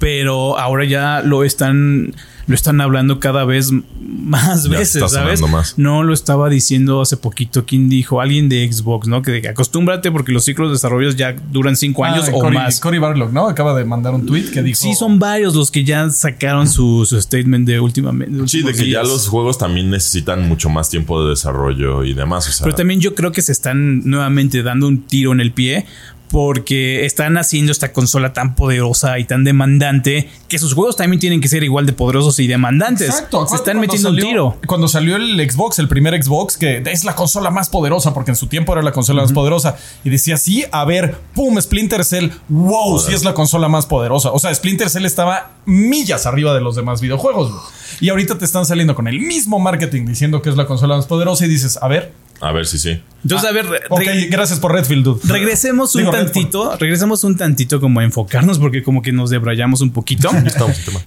pero 0.00 0.58
ahora 0.58 0.84
ya 0.84 1.22
lo 1.24 1.44
están 1.44 2.12
lo 2.46 2.56
están 2.56 2.80
hablando 2.80 3.20
cada 3.20 3.44
vez 3.44 3.70
más 4.00 4.64
Ya 4.64 4.70
veces, 4.78 4.96
está 4.96 5.08
¿sabes? 5.08 5.40
más. 5.42 5.74
No 5.78 6.02
lo 6.02 6.12
estaba 6.12 6.48
diciendo 6.48 7.00
hace 7.00 7.16
poquito 7.16 7.64
quien 7.64 7.88
dijo, 7.88 8.20
alguien 8.20 8.48
de 8.48 8.68
Xbox, 8.72 9.06
¿no? 9.06 9.22
Que, 9.22 9.40
que 9.40 9.48
acostúmbrate 9.48 10.10
porque 10.10 10.32
los 10.32 10.44
ciclos 10.46 10.70
de 10.70 10.72
desarrollo 10.72 11.10
ya 11.10 11.36
duran 11.52 11.76
cinco 11.76 12.04
años 12.04 12.24
Ah, 12.28 12.32
o 12.34 12.40
Cory- 12.40 12.54
más. 12.54 12.80
Cory 12.80 12.98
Barlog, 12.98 13.32
¿no? 13.32 13.46
Acaba 13.46 13.78
de 13.78 13.84
mandar 13.84 14.14
un 14.14 14.26
tweet 14.26 14.50
que 14.50 14.64
dijo. 14.64 14.80
Sí, 14.80 14.94
son 14.94 15.20
varios 15.20 15.54
los 15.54 15.70
que 15.70 15.84
ya 15.84 16.10
sacaron 16.10 16.66
su, 16.66 17.04
su 17.06 17.20
statement 17.20 17.68
de 17.68 17.78
últimamente. 17.78 18.48
Sí, 18.48 18.62
de 18.62 18.72
que 18.72 18.90
ya 18.90 19.04
los 19.04 19.28
juegos 19.28 19.56
también 19.56 19.88
necesitan 19.88 20.48
mucho 20.48 20.68
más 20.70 20.90
tiempo 20.90 21.22
de 21.22 21.30
desarrollo 21.30 22.02
y 22.02 22.14
demás. 22.14 22.48
O 22.48 22.52
sea, 22.52 22.64
Pero 22.64 22.74
también 22.74 23.00
yo 23.00 23.14
creo 23.14 23.30
que 23.30 23.42
se 23.42 23.52
están 23.52 24.00
nuevamente 24.08 24.64
dando 24.64 24.88
un 24.88 25.02
tiro 25.02 25.30
en 25.32 25.40
el 25.40 25.52
pie 25.52 25.86
porque 26.30 27.04
están 27.04 27.36
haciendo 27.36 27.72
esta 27.72 27.92
consola 27.92 28.32
tan 28.32 28.54
poderosa 28.54 29.18
y 29.18 29.24
tan 29.24 29.42
demandante 29.44 30.28
que 30.48 30.58
sus 30.58 30.74
juegos 30.74 30.96
también 30.96 31.18
tienen 31.18 31.40
que 31.40 31.48
ser 31.48 31.64
igual 31.64 31.86
de 31.86 31.92
poderosos 31.92 32.38
y 32.38 32.46
demandantes. 32.46 33.08
Exacto. 33.08 33.46
se 33.48 33.56
están 33.56 33.80
metiendo 33.80 34.10
salió- 34.10 34.24
un 34.24 34.30
tiro. 34.30 34.58
Cuando 34.66 34.86
salió 34.88 35.16
el 35.16 35.50
Xbox, 35.50 35.78
el 35.80 35.88
primer 35.88 36.22
Xbox, 36.22 36.56
que 36.56 36.82
es 36.86 37.04
la 37.04 37.14
consola 37.16 37.50
más 37.50 37.68
poderosa, 37.68 38.14
porque 38.14 38.30
en 38.30 38.36
su 38.36 38.46
tiempo 38.46 38.72
era 38.72 38.82
la 38.82 38.92
consola 38.92 39.22
más 39.22 39.32
poderosa, 39.32 39.76
y 40.04 40.10
decía, 40.10 40.36
sí, 40.36 40.64
a 40.70 40.84
ver, 40.84 41.16
pum, 41.34 41.60
Splinter 41.60 42.04
Cell, 42.04 42.30
wow, 42.48 42.98
sí 43.00 43.12
es 43.12 43.24
la 43.24 43.34
consola 43.34 43.68
más 43.68 43.86
poderosa. 43.86 44.30
O 44.32 44.38
sea, 44.38 44.54
Splinter 44.54 44.88
Cell 44.88 45.04
estaba 45.06 45.50
millas 45.66 46.26
arriba 46.26 46.54
de 46.54 46.60
los 46.60 46.76
demás 46.76 47.00
videojuegos. 47.00 47.52
Y 48.00 48.08
ahorita 48.08 48.38
te 48.38 48.44
están 48.44 48.64
saliendo 48.64 48.94
con 48.94 49.08
el 49.08 49.20
mismo 49.20 49.58
marketing 49.58 50.06
diciendo 50.06 50.40
que 50.42 50.48
es 50.48 50.56
la 50.56 50.66
consola 50.66 50.96
más 50.96 51.06
poderosa 51.06 51.44
y 51.44 51.48
dices, 51.48 51.78
a 51.82 51.88
ver, 51.88 52.12
a 52.40 52.52
ver 52.52 52.66
si 52.66 52.78
sí. 52.78 53.00
Entonces, 53.22 53.48
a 53.48 53.52
ver, 53.52 53.66
ok, 53.90 54.02
gracias 54.30 54.58
por 54.60 54.72
Redfield, 54.72 55.04
dude. 55.04 55.20
regresemos 55.30 55.94
un 55.94 56.00
Digo, 56.02 56.10
tantito, 56.12 56.76
regresemos 56.78 57.22
un 57.24 57.36
tantito 57.36 57.78
como 57.80 58.00
a 58.00 58.04
enfocarnos 58.04 58.58
porque 58.58 58.82
como 58.82 59.02
que 59.02 59.12
nos 59.12 59.28
debrayamos 59.28 59.82
un 59.82 59.90
poquito. 59.92 60.30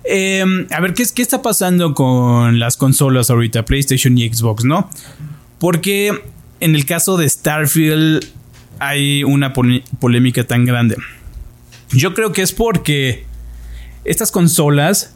Eh, 0.04 0.46
a 0.70 0.80
ver, 0.80 0.94
¿qué, 0.94 1.02
es- 1.04 1.12
¿qué 1.12 1.24
está 1.24 1.42
pasando 1.42 1.96
con 1.96 2.60
las 2.60 2.78
consolas 2.78 3.32
ahorita, 3.32 3.66
PlayStation 3.66 4.16
y 4.18 4.32
Xbox, 4.32 4.64
no? 4.64 4.90
Porque 5.58 6.12
en 6.60 6.76
el 6.76 6.86
caso 6.86 7.18
de 7.18 7.28
Starfield 7.28 8.24
hay 8.80 9.24
una 9.24 9.54
polémica 9.54 10.44
tan 10.46 10.66
grande. 10.66 10.98
Yo 11.92 12.14
creo 12.14 12.32
que 12.32 12.42
es 12.44 12.52
porque 12.54 13.26
estas 14.06 14.32
consolas... 14.32 15.16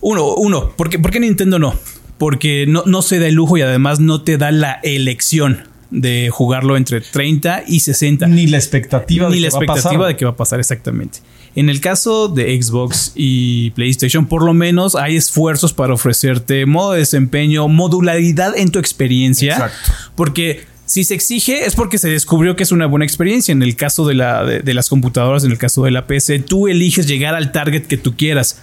Uno, 0.00 0.34
uno, 0.34 0.70
¿por 0.70 0.88
qué, 0.90 0.98
por 0.98 1.10
qué 1.10 1.20
Nintendo 1.20 1.58
no? 1.58 1.74
Porque 2.22 2.66
no, 2.68 2.84
no 2.86 3.02
se 3.02 3.18
da 3.18 3.26
el 3.26 3.34
lujo 3.34 3.56
y 3.56 3.62
además 3.62 3.98
no 3.98 4.22
te 4.22 4.38
da 4.38 4.52
la 4.52 4.74
elección 4.84 5.64
de 5.90 6.30
jugarlo 6.30 6.76
entre 6.76 7.00
30 7.00 7.64
y 7.66 7.80
60 7.80 8.28
Ni 8.28 8.46
la 8.46 8.58
expectativa 8.58 9.28
de 9.28 9.34
ni 9.34 9.40
la 9.40 9.48
que 9.48 9.54
va 9.54 9.58
a 9.58 9.64
expectativa 9.64 9.98
pasar. 10.02 10.06
de 10.08 10.16
que 10.16 10.24
va 10.24 10.30
a 10.30 10.36
pasar 10.36 10.60
exactamente. 10.60 11.18
En 11.56 11.68
el 11.68 11.80
caso 11.80 12.28
de 12.28 12.62
Xbox 12.62 13.10
y 13.16 13.70
PlayStation, 13.72 14.26
por 14.26 14.44
lo 14.44 14.54
menos 14.54 14.94
hay 14.94 15.16
esfuerzos 15.16 15.72
para 15.72 15.94
ofrecerte 15.94 16.64
modo 16.64 16.92
de 16.92 17.00
desempeño, 17.00 17.66
modularidad 17.66 18.56
en 18.56 18.70
tu 18.70 18.78
experiencia, 18.78 19.54
Exacto. 19.54 19.92
porque 20.14 20.64
si 20.86 21.02
se 21.02 21.14
exige 21.14 21.64
es 21.64 21.74
porque 21.74 21.98
se 21.98 22.08
descubrió 22.08 22.54
que 22.54 22.62
es 22.62 22.70
una 22.70 22.86
buena 22.86 23.04
experiencia. 23.04 23.50
En 23.50 23.64
el 23.64 23.74
caso 23.74 24.06
de, 24.06 24.14
la, 24.14 24.44
de, 24.44 24.60
de 24.60 24.74
las 24.74 24.88
computadoras, 24.88 25.42
en 25.42 25.50
el 25.50 25.58
caso 25.58 25.82
de 25.82 25.90
la 25.90 26.06
PC, 26.06 26.38
tú 26.38 26.68
eliges 26.68 27.08
llegar 27.08 27.34
al 27.34 27.50
target 27.50 27.82
que 27.88 27.96
tú 27.96 28.16
quieras 28.16 28.60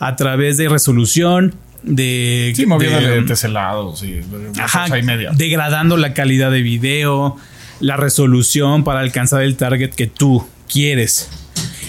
a 0.00 0.16
través 0.16 0.56
de 0.56 0.68
resolución, 0.68 1.54
de... 1.82 2.52
Sí, 2.56 2.66
moviéndole 2.66 3.06
de- 3.08 3.14
de 4.52 4.60
Ajá, 4.60 4.84
cosa 4.84 4.98
y 4.98 5.02
media. 5.02 5.30
degradando 5.36 5.96
la 5.96 6.14
calidad 6.14 6.50
de 6.50 6.62
video, 6.62 7.36
la 7.80 7.96
resolución 7.96 8.84
para 8.84 9.00
alcanzar 9.00 9.42
el 9.42 9.56
target 9.56 9.90
que 9.90 10.06
tú 10.06 10.46
quieres. 10.70 11.28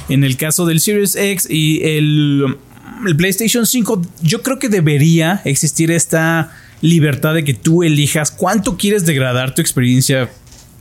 En 0.10 0.24
el 0.24 0.38
caso 0.38 0.66
del 0.66 0.80
Series 0.80 1.16
X 1.16 1.48
y 1.50 1.82
el, 1.84 2.58
el 3.06 3.16
PlayStation 3.16 3.66
5, 3.66 4.02
yo 4.22 4.42
creo 4.44 4.60
que 4.60 4.70
debería 4.70 5.42
existir 5.46 5.92
esta 5.92 6.52
libertad 6.82 7.34
de 7.34 7.44
que 7.44 7.54
tú 7.54 7.84
elijas 7.84 8.32
cuánto 8.32 8.78
quieres 8.78 9.06
degradar 9.06 9.56
tu 9.56 9.62
experiencia 9.62 10.30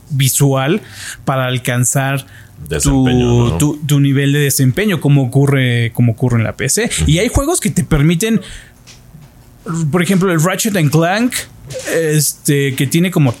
visual 0.09 0.81
para 1.25 1.45
alcanzar 1.47 2.25
tu, 2.81 3.03
tu- 3.59 3.79
tu 3.85 3.99
nivel 3.99 4.31
de 4.33 4.39
desempeño 4.39 4.99
como 5.01 5.23
ocurre, 5.23 5.91
como 5.93 6.13
ocurre 6.13 6.37
en 6.37 6.43
la 6.43 6.55
PC. 6.55 6.89
Y 7.05 7.17
hay 7.19 7.27
juegos 7.27 7.59
que 7.59 7.69
te 7.69 7.83
permiten 7.83 8.41
por 9.91 10.01
ejemplo, 10.01 10.31
el 10.31 10.41
Ratchet 10.43 10.75
and 10.75 10.91
Clank, 10.91 11.33
este, 11.93 12.75
que 12.75 12.87
tiene 12.87 13.11
como 13.11 13.33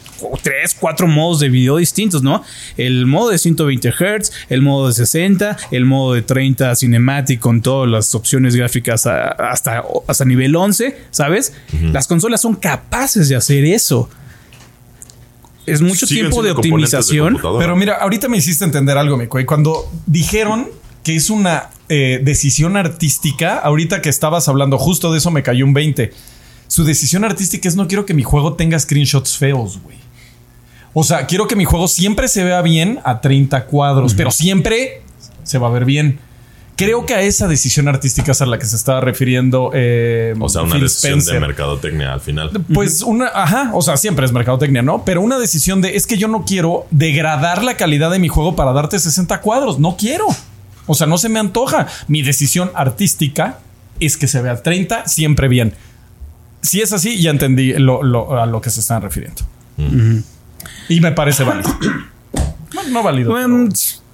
3, 0.43 0.75
4 0.79 1.07
modos 1.07 1.39
de 1.39 1.49
video 1.49 1.77
distintos, 1.77 2.23
¿no? 2.23 2.43
El 2.75 3.05
modo 3.05 3.29
de 3.29 3.37
120 3.37 3.89
Hz, 3.91 4.31
el 4.49 4.61
modo 4.61 4.87
de 4.87 4.93
60, 4.93 5.57
el 5.71 5.85
modo 5.85 6.13
de 6.13 6.21
30 6.23 6.75
Cinematic 6.75 7.39
con 7.39 7.61
todas 7.61 7.89
las 7.89 8.13
opciones 8.15 8.55
gráficas 8.55 9.05
a- 9.05 9.29
hasta, 9.29 9.83
hasta 10.07 10.25
nivel 10.25 10.55
11, 10.55 10.97
¿sabes? 11.11 11.53
Las 11.93 12.07
consolas 12.07 12.41
son 12.41 12.55
capaces 12.55 13.29
de 13.29 13.35
hacer 13.35 13.63
eso. 13.65 14.09
Es 15.65 15.81
mucho 15.81 16.05
Siguen 16.07 16.25
tiempo 16.25 16.41
de 16.43 16.51
optimización. 16.51 17.33
Pero 17.59 17.75
mira, 17.75 17.95
ahorita 17.95 18.29
me 18.29 18.37
hiciste 18.37 18.63
entender 18.63 18.97
algo, 18.97 19.17
Mico. 19.17 19.39
Y 19.39 19.45
cuando 19.45 19.89
dijeron 20.05 20.67
que 21.03 21.15
es 21.15 21.29
una 21.29 21.69
eh, 21.89 22.19
decisión 22.23 22.77
artística, 22.77 23.57
ahorita 23.59 24.01
que 24.01 24.09
estabas 24.09 24.47
hablando 24.47 24.77
justo 24.77 25.11
de 25.11 25.19
eso, 25.19 25.31
me 25.31 25.43
cayó 25.43 25.65
un 25.65 25.73
20. 25.73 26.11
Su 26.67 26.83
decisión 26.83 27.23
artística 27.23 27.67
es 27.69 27.75
no 27.75 27.87
quiero 27.87 28.05
que 28.05 28.13
mi 28.13 28.23
juego 28.23 28.53
tenga 28.53 28.77
screenshots 28.77 29.37
feos, 29.37 29.79
güey. 29.81 29.97
O 30.93 31.03
sea, 31.03 31.27
quiero 31.27 31.47
que 31.47 31.55
mi 31.55 31.63
juego 31.65 31.87
siempre 31.87 32.27
se 32.27 32.43
vea 32.43 32.61
bien 32.61 32.99
a 33.03 33.21
30 33.21 33.65
cuadros, 33.65 34.13
pero 34.15 34.31
siempre 34.31 35.01
se 35.43 35.57
va 35.59 35.67
a 35.67 35.71
ver 35.71 35.85
bien. 35.85 36.19
Creo 36.75 37.05
que 37.07 37.15
a 37.15 37.21
esa 37.21 37.47
decisión 37.47 37.87
artística 37.87 38.31
es 38.33 38.41
a 38.41 38.45
la 38.45 38.59
que 38.59 38.65
se 38.65 38.75
estaba 38.75 38.99
refiriendo. 39.01 39.71
eh, 39.73 40.35
O 40.39 40.47
sea, 40.49 40.61
una 40.61 40.73
Phil 40.73 40.81
decisión 40.83 41.13
de 41.13 41.19
Spencer. 41.19 41.41
mercadotecnia 41.41 42.13
al 42.13 42.19
final. 42.21 42.51
Pues 42.73 43.01
una, 43.01 43.27
ajá, 43.33 43.71
o 43.73 43.81
sea, 43.81 43.97
siempre 43.97 44.25
es 44.25 44.31
mercadotecnia, 44.31 44.81
¿no? 44.83 45.03
Pero 45.03 45.21
una 45.21 45.39
decisión 45.39 45.81
de 45.81 45.95
es 45.95 46.05
que 46.05 46.17
yo 46.17 46.27
no 46.27 46.45
quiero 46.45 46.85
degradar 46.91 47.63
la 47.63 47.77
calidad 47.77 48.11
de 48.11 48.19
mi 48.19 48.27
juego 48.27 48.55
para 48.55 48.73
darte 48.73 48.99
60 48.99 49.41
cuadros, 49.41 49.79
no 49.79 49.97
quiero. 49.97 50.27
O 50.87 50.95
sea, 50.95 51.05
no 51.07 51.17
se 51.17 51.29
me 51.29 51.39
antoja. 51.39 51.87
Mi 52.07 52.21
decisión 52.23 52.71
artística 52.73 53.59
es 53.99 54.17
que 54.17 54.27
se 54.27 54.41
vea 54.41 54.61
30 54.63 55.07
siempre 55.07 55.47
bien. 55.47 55.73
Si 56.61 56.81
es 56.81 56.91
así, 56.93 57.21
ya 57.21 57.29
entendí 57.29 57.73
lo- 57.73 58.01
lo- 58.03 58.41
a 58.41 58.45
lo 58.45 58.61
que 58.61 58.69
se 58.71 58.79
están 58.79 59.01
refiriendo. 59.01 59.41
Y 60.89 61.01
me 61.01 61.11
parece 61.11 61.43
válido. 61.43 61.69
Bueno, 62.73 62.89
no 62.89 63.03
válido. 63.03 63.31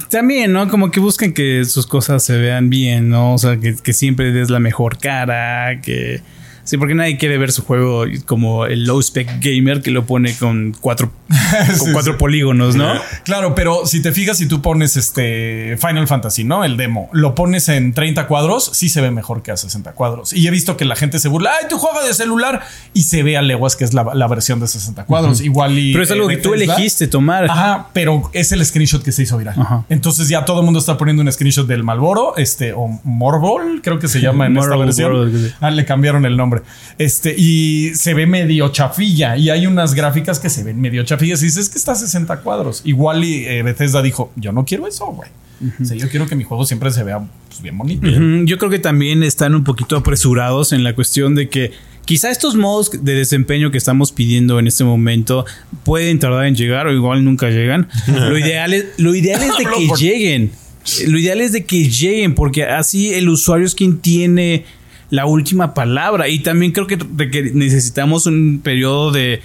También, 0.09 0.53
¿no? 0.53 0.69
Como 0.69 0.91
que 0.91 0.99
buscan 0.99 1.33
que 1.33 1.65
sus 1.65 1.87
cosas 1.87 2.23
se 2.23 2.37
vean 2.37 2.69
bien, 2.69 3.09
¿no? 3.09 3.33
O 3.33 3.37
sea, 3.37 3.57
que, 3.57 3.75
que 3.75 3.93
siempre 3.93 4.31
des 4.31 4.49
la 4.49 4.59
mejor 4.59 4.97
cara, 4.99 5.81
que... 5.81 6.21
Sí, 6.63 6.77
porque 6.77 6.95
nadie 6.95 7.17
quiere 7.17 7.37
ver 7.37 7.51
su 7.51 7.63
juego 7.63 8.05
como 8.25 8.65
el 8.65 8.85
low 8.85 9.01
spec 9.01 9.27
gamer 9.41 9.81
que 9.81 9.91
lo 9.91 10.05
pone 10.05 10.33
con 10.35 10.75
cuatro, 10.79 11.11
con 11.79 11.91
cuatro 11.91 12.13
sí. 12.13 12.19
polígonos, 12.19 12.75
¿no? 12.75 12.93
Claro, 13.23 13.55
pero 13.55 13.85
si 13.85 14.01
te 14.01 14.11
fijas, 14.11 14.37
si 14.37 14.47
tú 14.47 14.61
pones 14.61 14.97
este 14.97 15.77
Final 15.79 16.07
Fantasy, 16.07 16.43
¿no? 16.43 16.63
El 16.63 16.77
demo, 16.77 17.09
lo 17.13 17.35
pones 17.35 17.69
en 17.69 17.93
30 17.93 18.27
cuadros, 18.27 18.69
sí 18.73 18.89
se 18.89 19.01
ve 19.01 19.11
mejor 19.11 19.43
que 19.43 19.51
a 19.51 19.57
60 19.57 19.93
cuadros. 19.93 20.33
Y 20.33 20.47
he 20.47 20.51
visto 20.51 20.77
que 20.77 20.85
la 20.85 20.95
gente 20.95 21.19
se 21.19 21.27
burla, 21.27 21.51
ay, 21.61 21.67
tu 21.69 21.77
juego 21.77 22.05
de 22.05 22.13
celular, 22.13 22.61
y 22.93 23.03
se 23.03 23.23
ve 23.23 23.37
a 23.37 23.41
leguas 23.41 23.75
que 23.75 23.83
es 23.83 23.93
la, 23.93 24.13
la 24.13 24.27
versión 24.27 24.59
de 24.59 24.67
60 24.67 25.05
cuadros. 25.05 25.41
Igual 25.41 25.77
y. 25.77 25.93
Pero 25.93 26.03
es 26.03 26.11
algo 26.11 26.29
eh, 26.29 26.35
que 26.35 26.41
tú 26.41 26.53
elegiste 26.53 27.07
tomar. 27.07 27.45
Ajá, 27.49 27.89
pero 27.93 28.29
es 28.33 28.51
el 28.51 28.65
screenshot 28.65 29.03
que 29.03 29.11
se 29.11 29.23
hizo 29.23 29.37
viral. 29.37 29.59
Ajá. 29.59 29.85
Entonces 29.89 30.29
ya 30.29 30.45
todo 30.45 30.59
el 30.59 30.65
mundo 30.65 30.79
está 30.79 30.97
poniendo 30.97 31.21
un 31.21 31.31
screenshot 31.31 31.67
del 31.67 31.83
Malboro, 31.83 32.35
este, 32.37 32.73
o 32.73 32.87
Morbol, 33.03 33.81
creo 33.81 33.99
que 33.99 34.07
se 34.07 34.21
llama 34.21 34.47
en 34.47 34.57
esta 34.57 34.75
versión. 34.75 35.13
World. 35.13 35.55
Ah, 35.59 35.71
le 35.71 35.85
cambiaron 35.85 36.25
el 36.25 36.37
nombre. 36.37 36.52
Este, 36.97 37.33
y 37.37 37.91
se 37.95 38.13
ve 38.13 38.27
medio 38.27 38.69
chafilla. 38.69 39.35
Y 39.37 39.49
hay 39.49 39.65
unas 39.65 39.93
gráficas 39.93 40.39
que 40.39 40.49
se 40.49 40.63
ven 40.63 40.79
medio 40.79 41.03
chafillas. 41.03 41.41
Y 41.41 41.45
dices 41.45 41.65
"Es 41.65 41.69
que 41.69 41.79
está 41.79 41.93
a 41.93 41.95
60 41.95 42.41
cuadros. 42.41 42.81
Igual 42.85 43.23
y 43.23 43.45
eh, 43.45 43.63
Bethesda 43.63 44.01
dijo: 44.01 44.31
Yo 44.35 44.51
no 44.51 44.65
quiero 44.65 44.87
eso, 44.87 45.07
güey. 45.07 45.29
O 45.81 45.85
sea, 45.85 45.95
yo 45.95 46.09
quiero 46.09 46.27
que 46.27 46.35
mi 46.35 46.43
juego 46.43 46.65
siempre 46.65 46.91
se 46.91 47.03
vea 47.03 47.21
pues, 47.47 47.61
bien 47.61 47.77
bonito. 47.77 48.05
Yo 48.45 48.57
creo 48.57 48.69
que 48.69 48.79
también 48.79 49.23
están 49.23 49.55
un 49.55 49.63
poquito 49.63 49.95
apresurados 49.95 50.73
en 50.73 50.83
la 50.83 50.93
cuestión 50.93 51.35
de 51.35 51.47
que 51.47 51.71
quizá 52.05 52.31
estos 52.31 52.55
modos 52.55 52.91
de 53.03 53.13
desempeño 53.13 53.71
que 53.71 53.77
estamos 53.77 54.11
pidiendo 54.11 54.59
en 54.59 54.67
este 54.67 54.83
momento 54.83 55.45
pueden 55.83 56.19
tardar 56.19 56.45
en 56.45 56.55
llegar 56.55 56.87
o 56.87 56.93
igual 56.93 57.23
nunca 57.23 57.49
llegan. 57.49 57.87
lo 58.07 58.37
ideal 58.37 58.73
es, 58.73 58.85
lo 58.97 59.15
ideal 59.15 59.41
es 59.41 59.57
de 59.57 59.65
que 59.65 60.03
lleguen. 60.03 60.51
Lo 61.07 61.17
ideal 61.17 61.39
es 61.39 61.53
de 61.53 61.63
que 61.63 61.89
lleguen 61.89 62.35
porque 62.35 62.65
así 62.65 63.13
el 63.13 63.29
usuario 63.29 63.65
es 63.65 63.73
quien 63.73 63.99
tiene 63.99 64.65
la 65.13 65.27
última 65.27 65.75
palabra. 65.75 66.27
Y 66.27 66.39
también 66.39 66.71
creo 66.71 66.87
que 66.87 66.97
necesitamos 67.53 68.25
un 68.25 68.61
periodo 68.63 69.11
de 69.11 69.41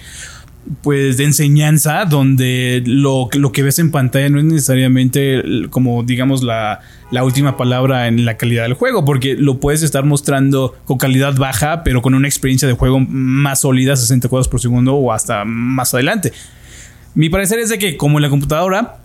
pues 0.81 1.17
de 1.17 1.25
enseñanza 1.25 2.05
donde 2.05 2.81
lo, 2.85 3.29
lo, 3.33 3.51
que 3.51 3.63
ves 3.63 3.77
en 3.77 3.91
pantalla 3.91 4.29
no 4.29 4.39
es 4.39 4.45
necesariamente 4.45 5.41
como 5.69 6.03
digamos 6.03 6.43
la, 6.43 6.81
la, 7.11 7.23
última 7.23 7.55
palabra 7.55 8.07
en 8.07 8.25
la 8.25 8.35
calidad 8.35 8.63
del 8.63 8.73
juego 8.73 9.05
porque 9.05 9.35
lo 9.35 9.59
puedes 9.59 9.81
estar 9.83 10.03
mostrando 10.05 10.75
con 10.85 10.97
calidad 10.97 11.35
baja 11.37 11.81
pero 11.83 12.01
con 12.01 12.13
una 12.13 12.27
experiencia 12.27 12.67
de 12.67 12.73
juego 12.73 12.99
más 12.99 13.61
sólida 13.61 13.95
60 13.95 14.27
cuadros 14.27 14.47
por 14.47 14.59
segundo 14.59 14.95
o 14.95 15.11
hasta 15.11 15.45
más 15.45 15.93
adelante. 15.93 16.33
Mi 17.15 17.29
parecer 17.29 17.59
es 17.59 17.69
de 17.69 17.79
que 17.79 17.95
como 17.95 18.17
en 18.17 18.23
la 18.23 18.29
computadora 18.29 18.97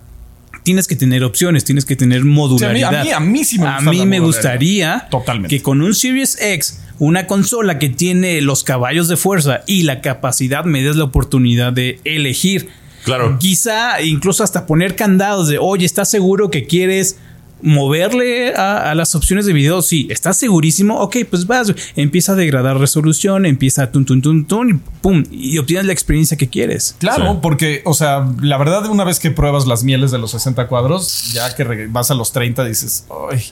tienes 0.65 0.89
que 0.89 0.97
tener 0.97 1.23
opciones, 1.23 1.65
tienes 1.65 1.85
que 1.85 1.95
tener 1.95 2.25
modularidad. 2.25 3.01
a, 3.01 3.05
mí, 3.05 3.11
a, 3.13 3.21
mí, 3.21 3.45
sí 3.45 3.59
me, 3.61 3.69
a 3.69 3.81
mí 3.81 4.05
me 4.05 4.19
gustaría 4.19 5.09
que 5.49 5.63
con 5.63 5.81
un 5.81 5.95
Series 5.95 6.41
X 6.41 6.81
una 6.99 7.27
consola 7.27 7.79
que 7.79 7.89
tiene 7.89 8.41
los 8.41 8.65
caballos 8.65 9.09
de 9.09 9.17
fuerza 9.17 9.63
y 9.67 9.83
la 9.83 10.01
capacidad 10.01 10.65
me 10.65 10.83
des 10.83 10.97
la 10.97 11.05
oportunidad 11.05 11.73
de 11.73 12.01
elegir. 12.05 12.69
Claro. 13.05 13.37
Quizá 13.39 14.01
incluso 14.01 14.43
hasta 14.43 14.67
poner 14.67 14.97
candados 14.97 15.49
de, 15.49 15.59
oye, 15.59 15.85
¿estás 15.85 16.09
seguro 16.09 16.51
que 16.51 16.67
quieres 16.67 17.19
moverle 17.65 18.55
a, 18.55 18.95
las 18.95 19.15
opciones 19.15 19.47
de 19.47 19.53
video. 19.53 19.83
Sí, 19.83 20.07
¿estás 20.11 20.37
segurísimo? 20.37 21.01
Ok, 21.01 21.17
pues 21.29 21.47
vas, 21.47 21.73
empieza 21.97 22.33
a 22.33 22.35
degradar 22.37 22.79
resolución, 22.79 23.47
empieza 23.47 23.85
a 23.85 23.91
tun, 23.91 24.05
tun, 24.05 24.21
tun, 24.21 24.45
tun, 24.45 24.71
y 24.71 24.75
pum, 25.01 25.25
y 25.31 25.59
obtienes 25.59 25.87
la 25.87 25.93
experiencia 25.93 26.37
que 26.37 26.49
quieres. 26.49 26.95
Claro, 26.99 27.41
porque, 27.41 27.83
o 27.87 27.95
sea, 27.95 28.31
la 28.41 28.59
verdad, 28.59 28.87
una 28.87 29.05
vez 29.05 29.19
que 29.19 29.31
pruebas 29.31 29.67
las 29.67 29.83
mieles 29.83 30.11
de 30.11 30.19
los 30.19 30.33
60 30.33 30.69
cuadros, 30.69 31.33
ya 31.33 31.55
que 31.55 31.87
vas 31.89 32.11
a 32.11 32.15
los 32.15 32.33
30, 32.33 32.65
dices, 32.65 33.07
ay, 33.31 33.43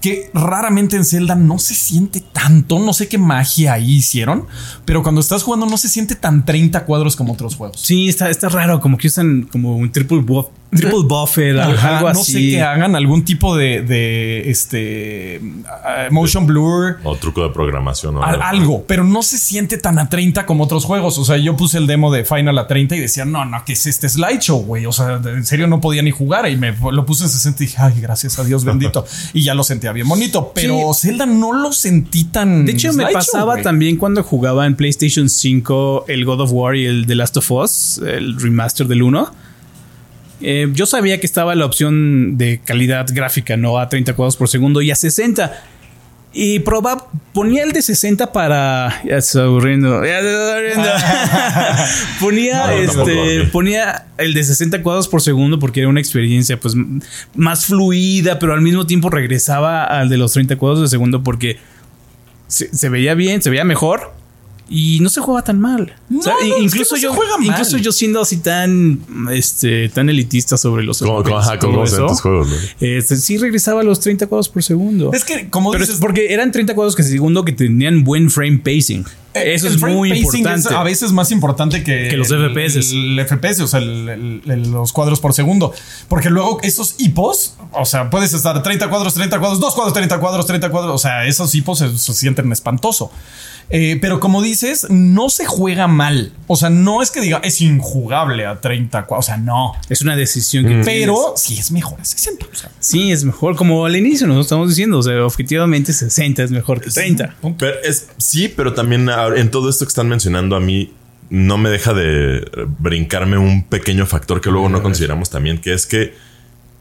que 0.00 0.30
raramente 0.34 0.96
en 0.96 1.04
Zelda 1.04 1.34
no 1.34 1.58
se 1.58 1.74
siente 1.74 2.20
tanto, 2.20 2.78
no 2.78 2.92
sé 2.92 3.08
qué 3.08 3.18
magia 3.18 3.74
ahí 3.74 3.96
hicieron, 3.96 4.46
pero 4.84 5.02
cuando 5.02 5.20
estás 5.20 5.42
jugando 5.42 5.66
no 5.66 5.76
se 5.76 5.88
siente 5.88 6.14
tan 6.14 6.44
30 6.44 6.84
cuadros 6.84 7.16
como 7.16 7.32
otros 7.32 7.56
juegos. 7.56 7.80
Sí, 7.80 8.08
está, 8.08 8.30
está 8.30 8.48
raro, 8.48 8.80
como 8.80 8.98
que 8.98 9.08
usan 9.08 9.42
como 9.50 9.76
un 9.76 9.90
triple 9.92 10.20
buff 10.20 10.46
triple 10.70 11.04
buffer, 11.04 11.58
algo 11.60 12.08
así. 12.08 12.18
No 12.18 12.24
sé 12.24 12.40
que 12.40 12.62
hagan 12.62 12.96
algún 12.96 13.24
tipo 13.24 13.56
de, 13.56 13.82
de 13.82 14.50
este 14.50 15.40
uh, 15.40 16.12
motion 16.12 16.46
blur 16.46 16.98
o 17.04 17.16
truco 17.16 17.42
de 17.42 17.50
programación 17.50 18.16
o 18.16 18.22
algo, 18.22 18.84
pero 18.86 19.04
no 19.04 19.22
se 19.22 19.38
siente 19.38 19.78
tan 19.78 19.98
a 19.98 20.08
30 20.08 20.46
como 20.46 20.64
otros 20.64 20.84
juegos. 20.84 21.18
O 21.18 21.24
sea, 21.24 21.36
yo 21.36 21.56
puse 21.56 21.78
el 21.78 21.86
demo 21.86 22.12
de 22.12 22.24
Final 22.24 22.58
a 22.58 22.66
30 22.66 22.96
y 22.96 23.00
decía, 23.00 23.24
no, 23.24 23.44
no, 23.44 23.64
que 23.64 23.72
es 23.72 23.86
este 23.86 24.08
slideshow, 24.08 24.62
güey. 24.62 24.86
O 24.86 24.92
sea, 24.92 25.20
en 25.24 25.44
serio 25.44 25.66
no 25.66 25.80
podía 25.80 26.02
ni 26.02 26.10
jugar 26.10 26.48
y 26.48 26.56
me 26.56 26.74
lo 26.92 27.06
puse 27.06 27.24
en 27.24 27.30
60 27.30 27.62
y 27.62 27.66
dije, 27.66 27.78
ay, 27.80 28.00
gracias 28.00 28.38
a 28.38 28.44
Dios 28.44 28.64
bendito. 28.64 29.04
y 29.32 29.42
ya 29.42 29.54
lo 29.54 29.64
sentía 29.76 29.92
bien 29.92 30.08
bonito, 30.08 30.52
pero 30.54 30.92
Zelda 30.94 31.26
no 31.26 31.52
lo 31.52 31.72
sentí 31.72 32.24
tan. 32.24 32.66
De 32.66 32.72
hecho, 32.72 32.92
me 32.92 33.06
pasaba 33.12 33.60
también 33.62 33.96
cuando 33.96 34.22
jugaba 34.22 34.66
en 34.66 34.74
PlayStation 34.74 35.28
5 35.28 36.06
el 36.08 36.24
God 36.24 36.40
of 36.40 36.50
War 36.52 36.76
y 36.76 36.86
el 36.86 37.06
The 37.06 37.14
Last 37.14 37.36
of 37.36 37.50
Us, 37.50 38.00
el 38.04 38.40
remaster 38.40 38.86
del 38.86 39.02
1 39.02 39.46
eh, 40.40 40.68
yo 40.72 40.84
sabía 40.84 41.18
que 41.18 41.26
estaba 41.26 41.54
la 41.54 41.64
opción 41.64 42.36
de 42.36 42.60
calidad 42.62 43.06
gráfica, 43.10 43.56
no 43.56 43.78
a 43.78 43.88
30 43.88 44.14
cuadros 44.14 44.36
por 44.36 44.48
segundo 44.48 44.82
y 44.82 44.90
a 44.90 44.94
60. 44.94 45.62
Y 46.32 46.58
probaba, 46.60 47.06
ponía 47.32 47.62
el 47.62 47.72
de 47.72 47.80
60 47.80 48.32
para. 48.32 49.02
Ya 49.04 49.20
se 49.22 49.40
aburriendo. 49.40 50.04
Ya 50.04 50.20
se 50.20 50.28
aburriendo. 50.28 50.88
ponía, 52.20 52.74
este, 52.74 53.44
ponía 53.52 54.06
el 54.18 54.34
de 54.34 54.44
60 54.44 54.82
cuadros 54.82 55.08
por 55.08 55.22
segundo 55.22 55.58
porque 55.58 55.80
era 55.80 55.88
una 55.88 56.00
experiencia 56.00 56.60
pues 56.60 56.74
más 57.34 57.64
fluida, 57.64 58.38
pero 58.38 58.52
al 58.52 58.60
mismo 58.60 58.86
tiempo 58.86 59.08
regresaba 59.08 59.84
al 59.84 60.08
de 60.08 60.18
los 60.18 60.32
30 60.32 60.56
cuadros 60.56 60.82
de 60.82 60.88
segundo 60.88 61.22
porque 61.22 61.58
se 62.48 62.88
veía 62.90 63.14
bien, 63.14 63.40
se 63.40 63.50
veía 63.50 63.64
mejor 63.64 64.12
y 64.68 64.98
no 65.00 65.08
se 65.08 65.20
juega 65.20 65.42
tan 65.42 65.60
mal. 65.60 65.94
incluso 66.58 66.96
yo, 66.96 67.14
incluso 67.40 67.76
yo 67.78 67.92
siendo 67.92 68.20
así 68.20 68.38
tan, 68.38 69.00
este, 69.30 69.88
tan 69.90 70.08
elitista 70.08 70.56
sobre 70.56 70.82
los 70.82 70.98
como, 70.98 71.22
juegos, 71.22 72.48
este, 72.80 73.16
sí 73.16 73.38
regresaba 73.38 73.82
a 73.82 73.84
los 73.84 74.00
30 74.00 74.26
cuadros 74.26 74.48
por 74.48 74.62
segundo. 74.62 75.12
Es 75.12 75.24
que, 75.24 75.48
como 75.50 75.72
dices, 75.72 75.98
porque 76.00 76.32
eran 76.32 76.50
30 76.50 76.74
cuadros 76.74 76.96
que 76.96 77.04
segundo 77.04 77.44
que 77.44 77.52
tenían 77.52 78.02
buen 78.02 78.30
frame 78.30 78.58
pacing. 78.58 79.04
Eh, 79.34 79.54
Eso 79.54 79.68
es 79.68 79.80
muy 79.80 80.12
importante. 80.12 80.74
a 80.74 80.82
veces 80.82 81.12
más 81.12 81.30
importante 81.30 81.84
que, 81.84 82.16
los 82.16 82.28
FPS. 82.28 82.92
El, 82.92 83.24
FPS, 83.24 83.60
o 83.60 83.68
sea, 83.68 83.80
los 83.80 84.92
cuadros 84.92 85.20
por 85.20 85.32
segundo. 85.34 85.72
Porque 86.08 86.30
luego 86.30 86.58
esos 86.62 86.96
hipos, 86.98 87.54
o 87.72 87.84
sea, 87.84 88.10
puedes 88.10 88.32
estar 88.32 88.60
30 88.62 88.88
cuadros, 88.88 89.14
30 89.14 89.38
cuadros, 89.38 89.60
2 89.60 89.74
cuadros, 89.74 89.92
30 89.94 90.18
cuadros, 90.18 90.46
30 90.46 90.70
cuadros. 90.70 90.94
O 90.94 90.98
sea, 90.98 91.26
esos 91.26 91.54
hipos 91.54 91.78
se, 91.78 91.96
se 91.96 92.14
sienten 92.14 92.50
espantoso. 92.50 93.12
Eh, 93.70 93.98
pero 94.00 94.20
como 94.20 94.42
dices, 94.42 94.86
no 94.90 95.28
se 95.28 95.44
juega 95.44 95.88
mal. 95.88 96.32
O 96.46 96.56
sea, 96.56 96.70
no 96.70 97.02
es 97.02 97.10
que 97.10 97.20
diga 97.20 97.40
es 97.42 97.60
injugable 97.60 98.46
a 98.46 98.60
30. 98.60 99.06
O 99.10 99.22
sea, 99.22 99.36
no. 99.36 99.72
Es 99.88 100.02
una 100.02 100.16
decisión 100.16 100.66
que. 100.66 100.74
Mm. 100.74 100.84
Pero 100.84 101.34
sí 101.36 101.58
es 101.58 101.70
mejor 101.72 102.00
a 102.00 102.04
60. 102.04 102.46
Sí, 102.78 103.10
es 103.10 103.24
mejor. 103.24 103.56
Como 103.56 103.84
al 103.84 103.96
inicio 103.96 104.26
nos 104.26 104.46
estamos 104.46 104.68
diciendo. 104.68 104.98
O 104.98 105.02
sea, 105.02 105.24
objetivamente 105.24 105.92
60 105.92 106.44
es 106.44 106.50
mejor 106.50 106.80
que 106.80 106.90
30. 106.90 107.36
Pero 107.58 107.74
es, 107.82 108.08
sí, 108.18 108.48
pero 108.48 108.74
también 108.74 109.08
en 109.36 109.50
todo 109.50 109.68
esto 109.68 109.84
que 109.84 109.90
están 109.90 110.08
mencionando 110.08 110.56
a 110.56 110.60
mí 110.60 110.92
no 111.28 111.58
me 111.58 111.70
deja 111.70 111.92
de 111.92 112.48
brincarme 112.78 113.36
un 113.36 113.64
pequeño 113.64 114.06
factor 114.06 114.40
que 114.40 114.50
luego 114.50 114.68
no 114.68 114.82
consideramos 114.82 115.28
también, 115.28 115.58
que 115.58 115.72
es 115.72 115.86
que 115.86 116.14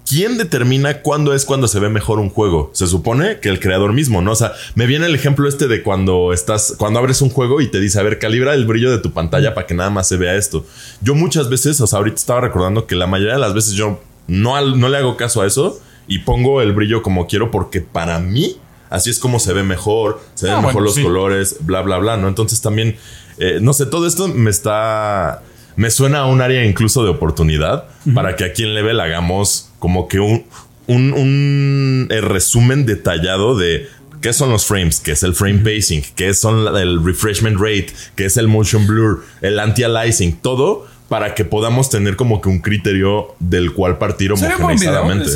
¿quién 0.06 0.38
determina 0.38 1.02
cuándo 1.02 1.34
es 1.34 1.46
cuando 1.46 1.68
se 1.68 1.80
ve 1.80 1.90
mejor 1.90 2.20
un 2.20 2.30
juego? 2.30 2.70
Se 2.74 2.88
supone 2.88 3.40
que 3.40 3.50
el 3.50 3.60
creador 3.60 3.94
mismo, 3.94 4.22
¿no? 4.22 4.32
O 4.32 4.36
sea, 4.36 4.54
me 4.76 4.86
viene 4.86 5.08
el 5.08 5.16
ejemplo 5.16 5.48
este 5.48 5.68
de 5.68 5.84
cuando 5.84 6.32
estás, 6.32 6.76
cuando 6.78 7.00
abres 7.00 7.22
un 7.22 7.30
juego 7.30 7.62
y 7.62 7.68
te 7.68 7.80
dice, 7.80 8.00
a 8.00 8.04
ver, 8.04 8.20
calibra 8.20 8.54
el 8.54 8.66
brillo 8.66 8.92
de 8.92 9.00
tu 9.00 9.12
pantalla 9.12 9.54
para 9.54 9.68
que 9.68 9.74
nada 9.74 9.90
más 9.90 10.08
se 10.08 10.18
vea 10.18 10.36
esto. 10.36 10.66
Yo 11.02 11.16
muchas 11.16 11.50
veces, 11.50 11.82
o 11.82 11.88
sea, 11.88 11.98
ahorita 11.98 12.18
estaba 12.18 12.42
recordando 12.42 12.88
que 12.88 12.96
la 12.96 13.08
mayoría 13.08 13.34
de 13.34 13.40
las 13.40 13.54
veces 13.54 13.74
yo 13.74 14.00
no, 14.28 14.60
no 14.76 14.90
le 14.90 14.98
hago 14.98 15.18
caso 15.18 15.42
a 15.42 15.48
eso 15.48 15.80
y 16.08 16.20
pongo 16.20 16.62
el 16.62 16.74
brillo 16.74 17.02
como 17.02 17.28
quiero 17.28 17.52
porque 17.52 17.82
para 17.82 18.20
mí 18.20 18.58
así 18.90 19.10
es 19.10 19.20
como 19.20 19.40
se 19.40 19.54
ve 19.54 19.64
mejor, 19.64 20.22
se 20.36 20.46
ven 20.48 20.56
ah, 20.56 20.62
mejor 20.62 20.84
los 20.84 20.98
colores, 21.00 21.58
bla, 21.62 21.82
bla, 21.82 21.98
bla, 21.98 22.18
¿no? 22.18 22.28
Entonces 22.28 22.62
también, 22.62 22.98
eh, 23.40 23.60
no 23.62 23.74
sé, 23.74 23.88
todo 23.88 24.08
esto 24.08 24.28
me 24.28 24.50
está 24.50 25.42
me 25.76 25.90
suena 25.90 26.20
a 26.20 26.26
un 26.26 26.42
área 26.42 26.66
incluso 26.66 27.04
de 27.04 27.10
oportunidad 27.10 27.86
para 28.14 28.36
que 28.36 28.46
aquí 28.46 28.64
en 28.64 28.74
Level 28.74 29.00
hagamos 29.00 29.72
como 29.80 30.08
que 30.08 30.20
un, 30.20 30.46
un, 30.88 32.08
resumen 32.10 32.86
detallado 32.86 33.58
de 33.58 33.88
qué 34.22 34.34
son 34.34 34.50
los 34.50 34.66
frames, 34.66 35.00
qué 35.00 35.12
es 35.12 35.24
el 35.24 35.34
frame 35.34 35.60
pacing, 35.60 36.04
qué 36.16 36.34
son 36.34 36.76
el 36.76 37.04
refreshment 37.04 37.58
rate, 37.60 37.88
qué 38.16 38.26
es 38.26 38.38
el 38.38 38.48
motion 38.48 38.88
blur, 38.88 39.24
el 39.42 39.60
anti-aliasing, 39.60 40.38
todo 40.42 40.88
para 41.10 41.36
que 41.36 41.46
podamos 41.46 41.90
tener 41.90 42.16
como 42.16 42.42
que 42.42 42.50
un 42.50 42.60
criterio 42.60 43.36
del 43.40 43.74
cual 43.74 43.98
partir 44.00 44.32
homogeneizadamente. 44.32 45.30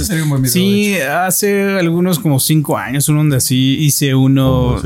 Sí, 0.45 0.97
hace 0.99 1.77
algunos 1.77 2.17
como 2.17 2.39
cinco 2.39 2.77
años, 2.77 3.07
uno 3.09 3.19
donde 3.19 3.37
así 3.37 3.77
hice 3.79 4.15
uno 4.15 4.81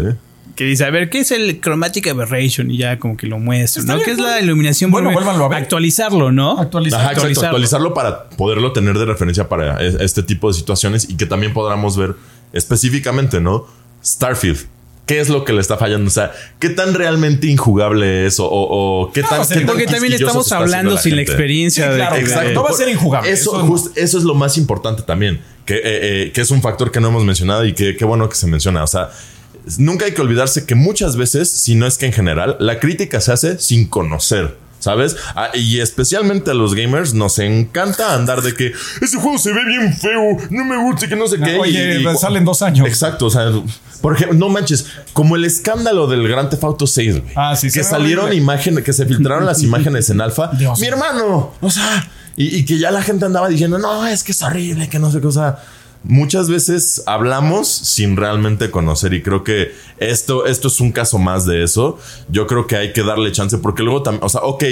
que 0.56 0.66
dice, 0.66 0.86
a 0.86 0.92
ver, 0.92 1.10
¿qué 1.10 1.20
es 1.20 1.32
el 1.32 1.60
Chromatic 1.60 2.08
Aberration? 2.08 2.70
Y 2.70 2.78
ya 2.78 3.00
como 3.00 3.18
que 3.18 3.26
lo 3.28 3.40
muestra, 3.40 3.84
¿no? 3.84 4.00
¿Qué 4.02 4.12
es 4.12 4.20
la 4.20 4.40
iluminación? 4.40 4.92
Bueno, 4.92 5.12
vuélvanlo 5.12 5.46
a 5.46 5.48
ver. 5.50 5.60
Actualizarlo, 5.60 6.32
¿no? 6.32 6.60
Actualizarlo. 6.60 7.08
actualizarlo 7.44 7.94
para 7.94 8.30
poderlo 8.30 8.72
tener 8.72 8.98
de 8.98 9.06
referencia 9.06 9.50
para 9.50 9.82
este 9.82 10.22
tipo 10.22 10.48
de 10.48 10.54
situaciones 10.54 11.10
y 11.10 11.18
que 11.18 11.26
también 11.26 11.54
podamos 11.54 11.98
ver 11.98 12.16
específicamente, 12.54 13.42
¿no? 13.42 13.66
Starfield. 14.04 14.68
¿Qué 15.06 15.20
es 15.20 15.28
lo 15.28 15.44
que 15.44 15.52
le 15.52 15.60
está 15.60 15.78
fallando? 15.78 16.08
O 16.08 16.12
sea, 16.12 16.32
¿qué 16.60 16.70
tan 16.70 16.94
realmente 16.94 17.48
injugable 17.48 18.26
es? 18.26 18.38
O, 18.40 19.12
qué 19.14 19.22
tan. 19.22 19.42
porque 19.66 19.86
también 19.86 20.14
estamos 20.14 20.50
hablando 20.52 20.98
sin 20.98 21.16
la 21.16 21.24
experiencia 21.24 21.92
de. 21.92 22.04
exacto. 22.20 22.54
No 22.54 22.64
va 22.64 22.70
a 22.70 22.74
ser 22.74 22.90
injugable. 22.90 23.30
Eso, 23.30 23.76
eso, 23.96 24.18
es 24.18 24.24
lo 24.24 24.36
más 24.36 24.58
importante 24.58 25.02
también. 25.02 25.42
Que, 25.66 25.76
eh, 25.76 25.82
eh, 25.84 26.32
que 26.34 26.42
es 26.42 26.52
un 26.52 26.62
factor 26.62 26.92
que 26.92 27.00
no 27.00 27.08
hemos 27.08 27.24
mencionado 27.24 27.66
y 27.66 27.74
que 27.74 27.96
qué 27.96 28.06
bueno 28.06 28.30
que 28.30 28.36
se 28.36 28.48
menciona. 28.48 28.84
O 28.84 28.88
sea, 28.88 29.10
nunca 29.78 30.06
hay 30.06 30.14
que 30.14 30.22
olvidarse 30.22 30.66
que 30.66 30.76
muchas 30.76 31.16
veces, 31.16 31.50
si 31.50 31.76
no 31.76 31.88
es 31.88 31.98
que 31.98 32.06
en 32.06 32.14
general, 32.14 32.58
la 32.60 32.80
crítica 32.80 33.22
se 33.22 33.32
hace 33.32 33.60
sin 33.60 33.88
conocer. 33.88 34.58
¿Sabes? 34.80 35.16
Ah, 35.34 35.48
y 35.54 35.80
especialmente 35.80 36.52
a 36.52 36.54
los 36.54 36.76
gamers 36.76 37.14
nos 37.14 37.40
encanta 37.40 38.14
andar 38.14 38.42
de 38.42 38.54
que 38.54 38.74
ese 39.02 39.16
juego 39.16 39.38
se 39.38 39.54
ve 39.54 39.64
bien 39.64 39.94
feo, 39.94 40.38
no 40.50 40.66
me 40.66 40.76
gusta, 40.76 41.08
que 41.08 41.16
no 41.16 41.26
sé 41.26 41.38
qué. 41.40 41.58
Oye, 41.58 42.04
salen 42.18 42.44
dos 42.44 42.62
años. 42.62 42.86
Exacto. 42.86 43.28
O 43.28 43.30
sea, 43.30 43.50
por 44.02 44.14
ejemplo, 44.14 44.38
no 44.38 44.50
manches, 44.50 44.88
como 45.14 45.38
el 45.38 45.46
escándalo 45.46 46.08
del 46.08 46.28
Grand 46.28 46.50
Theft 46.50 46.66
Auto 46.66 46.86
6, 46.86 47.22
Ah, 47.34 47.56
sí, 47.56 47.72
Que 47.72 47.82
salieron 47.82 48.34
imágenes, 48.34 48.84
que 48.84 48.92
se 48.92 49.06
filtraron 49.06 49.46
las 49.46 49.64
imágenes 49.64 50.10
en 50.10 50.20
alfa. 50.20 50.52
Mi 50.78 50.88
hermano, 50.88 51.54
o 51.62 51.72
sea, 51.72 52.06
y, 52.36 52.54
y, 52.58 52.66
que 52.66 52.78
ya 52.78 52.92
la 52.92 53.02
gente 53.02 53.24
andaba 53.24 53.48
diciendo, 53.48 53.80
no, 53.80 54.06
es 54.06 54.22
que 54.22 54.34
es 54.34 54.42
horrible, 54.42 54.90
que 54.90 55.00
no 55.00 55.10
sé 55.12 55.22
qué, 55.22 55.28
o 55.28 55.32
sea 55.32 55.60
muchas 56.04 56.50
veces 56.50 57.04
hablamos 57.06 57.68
sin 57.68 58.18
realmente 58.18 58.72
conocer 58.72 59.14
y 59.14 59.22
creo 59.22 59.44
que 59.44 59.74
esto, 59.98 60.46
esto 60.46 60.68
es 60.68 60.80
un 60.80 60.92
caso 60.92 61.18
más 61.18 61.46
de 61.46 61.64
eso. 61.64 61.98
Yo 62.30 62.48
creo 62.48 62.68
que 62.68 62.76
hay 62.76 62.94
que 62.94 63.04
darle 63.04 63.32
chance 63.32 63.58
porque 63.58 63.84
luego 63.84 64.04
también, 64.04 64.24
o 64.24 64.30
sea, 64.30 64.42
ok, 64.42 64.64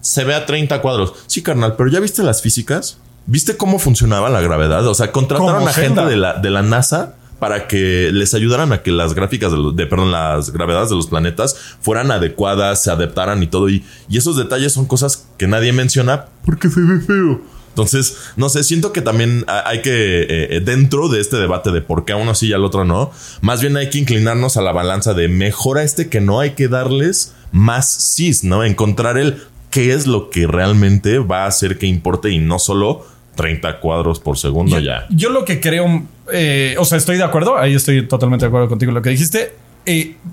se 0.00 0.24
ve 0.24 0.34
a 0.34 0.46
30 0.46 0.80
cuadros. 0.80 1.14
Sí, 1.26 1.42
carnal, 1.42 1.74
pero 1.76 1.90
¿ya 1.90 2.00
viste 2.00 2.22
las 2.22 2.42
físicas? 2.42 2.98
¿Viste 3.26 3.56
cómo 3.56 3.78
funcionaba 3.78 4.30
la 4.30 4.40
gravedad? 4.40 4.86
O 4.86 4.94
sea, 4.94 5.12
contrataron 5.12 5.68
a 5.68 5.72
gente 5.72 6.04
de 6.04 6.16
la, 6.16 6.34
de 6.34 6.50
la 6.50 6.62
NASA 6.62 7.16
para 7.38 7.68
que 7.68 8.10
les 8.12 8.34
ayudaran 8.34 8.72
a 8.72 8.82
que 8.82 8.90
las 8.90 9.14
gráficas 9.14 9.52
de, 9.52 9.86
perdón, 9.86 10.10
las 10.10 10.50
gravedades 10.50 10.88
de 10.88 10.96
los 10.96 11.06
planetas 11.06 11.56
fueran 11.80 12.10
adecuadas, 12.10 12.82
se 12.82 12.90
adaptaran 12.90 13.42
y 13.42 13.46
todo. 13.46 13.68
Y, 13.68 13.84
y 14.08 14.18
esos 14.18 14.36
detalles 14.36 14.72
son 14.72 14.86
cosas 14.86 15.28
que 15.36 15.46
nadie 15.46 15.72
menciona 15.72 16.26
porque 16.44 16.68
se 16.68 16.80
ve 16.80 17.00
feo. 17.00 17.57
Entonces, 17.78 18.32
no 18.34 18.48
sé, 18.48 18.64
siento 18.64 18.92
que 18.92 19.02
también 19.02 19.44
hay 19.46 19.82
que, 19.82 20.22
eh, 20.22 20.56
eh, 20.56 20.60
dentro 20.64 21.08
de 21.08 21.20
este 21.20 21.36
debate 21.36 21.70
de 21.70 21.80
por 21.80 22.04
qué 22.04 22.12
a 22.12 22.16
uno 22.16 22.34
sí 22.34 22.48
y 22.48 22.52
al 22.52 22.64
otro 22.64 22.84
no, 22.84 23.12
más 23.40 23.60
bien 23.60 23.76
hay 23.76 23.88
que 23.88 23.98
inclinarnos 23.98 24.56
a 24.56 24.62
la 24.62 24.72
balanza 24.72 25.14
de 25.14 25.28
mejor 25.28 25.78
a 25.78 25.84
este 25.84 26.08
que 26.08 26.20
no 26.20 26.40
hay 26.40 26.50
que 26.50 26.66
darles 26.66 27.34
más 27.52 28.14
cis, 28.16 28.42
¿no? 28.42 28.64
Encontrar 28.64 29.16
el 29.16 29.44
qué 29.70 29.92
es 29.92 30.08
lo 30.08 30.28
que 30.28 30.48
realmente 30.48 31.20
va 31.20 31.44
a 31.44 31.46
hacer 31.46 31.78
que 31.78 31.86
importe 31.86 32.30
y 32.30 32.38
no 32.38 32.58
solo 32.58 33.06
30 33.36 33.78
cuadros 33.78 34.18
por 34.18 34.36
segundo 34.38 34.80
ya. 34.80 35.06
Yo 35.10 35.30
lo 35.30 35.44
que 35.44 35.60
creo, 35.60 36.02
eh, 36.32 36.74
o 36.80 36.84
sea, 36.84 36.98
estoy 36.98 37.16
de 37.16 37.22
acuerdo, 37.22 37.56
ahí 37.56 37.76
estoy 37.76 38.08
totalmente 38.08 38.44
de 38.44 38.48
acuerdo 38.48 38.68
contigo 38.68 38.90
lo 38.90 39.02
que 39.02 39.10
dijiste. 39.10 39.52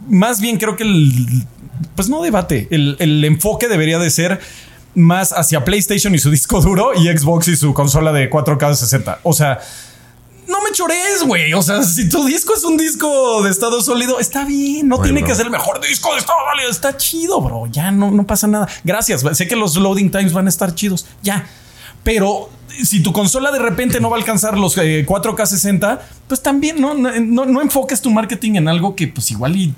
más 0.09 0.41
bien 0.41 0.57
creo 0.57 0.75
que 0.75 0.81
el, 0.81 1.13
pues 1.95 2.09
no 2.09 2.23
debate, 2.23 2.67
el, 2.71 2.95
el 2.97 3.23
enfoque 3.23 3.67
debería 3.67 3.99
de 3.99 4.09
ser 4.09 4.39
más 4.95 5.31
hacia 5.31 5.63
PlayStation 5.63 6.13
y 6.15 6.19
su 6.19 6.31
disco 6.31 6.61
duro 6.61 6.91
y 6.95 7.07
Xbox 7.15 7.47
y 7.49 7.55
su 7.55 7.73
consola 7.73 8.11
de 8.11 8.29
4K 8.29 8.75
60. 8.75 9.19
O 9.23 9.33
sea, 9.33 9.59
no 10.47 10.61
me 10.61 10.71
chores, 10.71 11.23
güey. 11.25 11.53
O 11.53 11.61
sea, 11.61 11.83
si 11.83 12.09
tu 12.09 12.25
disco 12.25 12.53
es 12.55 12.63
un 12.63 12.77
disco 12.77 13.43
de 13.43 13.49
estado 13.49 13.81
sólido, 13.81 14.19
está 14.19 14.45
bien. 14.45 14.87
No 14.87 15.01
tiene 15.01 15.23
que 15.23 15.35
ser 15.35 15.45
el 15.45 15.51
mejor 15.51 15.81
disco 15.81 16.13
de 16.13 16.19
estado 16.19 16.39
sólido. 16.51 16.69
Está 16.69 16.97
chido, 16.97 17.41
bro. 17.41 17.67
Ya 17.67 17.91
no, 17.91 18.11
no 18.11 18.25
pasa 18.25 18.47
nada. 18.47 18.67
Gracias. 18.83 19.23
Sé 19.33 19.47
que 19.47 19.55
los 19.55 19.75
loading 19.75 20.09
times 20.09 20.33
van 20.33 20.45
a 20.45 20.49
estar 20.49 20.73
chidos. 20.73 21.05
Ya. 21.21 21.47
Pero 22.03 22.49
si 22.83 23.01
tu 23.01 23.13
consola 23.13 23.51
de 23.51 23.59
repente 23.59 23.99
no 23.99 24.09
va 24.09 24.17
a 24.17 24.19
alcanzar 24.19 24.57
los 24.57 24.77
4K 24.77 25.43
eh, 25.43 25.45
60, 25.45 26.01
pues 26.27 26.41
también 26.41 26.79
no, 26.79 26.93
no, 26.93 27.45
no, 27.45 27.61
enfoques 27.61 28.01
tu 28.01 28.11
marketing 28.11 28.55
en 28.55 28.67
algo 28.67 28.95
que 28.95 29.07
pues 29.07 29.31
igual 29.31 29.55
y 29.55 29.73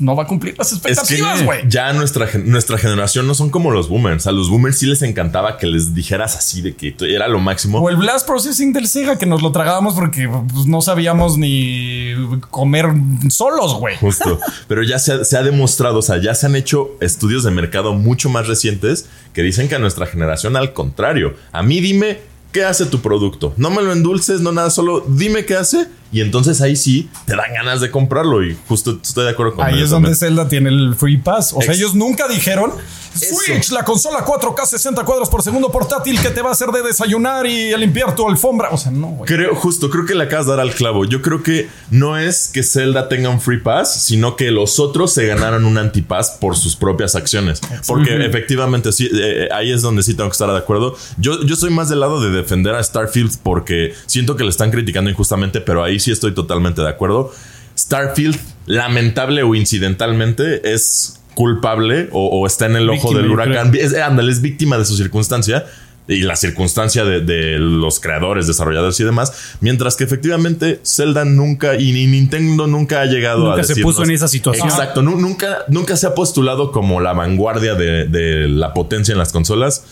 no 0.00 0.16
va 0.16 0.24
a 0.24 0.26
cumplir 0.26 0.56
las 0.58 0.72
expectativas, 0.72 1.44
güey. 1.44 1.60
ya 1.68 1.92
nuestra, 1.92 2.28
nuestra 2.44 2.78
generación 2.78 3.26
no 3.26 3.34
son 3.34 3.50
como 3.50 3.70
los 3.70 3.88
boomers. 3.88 4.26
A 4.26 4.32
los 4.32 4.48
boomers 4.48 4.78
sí 4.78 4.86
les 4.86 5.02
encantaba 5.02 5.58
que 5.58 5.66
les 5.66 5.94
dijeras 5.94 6.36
así 6.36 6.62
de 6.62 6.74
que 6.74 6.94
era 7.00 7.28
lo 7.28 7.40
máximo. 7.40 7.78
O 7.78 7.88
el 7.90 7.96
blast 7.96 8.26
processing 8.26 8.72
del 8.72 8.88
Sega 8.88 9.18
que 9.18 9.26
nos 9.26 9.42
lo 9.42 9.52
tragábamos 9.52 9.94
porque 9.94 10.28
pues, 10.28 10.66
no 10.66 10.80
sabíamos 10.80 11.38
ni 11.38 12.14
comer 12.50 12.86
solos, 13.28 13.74
güey. 13.74 13.96
Justo. 13.98 14.38
Pero 14.68 14.82
ya 14.82 14.98
se 14.98 15.12
ha, 15.12 15.24
se 15.24 15.36
ha 15.36 15.42
demostrado, 15.42 15.98
o 15.98 16.02
sea, 16.02 16.20
ya 16.20 16.34
se 16.34 16.46
han 16.46 16.56
hecho 16.56 16.90
estudios 17.00 17.44
de 17.44 17.50
mercado 17.50 17.92
mucho 17.92 18.28
más 18.28 18.46
recientes 18.46 19.08
que 19.32 19.42
dicen 19.42 19.68
que 19.68 19.74
a 19.74 19.78
nuestra 19.78 20.06
generación, 20.06 20.56
al 20.56 20.72
contrario, 20.72 21.34
a 21.52 21.62
mí 21.62 21.80
dime 21.80 22.18
qué 22.52 22.64
hace 22.64 22.86
tu 22.86 23.00
producto. 23.00 23.54
No 23.56 23.70
me 23.70 23.82
lo 23.82 23.92
endulces, 23.92 24.40
no 24.40 24.52
nada, 24.52 24.70
solo 24.70 25.04
dime 25.06 25.44
qué 25.44 25.56
hace 25.56 25.86
y 26.12 26.20
entonces 26.20 26.60
ahí 26.60 26.76
sí 26.76 27.08
te 27.24 27.34
dan 27.34 27.54
ganas 27.54 27.80
de 27.80 27.90
comprarlo. 27.90 28.44
Y 28.44 28.56
justo 28.68 28.98
estoy 29.02 29.24
de 29.24 29.30
acuerdo 29.30 29.54
con 29.54 29.66
Ahí 29.66 29.82
es 29.82 29.90
donde 29.90 30.14
Zelda 30.14 30.46
tiene 30.46 30.68
el 30.68 30.94
Free 30.94 31.16
Pass. 31.16 31.52
O 31.54 31.62
sea, 31.62 31.74
ellos 31.74 31.94
nunca 31.94 32.28
dijeron 32.28 32.72
Switch, 33.14 33.70
la 33.70 33.84
consola 33.84 34.24
4K 34.24 34.64
60 34.64 35.04
cuadros 35.04 35.28
por 35.28 35.42
segundo 35.42 35.70
portátil 35.70 36.18
que 36.20 36.30
te 36.30 36.40
va 36.40 36.50
a 36.50 36.52
hacer 36.52 36.70
de 36.70 36.82
desayunar 36.82 37.46
y 37.46 37.76
limpiar 37.76 38.14
tu 38.14 38.28
alfombra. 38.28 38.70
O 38.70 38.78
sea, 38.78 38.90
no, 38.90 39.20
Creo, 39.26 39.54
justo, 39.54 39.90
creo 39.90 40.06
que 40.06 40.14
le 40.14 40.24
acabas 40.24 40.46
de 40.46 40.52
dar 40.52 40.60
al 40.60 40.74
clavo. 40.74 41.04
Yo 41.04 41.20
creo 41.20 41.42
que 41.42 41.68
no 41.90 42.16
es 42.18 42.48
que 42.48 42.62
Zelda 42.62 43.08
tenga 43.08 43.28
un 43.28 43.40
Free 43.40 43.60
Pass, 43.60 44.02
sino 44.04 44.36
que 44.36 44.50
los 44.50 44.80
otros 44.80 45.12
se 45.12 45.26
ganaron 45.26 45.64
un 45.64 45.78
antipass 45.78 46.30
por 46.40 46.56
sus 46.56 46.76
propias 46.76 47.14
acciones. 47.14 47.60
Porque 47.86 48.24
efectivamente, 48.24 48.92
sí, 48.92 49.06
eh, 49.06 49.10
eh, 49.44 49.48
ahí 49.52 49.72
es 49.72 49.82
donde 49.82 50.02
sí 50.02 50.14
tengo 50.14 50.30
que 50.30 50.34
estar 50.34 50.50
de 50.50 50.58
acuerdo. 50.58 50.96
Yo, 51.18 51.42
yo 51.42 51.56
soy 51.56 51.70
más 51.70 51.88
del 51.88 52.00
lado 52.00 52.20
de 52.20 52.30
defender 52.30 52.74
a 52.74 52.82
Starfield 52.82 53.38
porque 53.42 53.94
siento 54.06 54.36
que 54.36 54.44
le 54.44 54.50
están 54.50 54.70
criticando 54.70 55.10
injustamente, 55.10 55.60
pero 55.60 55.84
ahí 55.84 56.00
sí 56.02 56.10
estoy 56.12 56.34
totalmente 56.34 56.82
de 56.82 56.88
acuerdo. 56.88 57.32
Starfield, 57.78 58.38
lamentable 58.66 59.42
o 59.42 59.54
incidentalmente, 59.54 60.72
es 60.72 61.20
culpable 61.34 62.08
o, 62.12 62.46
está 62.46 62.66
en 62.66 62.76
el 62.76 62.90
ojo 62.90 63.14
del 63.14 63.30
huracán. 63.30 63.74
Es, 63.74 63.92
es 63.92 64.42
víctima 64.42 64.76
de 64.78 64.84
su 64.84 64.96
circunstancia 64.96 65.64
y 66.08 66.22
la 66.22 66.36
circunstancia 66.36 67.04
de, 67.04 67.58
los 67.58 68.00
creadores, 68.00 68.46
desarrolladores 68.46 68.98
y 69.00 69.04
demás. 69.04 69.56
Mientras 69.60 69.96
que 69.96 70.04
efectivamente 70.04 70.80
Zelda 70.84 71.24
nunca 71.24 71.76
y 71.76 71.92
ni 71.92 72.06
Nintendo 72.06 72.66
nunca 72.66 73.00
ha 73.00 73.06
llegado 73.06 73.52
a. 73.52 73.62
se 73.62 73.80
puso 73.82 74.04
en 74.04 74.10
esa 74.10 74.28
situación. 74.28 74.68
Exacto, 74.68 75.02
nunca, 75.02 75.64
nunca 75.68 75.96
se 75.96 76.06
ha 76.06 76.14
postulado 76.14 76.72
como 76.72 77.00
la 77.00 77.12
vanguardia 77.12 77.74
de, 77.74 78.48
la 78.48 78.74
potencia 78.74 79.12
en 79.12 79.18
las 79.18 79.32
consolas. 79.32 79.84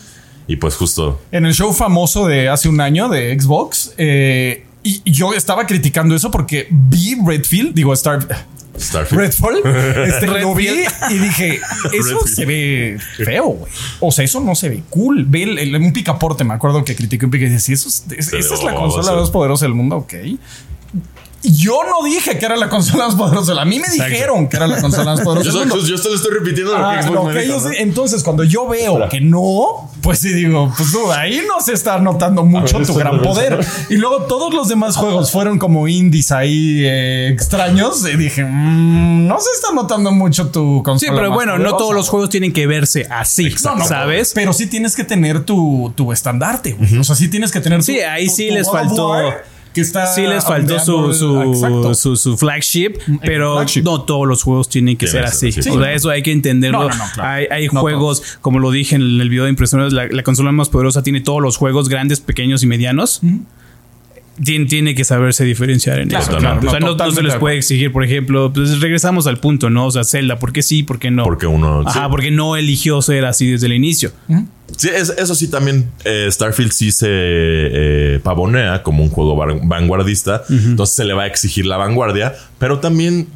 Y 0.47 0.57
pues 0.57 0.75
justo. 0.75 1.21
En 1.31 1.47
el 1.47 1.55
show 1.55 1.73
famoso 1.73 2.27
de 2.27 2.49
hace 2.49 2.69
un 2.69 2.81
año 2.81 3.09
de 3.09 3.39
Xbox, 3.39 3.95
eh, 3.99 4.65
y 4.83 5.11
yo 5.11 5.35
estaba 5.35 5.67
criticando 5.67 6.15
eso 6.15 6.31
porque 6.31 6.69
vi 6.71 7.17
Redfield, 7.25 7.75
digo, 7.75 7.93
Star, 7.93 8.27
Starfield. 8.81 9.21
Redfall. 9.21 9.63
Este, 10.11 10.27
lo 10.27 10.55
vi 10.55 10.69
y 11.11 11.19
dije, 11.19 11.61
eso 11.93 12.27
se 12.27 12.45
ve 12.47 12.99
feo, 13.17 13.47
güey. 13.49 13.73
O 14.01 14.11
sea, 14.11 14.25
eso 14.25 14.41
no 14.41 14.55
se 14.55 14.69
ve 14.69 14.83
cool. 14.91 15.25
Ve 15.27 15.43
el, 15.43 15.77
un 15.77 15.93
picaporte, 15.93 16.45
me 16.45 16.55
acuerdo 16.55 16.85
que 16.85 16.97
critiqué 16.97 17.25
un 17.25 17.31
picaporte 17.31 17.53
y 17.53 17.55
decía, 17.55 17.75
eso 17.75 17.89
esa 17.89 18.39
es 18.39 18.63
la 18.63 18.75
consola 18.75 19.13
más 19.13 19.31
poderosa 19.31 19.67
del 19.67 19.75
mundo, 19.75 19.97
ok. 19.97 20.15
Yo 21.43 21.81
no 21.85 22.05
dije 22.05 22.39
que 22.39 22.45
era 22.45 22.57
la 22.57 22.69
consola 22.69 23.07
más 23.07 23.15
poderosa. 23.15 23.61
A 23.61 23.65
mí 23.65 23.79
me 23.79 23.89
dijeron 23.89 24.49
que 24.49 24.57
era 24.57 24.67
la 24.67 24.81
consola 24.81 25.17
más 25.17 25.21
poderosa. 25.23 25.65
yo, 25.65 25.79
yo, 25.79 25.95
estoy 25.95 26.35
repitiendo 26.35 26.73
lo 26.73 26.79
que 26.79 27.39
ah, 27.39 27.43
dijo, 27.43 27.71
Entonces, 27.79 28.23
cuando 28.23 28.45
yo 28.45 28.69
veo 28.69 29.09
que 29.09 29.21
no, 29.21 29.91
pues 30.03 30.19
sí 30.19 30.33
digo, 30.33 30.73
pues 30.77 30.93
no, 30.93 31.11
ahí 31.11 31.43
no 31.49 31.61
se 31.65 31.73
está 31.73 31.99
notando 31.99 32.45
mucho 32.45 32.79
tu 32.81 32.95
gran 32.95 33.23
poder. 33.23 33.65
Y 33.89 33.97
luego 33.97 34.25
todos 34.25 34.53
los 34.53 34.69
demás 34.69 34.97
juegos 34.97 35.31
fueron 35.31 35.59
como 35.59 35.89
indies 35.89 36.31
ahí 36.31 36.83
eh, 36.85 37.29
extraños. 37.29 38.05
Y 38.07 38.17
dije, 38.17 38.45
mm, 38.45 39.27
no 39.27 39.41
se 39.41 39.51
está 39.55 39.73
notando 39.73 40.13
mucho 40.13 40.49
tu 40.49 40.83
consola. 40.83 41.11
Sí, 41.11 41.17
pero 41.17 41.33
bueno, 41.33 41.59
no 41.59 41.77
todos 41.77 41.95
los 41.95 42.09
juegos 42.11 42.29
tienen 42.29 42.53
que 42.53 42.67
verse 42.67 43.07
así, 43.11 43.51
¿sabes? 43.57 44.33
Pero 44.35 44.53
sí 44.53 44.67
tienes 44.67 44.95
que 44.95 45.05
tener 45.05 45.45
tu, 45.45 45.93
tu 45.97 46.13
estandarte. 46.13 46.77
O 46.99 47.05
sea, 47.05 47.17
sí 47.17 47.29
tienes 47.29 47.51
que 47.51 47.61
tener. 47.61 47.83
Sí, 47.83 48.01
ahí 48.01 48.29
sí 48.29 48.51
les 48.51 48.71
faltó 48.71 49.15
que 49.75 49.81
está. 49.81 50.07
Sí, 50.07 50.23
les 50.23 50.45
faltó 50.45 50.79
su, 50.79 51.15
su, 51.15 52.17
su, 52.17 52.37
flagship, 52.37 52.95
pero 53.23 53.65
no 53.83 54.03
todos 54.03 54.27
los 54.27 54.43
juegos 54.43 54.69
tienen 54.69 54.97
que 54.97 55.07
ser 55.07 55.25
así. 55.25 55.49
o 55.49 55.63
sea, 55.63 55.93
eso 55.93 56.11
hay 56.11 56.23
que 56.23 56.33
entenderlo. 56.33 56.89
Hay, 57.19 57.47
hay 57.51 57.67
juegos, 57.69 58.39
como 58.41 58.59
lo 58.59 58.71
dije 58.71 58.97
en 58.97 59.21
el 59.21 59.29
video 59.29 59.45
de 59.45 59.51
impresiones, 59.51 59.93
la, 59.93 60.07
la, 60.07 60.23
consola 60.23 60.53
más 60.53 60.69
poderosa 60.69 61.03
tiene 61.03 61.21
todos 61.21 61.41
los 61.41 61.57
juegos 61.57 61.89
grandes, 61.89 62.21
pequeños 62.21 62.63
y 62.63 62.67
medianos 62.67 63.21
tiene, 64.43 64.95
que 64.95 65.05
saberse 65.05 65.45
diferenciar 65.45 66.01
en 66.01 66.15
eso. 66.15 66.37
o 66.37 66.41
sea, 66.41 66.81
no, 66.81 67.13
se 67.13 67.23
les 67.23 67.35
puede 67.37 67.57
exigir, 67.57 67.93
por 67.93 68.05
ejemplo, 68.05 68.53
pues 68.53 68.81
regresamos 68.81 69.27
al 69.27 69.39
punto, 69.39 69.71
¿no? 69.71 69.87
O 69.87 69.91
sea, 69.91 70.05
Zelda, 70.05 70.39
¿por 70.39 70.53
qué 70.53 70.63
sí, 70.63 70.83
por 70.83 70.99
qué 70.99 71.11
no? 71.11 71.25
Porque 71.25 71.47
uno. 71.47 71.83
Ajá, 71.87 72.09
porque 72.09 72.31
no 72.31 72.57
eligió 72.57 73.03
ser 73.03 73.25
así 73.25 73.51
desde 73.51 73.67
el 73.67 73.75
inicio. 73.75 74.13
Sí, 74.77 74.89
eso 74.95 75.35
sí 75.35 75.49
también 75.49 75.91
eh, 76.05 76.29
Starfield 76.31 76.73
sí 76.73 76.93
se 76.93 77.09
eh, 77.11 78.21
pavonea 78.23 78.83
como 78.83 79.03
un 79.03 79.11
juego 79.11 79.37
vanguardista, 79.37 80.43
entonces 80.49 80.95
se 80.95 81.05
le 81.05 81.13
va 81.13 81.25
a 81.25 81.27
exigir 81.27 81.67
la 81.67 81.77
vanguardia, 81.77 82.35
pero 82.59 82.79
también 82.79 83.27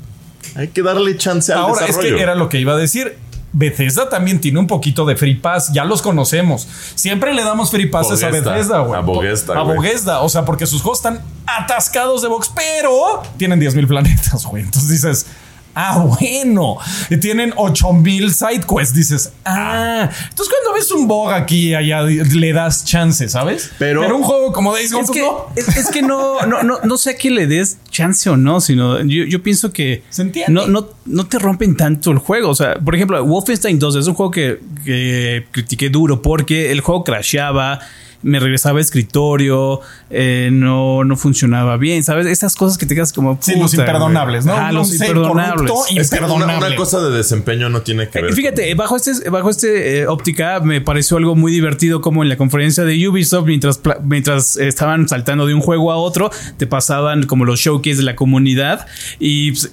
hay 0.54 0.68
que 0.68 0.82
darle 0.82 1.16
chance 1.16 1.52
al 1.52 1.58
Ahora, 1.58 1.86
es 1.86 1.96
que 1.96 2.20
era 2.20 2.34
lo 2.34 2.48
que 2.48 2.60
iba 2.60 2.74
a 2.74 2.76
decir. 2.76 3.14
Bethesda 3.54 4.08
también 4.08 4.40
tiene 4.40 4.58
un 4.58 4.66
poquito 4.66 5.06
de 5.06 5.16
Free 5.16 5.36
Pass, 5.36 5.72
ya 5.72 5.84
los 5.84 6.02
conocemos. 6.02 6.66
Siempre 6.96 7.32
le 7.32 7.42
damos 7.44 7.70
Free 7.70 7.86
Passes 7.86 8.22
a 8.22 8.28
Bethesda, 8.28 8.80
güey. 8.80 8.98
A 8.98 9.02
Bogesta. 9.02 9.52
A 9.54 9.62
Bogesta, 9.62 10.20
o 10.20 10.28
sea, 10.28 10.44
porque 10.44 10.66
sus 10.66 10.82
juegos 10.82 10.98
están 10.98 11.22
atascados 11.46 12.20
de 12.22 12.28
box, 12.28 12.50
pero 12.54 13.22
tienen 13.36 13.60
10.000 13.60 13.86
planetas, 13.86 14.44
güey. 14.44 14.64
Entonces 14.64 14.90
dices, 14.90 15.26
Ah, 15.74 15.98
bueno. 16.20 16.78
Y 17.10 17.16
tienen 17.16 17.52
8000 17.56 18.32
side 18.32 18.60
quests. 18.68 18.94
Dices, 18.94 19.32
ah. 19.44 20.08
Entonces, 20.30 20.54
cuando 20.54 20.78
ves 20.78 20.90
un 20.92 21.08
bug 21.08 21.30
aquí 21.30 21.74
allá, 21.74 22.02
le 22.02 22.52
das 22.52 22.84
chance, 22.84 23.28
¿sabes? 23.28 23.70
Pero, 23.78 24.14
un 24.14 24.22
juego 24.22 24.52
como 24.52 24.72
Days 24.72 24.92
Gone, 24.92 25.04
es 25.04 25.10
que, 25.10 25.20
no. 25.20 25.46
Es, 25.56 25.88
que 25.88 26.02
no, 26.02 26.46
no, 26.46 26.62
no, 26.62 26.78
no, 26.82 26.96
sé 26.96 27.10
a 27.10 27.16
quién 27.16 27.34
le 27.34 27.46
des 27.46 27.78
chance 27.90 28.28
o 28.30 28.36
no, 28.36 28.60
sino 28.60 29.00
yo, 29.00 29.24
yo 29.24 29.42
pienso 29.42 29.72
que 29.72 30.02
no, 30.48 30.66
no, 30.66 30.88
no 31.06 31.26
te 31.26 31.38
rompen 31.38 31.76
tanto 31.76 32.10
el 32.10 32.18
juego. 32.18 32.50
O 32.50 32.54
sea, 32.54 32.74
por 32.76 32.94
ejemplo, 32.94 33.24
Wolfenstein 33.24 33.78
2 33.78 33.96
es 33.96 34.06
un 34.06 34.14
juego 34.14 34.30
que, 34.30 34.60
que 34.84 35.46
critiqué 35.50 35.90
duro 35.90 36.22
porque 36.22 36.70
el 36.70 36.80
juego 36.80 37.04
crasheaba 37.04 37.80
me 38.24 38.40
regresaba 38.40 38.78
a 38.78 38.80
escritorio, 38.80 39.80
eh, 40.10 40.48
no, 40.50 41.04
no 41.04 41.16
funcionaba 41.16 41.76
bien, 41.76 42.02
¿sabes? 42.02 42.26
Esas 42.26 42.56
cosas 42.56 42.78
que 42.78 42.86
te 42.86 42.94
quedas 42.94 43.12
como. 43.12 43.38
Sí, 43.40 43.54
los 43.58 43.74
imperdonables, 43.74 44.46
¿no? 44.46 44.54
Ah, 44.56 44.72
los 44.72 44.92
imperdonables. 44.92 45.70
Es 45.96 46.10
que 46.10 46.24
una, 46.24 46.56
una, 46.56 46.76
cosa 46.76 47.00
de 47.00 47.16
desempeño 47.16 47.68
no 47.68 47.82
tiene 47.82 48.08
que 48.08 48.22
ver. 48.22 48.32
Fíjate, 48.32 48.74
bajo 48.74 48.96
este, 48.96 49.30
bajo 49.30 49.50
este 49.50 50.00
eh, 50.00 50.06
óptica 50.08 50.60
me 50.60 50.80
pareció 50.80 51.18
algo 51.18 51.34
muy 51.36 51.52
divertido 51.52 52.00
como 52.00 52.22
en 52.22 52.28
la 52.28 52.36
conferencia 52.36 52.84
de 52.84 53.08
Ubisoft, 53.08 53.46
mientras, 53.46 53.80
mientras 54.02 54.56
estaban 54.56 55.08
saltando 55.08 55.46
de 55.46 55.54
un 55.54 55.60
juego 55.60 55.92
a 55.92 55.96
otro, 55.96 56.30
te 56.56 56.66
pasaban 56.66 57.26
como 57.26 57.44
los 57.44 57.60
showcase 57.60 57.96
de 57.96 58.02
la 58.02 58.16
comunidad 58.16 58.86
y 59.18 59.52
pues, 59.52 59.72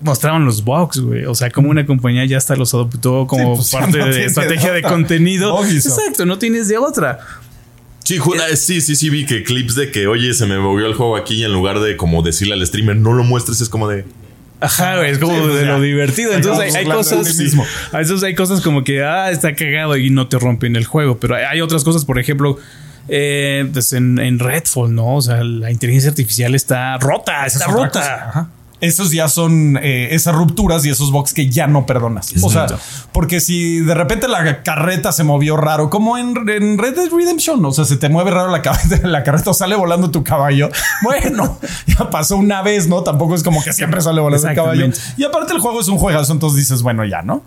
mostraban 0.00 0.44
los 0.44 0.64
bugs, 0.64 1.00
güey. 1.00 1.26
O 1.26 1.34
sea, 1.34 1.50
como 1.50 1.70
una 1.70 1.86
compañía 1.86 2.24
ya 2.24 2.38
hasta 2.38 2.56
los 2.56 2.72
adoptó 2.74 3.26
como 3.26 3.56
pues, 3.56 3.70
parte 3.72 3.98
de 3.98 4.24
estrategia 4.24 4.72
de, 4.72 4.82
contenido. 4.82 5.62
Exacto, 5.64 6.26
no 6.26 6.38
tienes 6.38 6.68
de 6.68 6.78
otra. 6.78 7.20
Sí, 8.04 8.18
sí, 8.56 8.80
sí, 8.80 8.96
sí, 8.96 9.10
vi 9.10 9.26
que 9.26 9.42
clips 9.42 9.74
de 9.74 9.90
que, 9.90 10.06
oye, 10.06 10.34
se 10.34 10.46
me 10.46 10.58
movió 10.58 10.86
el 10.86 10.94
juego 10.94 11.16
aquí 11.16 11.36
y 11.36 11.44
en 11.44 11.52
lugar 11.52 11.80
de 11.80 11.96
como 11.96 12.22
decirle 12.22 12.54
al 12.54 12.66
streamer, 12.66 12.96
no 12.96 13.12
lo 13.12 13.24
muestres, 13.24 13.60
es 13.60 13.68
como 13.68 13.88
de. 13.88 14.04
Ajá, 14.60 14.96
güey, 14.96 15.10
es 15.10 15.18
como 15.18 15.36
pues 15.38 15.54
de 15.54 15.66
lo 15.66 15.80
divertido. 15.80 16.32
Entonces 16.32 16.74
hay, 16.74 16.84
cosas. 16.84 17.36
Mismo. 17.36 17.64
A 17.90 17.98
veces 17.98 18.22
hay 18.22 18.34
cosas 18.34 18.60
como 18.60 18.84
que, 18.84 19.02
ah, 19.02 19.30
está 19.30 19.54
cagado 19.54 19.96
y 19.96 20.10
no 20.10 20.28
te 20.28 20.38
rompen 20.38 20.76
el 20.76 20.84
juego. 20.84 21.18
Pero 21.18 21.34
hay, 21.34 21.60
otras 21.60 21.82
cosas, 21.82 22.04
por 22.04 22.18
ejemplo, 22.18 22.58
eh, 23.08 23.68
pues 23.72 23.92
en, 23.92 24.18
en, 24.20 24.38
Redfall, 24.38 24.94
¿no? 24.94 25.16
O 25.16 25.22
sea, 25.22 25.42
la 25.42 25.70
inteligencia 25.70 26.10
artificial 26.10 26.54
está 26.54 26.96
rota, 26.98 27.44
está 27.46 27.66
rota. 27.66 28.28
Ajá 28.28 28.50
esos 28.82 29.12
ya 29.12 29.28
son 29.28 29.78
eh, 29.80 30.08
esas 30.10 30.34
rupturas 30.34 30.84
y 30.84 30.90
esos 30.90 31.12
bugs 31.12 31.32
que 31.32 31.48
ya 31.48 31.68
no 31.68 31.86
perdonas. 31.86 32.34
O 32.42 32.50
sea, 32.50 32.66
porque 33.12 33.38
si 33.38 33.78
de 33.78 33.94
repente 33.94 34.26
la 34.26 34.64
carreta 34.64 35.12
se 35.12 35.22
movió 35.22 35.56
raro, 35.56 35.88
como 35.88 36.18
en, 36.18 36.34
Red 36.34 36.96
Dead 36.96 37.08
Redemption, 37.10 37.64
o 37.64 37.70
sea, 37.70 37.84
se 37.84 37.96
te 37.96 38.08
mueve 38.08 38.32
raro 38.32 38.50
la, 38.50 38.60
la 39.04 39.22
carreta 39.22 39.50
o 39.50 39.54
sale 39.54 39.76
volando 39.76 40.10
tu 40.10 40.22
caballo. 40.22 40.68
Bueno, 41.02 41.58
ya 41.86 42.10
pasó 42.10 42.36
una 42.36 42.62
vez, 42.62 42.88
¿no? 42.88 43.02
Tampoco 43.02 43.34
es 43.34 43.42
como 43.42 43.62
que 43.62 43.72
siempre 43.72 44.00
sale 44.00 44.20
volando 44.20 44.48
el 44.48 44.54
caballo. 44.54 44.88
Y 45.16 45.24
aparte 45.24 45.52
el 45.52 45.58
juego 45.58 45.80
es 45.80 45.88
un 45.88 45.98
juegazo, 45.98 46.32
entonces 46.32 46.58
dices, 46.58 46.82
bueno, 46.82 47.04
ya, 47.04 47.22
¿no? 47.22 47.42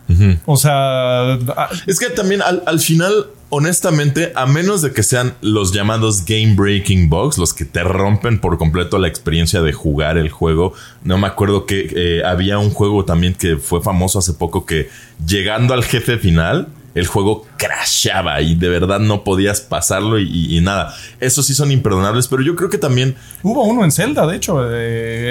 O 0.46 0.58
sea... 0.58 1.34
Ah, 1.56 1.70
es 1.88 2.00
que 2.00 2.10
también 2.10 2.42
al, 2.42 2.64
al 2.66 2.80
final 2.80 3.28
honestamente, 3.50 4.32
a 4.36 4.46
menos 4.46 4.82
de 4.82 4.92
que 4.92 5.04
sean 5.04 5.36
los 5.42 5.74
llamados 5.74 6.26
game 6.26 6.56
breaking 6.56 7.10
bugs, 7.10 7.38
los 7.38 7.54
que 7.54 7.66
te 7.66 7.84
rompen 7.84 8.40
por 8.40 8.58
completo 8.58 8.98
la 8.98 9.08
experiencia 9.08 9.62
de 9.62 9.74
jugar 9.74 10.18
el 10.18 10.30
juego, 10.30 10.74
no 11.04 11.18
me 11.18 11.28
acuerdo 11.28 11.66
que 11.66 11.92
eh, 11.96 12.24
había 12.26 12.58
un 12.58 12.72
juego 12.72 13.06
también 13.06 13.34
que 13.34 13.58
fue 13.58 13.82
famoso 13.82 14.20
hace 14.20 14.34
poco 14.34 14.66
que 14.66 14.90
llegando 15.26 15.74
al 15.74 15.84
jefe 15.84 16.18
final, 16.18 16.68
el 16.96 17.08
juego 17.08 17.46
crashaba 17.58 18.40
y 18.42 18.56
de 18.56 18.70
verdad 18.70 19.00
no 19.02 19.26
podías 19.26 19.60
pasarlo 19.60 20.18
y, 20.18 20.62
nada. 20.62 20.96
Eso 21.20 21.44
sí 21.44 21.54
son 21.54 21.70
imperdonables, 21.72 22.30
pero 22.30 22.42
yo 22.42 22.56
creo 22.56 22.70
que 22.70 22.78
también... 22.78 23.18
Hubo 23.44 23.66
uno 23.66 23.84
en 23.84 23.92
Zelda, 23.92 24.26
de 24.26 24.38
hecho, 24.38 24.62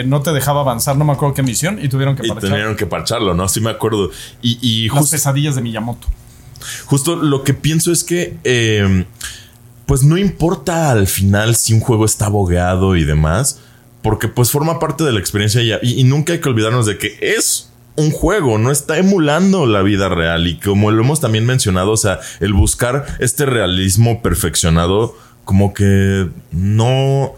no 0.04 0.20
te 0.20 0.32
dejaba 0.32 0.60
avanzar, 0.60 0.98
no 0.98 1.06
me 1.06 1.12
acuerdo 1.14 1.34
qué 1.34 1.42
misión, 1.42 1.82
y 1.82 1.88
tuvieron 1.88 2.16
que 2.16 2.22
parcharlo. 2.22 2.48
Y 2.48 2.50
tuvieron 2.50 2.76
que 2.76 2.84
parcharlo, 2.84 3.32
¿no? 3.32 3.48
Sí 3.48 3.62
me 3.62 3.70
acuerdo. 3.70 4.10
Y, 4.42 4.58
y 4.60 4.88
Las 4.90 5.10
pesadillas 5.10 5.54
de 5.54 5.62
Miyamoto. 5.62 6.06
Justo 6.86 7.16
lo 7.16 7.44
que 7.44 7.54
pienso 7.54 7.92
es 7.92 8.04
que, 8.04 8.36
em, 8.44 9.04
pues 9.86 10.02
no 10.02 10.16
importa 10.16 10.90
al 10.90 11.06
final 11.06 11.56
si 11.56 11.74
un 11.74 11.80
juego 11.80 12.04
está 12.04 12.28
bogeado 12.28 12.96
y 12.96 13.04
demás, 13.04 13.60
porque 14.02 14.28
pues 14.28 14.50
forma 14.50 14.78
parte 14.78 15.04
de 15.04 15.12
la 15.12 15.20
experiencia 15.20 15.62
y, 15.62 16.00
y 16.00 16.04
nunca 16.04 16.32
hay 16.32 16.40
que 16.40 16.48
olvidarnos 16.48 16.86
de 16.86 16.98
que 16.98 17.16
es 17.20 17.70
un 17.96 18.10
juego, 18.10 18.58
no 18.58 18.70
está 18.70 18.98
emulando 18.98 19.66
la 19.66 19.82
vida 19.82 20.08
real. 20.08 20.46
Y 20.46 20.58
como 20.58 20.90
lo 20.90 21.02
hemos 21.02 21.20
también 21.20 21.46
mencionado, 21.46 21.92
o 21.92 21.96
sea, 21.96 22.20
el 22.40 22.52
buscar 22.52 23.06
este 23.20 23.46
realismo 23.46 24.22
perfeccionado 24.22 25.16
como 25.44 25.74
que 25.74 26.28
no 26.50 27.34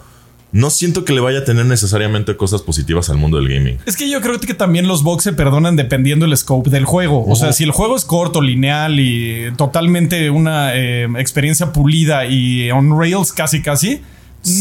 no 0.57 0.71
siento 0.71 1.05
que 1.05 1.13
le 1.13 1.21
vaya 1.21 1.41
a 1.41 1.45
tener 1.45 1.67
necesariamente 1.67 2.35
cosas 2.35 2.63
positivas 2.63 3.11
al 3.11 3.19
mundo 3.19 3.37
del 3.37 3.49
gaming. 3.49 3.79
Es 3.85 3.95
que 3.95 4.09
yo 4.09 4.23
creo 4.23 4.41
que 4.41 4.55
también 4.55 4.89
los 4.89 5.03
bugs 5.03 5.23
se 5.23 5.35
perdonan 5.35 5.77
dependiendo 5.77 6.25
el 6.25 6.35
scope 6.35 6.71
del 6.71 6.87
juego. 6.87 7.27
O 7.27 7.37
sea, 7.37 7.53
si 7.53 7.65
el 7.65 7.73
juego 7.73 7.95
es 7.95 8.07
corto, 8.07 8.41
lineal 8.41 8.99
y 8.99 9.53
totalmente 9.57 10.31
una 10.31 10.75
eh, 10.75 11.09
experiencia 11.19 11.75
pulida 11.75 12.25
y 12.25 12.71
on 12.71 12.99
rails 12.99 13.35
casi 13.35 13.61
casi, 13.61 14.01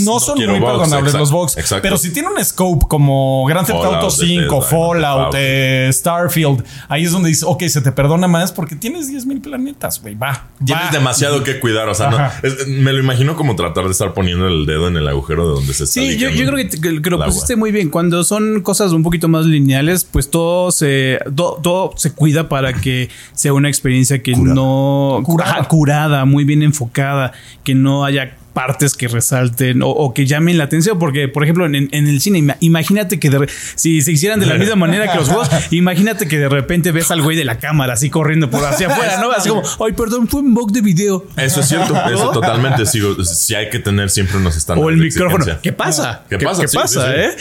no, 0.03 0.19
son 0.19 0.37
muy 0.37 0.59
perdonables 0.59 1.13
los 1.13 1.31
bugs. 1.31 1.55
Pero 1.81 1.97
si 1.97 2.11
tiene 2.11 2.29
un 2.29 2.43
scope 2.43 2.85
como 2.87 3.45
Grand 3.45 3.65
Theft 3.65 3.83
Auto 3.83 4.09
5, 4.09 4.61
Fallout, 4.61 5.33
eh, 5.37 5.89
Starfield, 5.91 6.63
ahí 6.87 7.03
es 7.05 7.11
donde 7.11 7.29
dices, 7.29 7.43
ok, 7.43 7.63
se 7.63 7.81
te 7.81 7.91
perdona 7.91 8.27
más 8.27 8.51
porque 8.51 8.75
tienes 8.75 9.11
10.000 9.11 9.41
planetas, 9.41 10.01
güey, 10.01 10.15
va. 10.15 10.47
Tienes 10.63 10.91
demasiado 10.91 11.43
que 11.43 11.59
cuidar. 11.59 11.87
O 11.89 11.95
sea, 11.95 12.39
me 12.67 12.93
lo 12.93 12.99
imagino 12.99 13.35
como 13.35 13.55
tratar 13.55 13.85
de 13.85 13.91
estar 13.91 14.13
poniendo 14.13 14.47
el 14.47 14.65
dedo 14.65 14.87
en 14.87 14.97
el 14.97 15.07
agujero 15.07 15.47
de 15.47 15.53
donde 15.55 15.73
se 15.73 15.83
está. 15.83 15.93
Sí, 15.93 16.17
yo, 16.17 16.29
creo 16.29 17.01
que, 17.01 17.09
lo 17.09 17.23
pusiste 17.23 17.55
muy 17.55 17.71
bien. 17.71 17.89
Cuando 17.89 18.23
son 18.23 18.61
cosas 18.61 18.91
un 18.91 19.03
poquito 19.03 19.27
más 19.27 19.45
lineales, 19.45 20.03
pues 20.03 20.29
todo 20.29 20.71
se, 20.71 21.19
todo, 21.35 21.93
se 21.95 22.13
cuida 22.13 22.49
para 22.49 22.73
que 22.73 23.09
sea 23.33 23.53
una 23.53 23.67
experiencia 23.67 24.21
que 24.21 24.33
no. 24.35 25.23
curada, 25.67 26.25
muy 26.25 26.43
bien 26.43 26.63
enfocada, 26.63 27.31
que 27.63 27.75
no 27.75 28.05
haya 28.05 28.35
partes 28.55 28.95
que 28.95 29.09
resalten 29.09 29.81
o, 29.83 30.13
que 30.13 30.25
llamen 30.25 30.57
la 30.57 30.63
atención. 30.63 30.97
Porque, 30.97 31.27
por 31.27 31.43
ejemplo, 31.43 31.65
en, 31.65 31.89
el 31.91 32.21
cine, 32.21 32.55
imagínate 32.61 33.19
que 33.19 33.29
si 33.75 34.01
se 34.01 34.13
hicieran 34.13 34.39
de 34.39 34.47
la 34.47 34.55
misma 34.55 34.75
manera 34.75 35.11
que 35.11 35.19
los 35.19 35.27
juegos, 35.27 35.49
imagínate 35.71 36.27
que 36.27 36.39
de 36.39 36.49
repente 36.49 36.91
ves 36.91 37.11
al 37.11 37.21
güey 37.21 37.37
de 37.37 37.43
la 37.43 37.59
cámara 37.59 37.93
así 37.93 38.09
corriendo 38.09 38.49
por 38.49 38.63
hacia 38.65 38.87
afuera, 38.87 39.19
¿no? 39.19 39.31
Así 39.31 39.49
como, 39.49 39.61
ay, 39.85 39.91
perdón, 39.91 40.27
fue 40.27 40.39
un 40.39 40.53
bug 40.53 40.71
de 40.71 40.81
video. 40.81 41.27
Eso 41.35 41.59
es 41.59 41.67
cierto, 41.67 41.93
eso 42.11 42.31
totalmente. 42.31 42.85
Sigo, 42.85 43.23
si 43.23 43.53
hay 43.53 43.69
que 43.69 43.79
tener 43.79 44.09
siempre 44.09 44.37
unos 44.37 44.55
estándares. 44.55 44.87
O 44.87 44.89
el 44.89 44.97
micrófono. 44.97 45.45
¿Qué 45.61 45.73
pasa? 45.73 46.23
¿Qué, 46.29 46.39
pasa? 46.39 46.61
¿Qué, 46.61 46.67
pasa, 46.73 47.15
eh? 47.15 47.35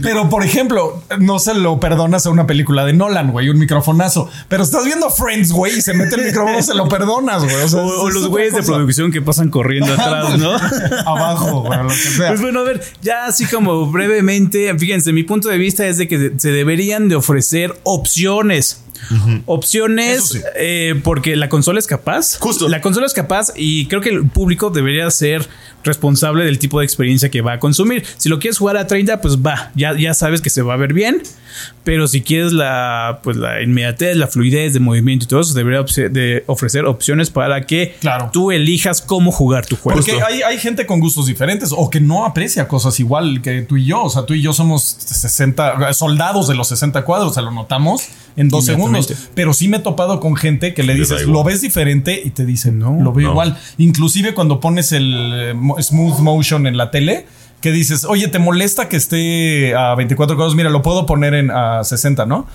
Pero, 0.00 0.30
por 0.30 0.44
ejemplo, 0.44 1.02
no 1.18 1.40
se 1.40 1.54
lo 1.54 1.80
perdonas 1.80 2.26
a 2.26 2.30
una 2.30 2.46
película 2.46 2.84
de 2.84 2.92
Nolan, 2.92 3.32
güey, 3.32 3.48
un 3.48 3.58
microfonazo. 3.58 4.30
Pero 4.48 4.62
estás 4.62 4.84
viendo 4.84 5.10
Friends, 5.10 5.50
güey, 5.50 5.78
y 5.78 5.82
se 5.82 5.94
mete 5.94 6.14
el 6.14 6.26
micrófono, 6.26 6.62
se 6.62 6.74
lo 6.74 6.88
perdonas, 6.88 7.42
güey. 7.42 7.56
O, 7.74 8.08
los 8.10 8.28
güeyes 8.28 8.54
de 8.54 8.62
producción 8.62 9.10
que 9.10 9.20
pasan 9.20 9.50
corriendo 9.50 9.92
atrás, 9.92 10.38
¿no? 10.38 10.59
abajo, 11.06 11.68
lo 11.68 11.88
que 11.88 11.94
sea. 11.94 12.28
Pues 12.28 12.40
bueno, 12.40 12.60
a 12.60 12.64
ver, 12.64 12.82
ya 13.02 13.26
así 13.26 13.46
como 13.46 13.86
brevemente, 13.90 14.72
fíjense, 14.78 15.12
mi 15.12 15.22
punto 15.22 15.48
de 15.48 15.58
vista 15.58 15.86
es 15.86 15.98
de 15.98 16.08
que 16.08 16.32
se 16.36 16.52
deberían 16.52 17.08
de 17.08 17.16
ofrecer 17.16 17.74
opciones. 17.82 18.84
Opciones, 19.46 20.42
eh, 20.56 21.00
porque 21.02 21.36
la 21.36 21.48
consola 21.48 21.78
es 21.78 21.86
capaz. 21.86 22.38
Justo. 22.38 22.68
La 22.68 22.80
consola 22.80 23.06
es 23.06 23.14
capaz 23.14 23.52
y 23.56 23.86
creo 23.86 24.00
que 24.00 24.10
el 24.10 24.28
público 24.28 24.70
debería 24.70 25.10
ser 25.10 25.48
responsable 25.82 26.44
del 26.44 26.58
tipo 26.58 26.78
de 26.80 26.84
experiencia 26.84 27.30
que 27.30 27.40
va 27.40 27.54
a 27.54 27.58
consumir. 27.58 28.04
Si 28.16 28.28
lo 28.28 28.38
quieres 28.38 28.58
jugar 28.58 28.76
a 28.76 28.86
30, 28.86 29.20
pues 29.20 29.38
va, 29.38 29.70
ya, 29.74 29.96
ya 29.96 30.14
sabes 30.14 30.40
que 30.40 30.50
se 30.50 30.62
va 30.62 30.74
a 30.74 30.76
ver 30.76 30.92
bien. 30.92 31.22
Pero 31.84 32.06
si 32.06 32.20
quieres 32.22 32.52
la, 32.52 33.20
pues 33.22 33.36
la 33.36 33.62
inmediatez, 33.62 34.16
la 34.16 34.28
fluidez 34.28 34.72
de 34.72 34.80
movimiento 34.80 35.24
y 35.24 35.28
todo 35.28 35.40
eso, 35.40 35.54
debería 35.54 35.82
de 35.82 36.44
ofrecer 36.46 36.84
opciones 36.84 37.30
para 37.30 37.66
que 37.66 37.96
tú 38.32 38.52
elijas 38.52 39.02
cómo 39.02 39.32
jugar 39.32 39.66
tu 39.66 39.76
juego. 39.76 39.98
Porque 39.98 40.20
hay, 40.22 40.42
hay, 40.42 40.58
gente 40.58 40.86
con 40.86 41.00
gustos 41.00 41.26
diferentes 41.26 41.72
o 41.76 41.90
que 41.90 42.00
no 42.00 42.24
aprecia 42.24 42.68
cosas 42.68 43.00
igual 43.00 43.42
que 43.42 43.62
tú 43.62 43.76
y 43.76 43.86
yo. 43.86 44.04
O 44.04 44.10
sea, 44.10 44.26
tú 44.26 44.34
y 44.34 44.42
yo 44.42 44.52
somos 44.52 44.82
60 44.84 45.92
soldados 45.94 46.48
de 46.48 46.54
los 46.54 46.68
60 46.68 47.04
cuadros, 47.04 47.32
o 47.32 47.34
sea, 47.34 47.42
lo 47.42 47.50
notamos 47.50 48.08
en 48.36 48.48
dos 48.48 48.64
segundos. 48.64 48.89
Pero 49.34 49.52
sí 49.52 49.68
me 49.68 49.78
he 49.78 49.80
topado 49.80 50.20
con 50.20 50.36
gente 50.36 50.74
que 50.74 50.82
le 50.82 50.94
dices, 50.94 51.26
lo 51.26 51.44
ves 51.44 51.60
diferente 51.60 52.20
y 52.24 52.30
te 52.30 52.44
dicen, 52.44 52.78
no, 52.78 52.98
lo 53.00 53.12
veo 53.12 53.30
igual. 53.30 53.58
Inclusive 53.78 54.34
cuando 54.34 54.60
pones 54.60 54.92
el 54.92 55.54
eh, 55.56 55.82
smooth 55.82 56.18
motion 56.20 56.66
en 56.66 56.76
la 56.76 56.90
tele, 56.90 57.26
que 57.60 57.72
dices, 57.72 58.04
oye, 58.04 58.28
¿te 58.28 58.38
molesta 58.38 58.88
que 58.88 58.96
esté 58.96 59.74
a 59.74 59.94
24 59.94 60.36
grados? 60.36 60.54
Mira, 60.54 60.70
lo 60.70 60.82
puedo 60.82 61.06
poner 61.06 61.34
en 61.34 61.50
a 61.50 61.84
60, 61.84 62.26
¿no? 62.26 62.46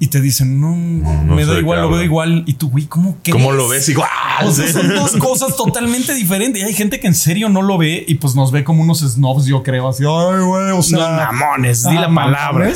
Y 0.00 0.06
te 0.08 0.20
dicen, 0.20 0.60
no, 0.60 0.76
me 0.76 1.44
da 1.44 1.58
igual, 1.58 1.82
lo 1.82 1.90
veo 1.90 2.04
igual. 2.04 2.44
Y 2.46 2.54
tú, 2.54 2.70
güey, 2.70 2.86
¿cómo 2.86 3.16
que? 3.20 3.32
¿Cómo 3.32 3.50
lo 3.50 3.68
ves 3.68 3.88
igual? 3.88 4.08
son 4.72 4.88
dos 4.94 5.16
cosas 5.16 5.56
totalmente 5.56 6.14
diferentes. 6.14 6.62
Y 6.62 6.64
hay 6.64 6.72
gente 6.72 7.00
que 7.00 7.08
en 7.08 7.16
serio 7.16 7.48
no 7.48 7.62
lo 7.62 7.78
ve 7.78 8.04
y 8.06 8.14
pues 8.14 8.36
nos 8.36 8.52
ve 8.52 8.62
como 8.62 8.82
unos 8.82 9.00
snobs, 9.00 9.46
yo 9.46 9.64
creo. 9.64 9.88
Así, 9.88 10.04
ay, 10.04 10.40
güey, 10.40 10.70
o 10.70 10.82
sea. 10.82 10.98
No, 10.98 11.16
mamones, 11.16 11.82
di 11.82 11.96
la 11.96 12.14
palabra. 12.14 12.70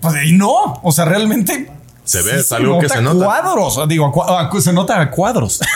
Pues 0.00 0.14
y 0.24 0.32
no, 0.32 0.80
o 0.82 0.92
sea, 0.92 1.04
realmente. 1.04 1.68
Se 2.08 2.22
ve, 2.22 2.40
es 2.40 2.50
algo 2.52 2.78
que 2.78 2.88
se 2.88 3.02
nota. 3.02 3.24
cuadros. 3.24 3.86
Digo, 3.86 4.12
se 4.60 4.72
nota 4.72 5.00
a 5.00 5.10
cuadros. 5.10 5.60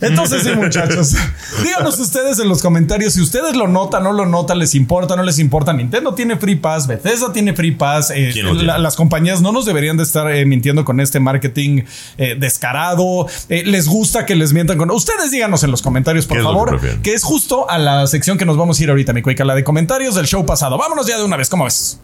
Entonces, 0.00 0.42
sí, 0.42 0.50
muchachos, 0.54 1.14
díganos 1.62 1.98
ustedes 1.98 2.38
en 2.38 2.48
los 2.48 2.60
comentarios 2.60 3.14
si 3.14 3.20
ustedes 3.20 3.56
lo 3.56 3.68
notan, 3.68 4.02
no 4.02 4.12
lo 4.12 4.26
notan, 4.26 4.58
les 4.58 4.74
importa, 4.74 5.16
no 5.16 5.22
les 5.22 5.38
importa. 5.38 5.72
Nintendo 5.72 6.14
tiene 6.14 6.36
Free 6.36 6.56
Pass, 6.56 6.86
Bethesda 6.86 7.32
tiene 7.32 7.54
Free 7.54 7.72
Pass. 7.72 8.12
Eh, 8.14 8.32
las 8.42 8.96
compañías 8.96 9.40
no 9.40 9.52
nos 9.52 9.64
deberían 9.64 9.96
de 9.96 10.02
estar 10.02 10.30
eh, 10.30 10.44
mintiendo 10.44 10.84
con 10.84 11.00
este 11.00 11.20
marketing 11.20 11.82
eh, 12.18 12.36
descarado. 12.38 13.26
les 13.48 13.88
gusta 13.88 14.26
que 14.26 14.34
les 14.34 14.52
mientan 14.52 14.78
con. 14.78 14.90
Ustedes 14.90 15.30
díganos 15.30 15.62
en 15.64 15.70
los 15.70 15.80
comentarios, 15.80 16.26
por 16.26 16.42
favor, 16.42 16.80
que, 17.02 17.14
es 17.14 17.22
justo 17.22 17.70
a 17.70 17.78
la 17.78 18.06
sección 18.06 18.36
que 18.36 18.44
nos 18.44 18.56
vamos 18.56 18.78
a 18.78 18.82
ir 18.82 18.90
ahorita, 18.90 19.12
mi 19.12 19.22
cuica, 19.22 19.44
la 19.44 19.54
de 19.54 19.64
comentarios 19.64 20.14
del 20.14 20.26
show 20.26 20.44
pasado. 20.44 20.76
Vámonos 20.76 21.06
ya 21.06 21.16
de 21.16 21.24
una 21.24 21.36
vez, 21.36 21.48
¿cómo 21.48 21.64
ves? 21.64 21.98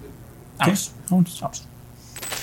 Vamos, 0.59 0.93
vamos, 1.11 1.39
vamos. 1.41 1.70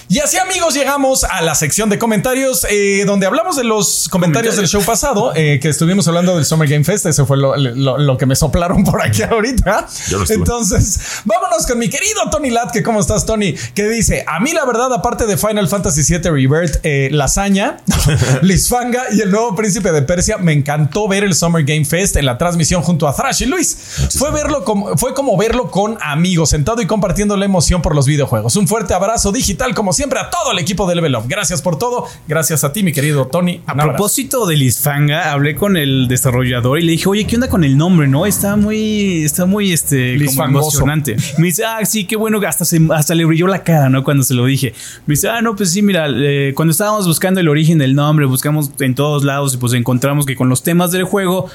Y 0.10 0.20
así 0.20 0.38
amigos 0.38 0.74
llegamos 0.74 1.26
a 1.26 1.41
la 1.41 1.53
sección 1.53 1.89
de 1.89 1.99
comentarios 1.99 2.66
eh, 2.70 3.03
donde 3.05 3.26
hablamos 3.26 3.58
de 3.58 3.66
los 3.66 4.08
comentarios, 4.10 4.55
del 4.55 4.66
show 4.66 4.82
pasado, 4.82 5.34
eh, 5.36 5.60
que 5.62 5.68
estuvimos 5.68 6.08
hablando 6.08 6.34
del 6.38 6.45
Summer 6.45 6.70
Game 6.70 6.86
Fest, 6.86 7.05
ese 7.08 7.26
fue 7.26 7.36
lo, 7.36 8.18
que 8.18 8.26
me 8.26 8.38
soplaron 8.38 8.86
por 8.86 9.01
aquí 9.01 9.24
ahorita. 9.24 9.86
Entonces, 10.30 10.97
vámonos 11.26 11.68
con 11.68 11.78
mi 11.78 11.89
querido 11.89 12.22
Tony 12.32 12.51
Lat, 12.51 12.72
que 12.72 12.84
cómo 12.84 13.01
estás 13.01 13.26
Tony, 13.26 13.53
que 13.74 13.89
dice, 13.89 14.24
a 14.26 14.39
mí 14.39 14.53
la 14.53 14.64
verdad, 14.64 14.93
aparte 14.93 15.26
de 15.26 15.36
Final 15.36 15.68
Fantasy 15.68 16.01
VII 16.03 16.30
Rebirth, 16.32 16.80
eh, 16.84 17.10
Lasaña, 17.12 17.80
Lisfanga 18.41 19.08
y 19.12 19.20
el 19.20 19.30
nuevo 19.30 19.58
príncipe 19.58 19.91
de 19.91 20.03
Persia, 20.03 20.38
me 20.38 20.53
encantó 20.53 21.10
ver 21.10 21.26
el 21.26 21.36
Summer 21.36 21.66
Game 21.66 21.84
Fest 21.84 22.16
en 22.16 22.26
la 22.26 22.38
transmisión 22.38 22.82
junto 22.82 23.10
a 23.10 23.14
Thrash 23.14 23.43
y 23.43 23.45
Luis. 23.45 23.78
Fue, 24.18 24.32
verlo 24.32 24.64
como, 24.64 24.95
fue 24.95 25.14
como 25.14 25.36
verlo 25.36 25.70
con 25.70 25.97
amigos, 26.01 26.51
sentado 26.51 26.82
y 26.82 26.88
compartiendo 26.88 27.36
la 27.36 27.43
emoción 27.43 27.82
por 27.82 27.93
los 27.93 28.05
videojuegos. 28.05 28.55
Un 28.55 28.70
fuerte 28.70 28.93
abrazo 28.93 29.34
digital 29.34 29.76
como 29.76 29.97
siempre 29.98 30.20
a 30.20 30.30
todo 30.30 30.52
el 30.52 30.60
equipo 30.60 30.88
de 30.88 30.93
Level 30.93 31.16
Up. 31.16 31.24
Gracias 31.28 31.64
por 31.64 31.80
todo. 31.80 32.06
Gracias 32.28 32.64
a 32.64 32.72
ti, 32.72 32.84
mi 32.84 32.93
querido 32.93 33.26
Tony. 33.26 33.62
A 33.66 33.74
propósito 33.74 34.45
de 34.45 34.56
Lisfanga, 34.56 35.32
hablé 35.32 35.56
con 35.56 35.76
el 35.76 36.08
desarrollador 36.08 36.78
y 36.78 36.84
le 36.84 36.91
dije, 36.91 37.10
oye, 37.10 37.26
¿qué 37.26 37.34
onda 37.34 37.50
con 37.50 37.64
el 37.64 37.76
nombre? 37.76 38.08
No, 38.08 38.28
está 38.28 38.56
muy, 38.56 39.24
está 39.24 39.48
muy, 39.48 39.72
este, 39.72 40.14
emocionante. 40.14 41.18
Me 41.39 41.48
dice, 41.48 41.66
ah, 41.66 41.84
sí, 41.84 42.06
qué 42.06 42.16
bueno, 42.16 42.39
hasta, 42.48 42.64
hasta 42.93 43.16
le 43.16 43.26
brilló 43.26 43.48
la 43.48 43.64
cara, 43.64 43.89
¿no? 43.89 44.04
Cuando 44.04 44.22
se 44.22 44.36
lo 44.36 44.45
dije. 44.45 44.72
Me 45.08 45.14
dice, 45.14 45.30
ah, 45.30 45.41
no, 45.41 45.56
pues 45.56 45.72
sí, 45.72 45.82
mira, 45.82 46.06
eh, 46.10 46.54
cuando 46.56 46.74
estábamos 46.74 47.08
buscando 47.08 47.39
el 47.39 47.50
origen 47.50 47.80
del 47.80 47.95
nombre, 47.95 48.28
buscamos 48.28 48.70
en 48.80 48.93
todos 48.93 49.24
lados 49.24 49.56
y 49.56 49.58
pues 49.58 49.74
encontramos 49.74 50.28
que 50.28 50.36
con 50.36 50.48
los 50.48 50.62
temas 50.62 50.91
del 50.91 51.06
juego, 51.06 51.50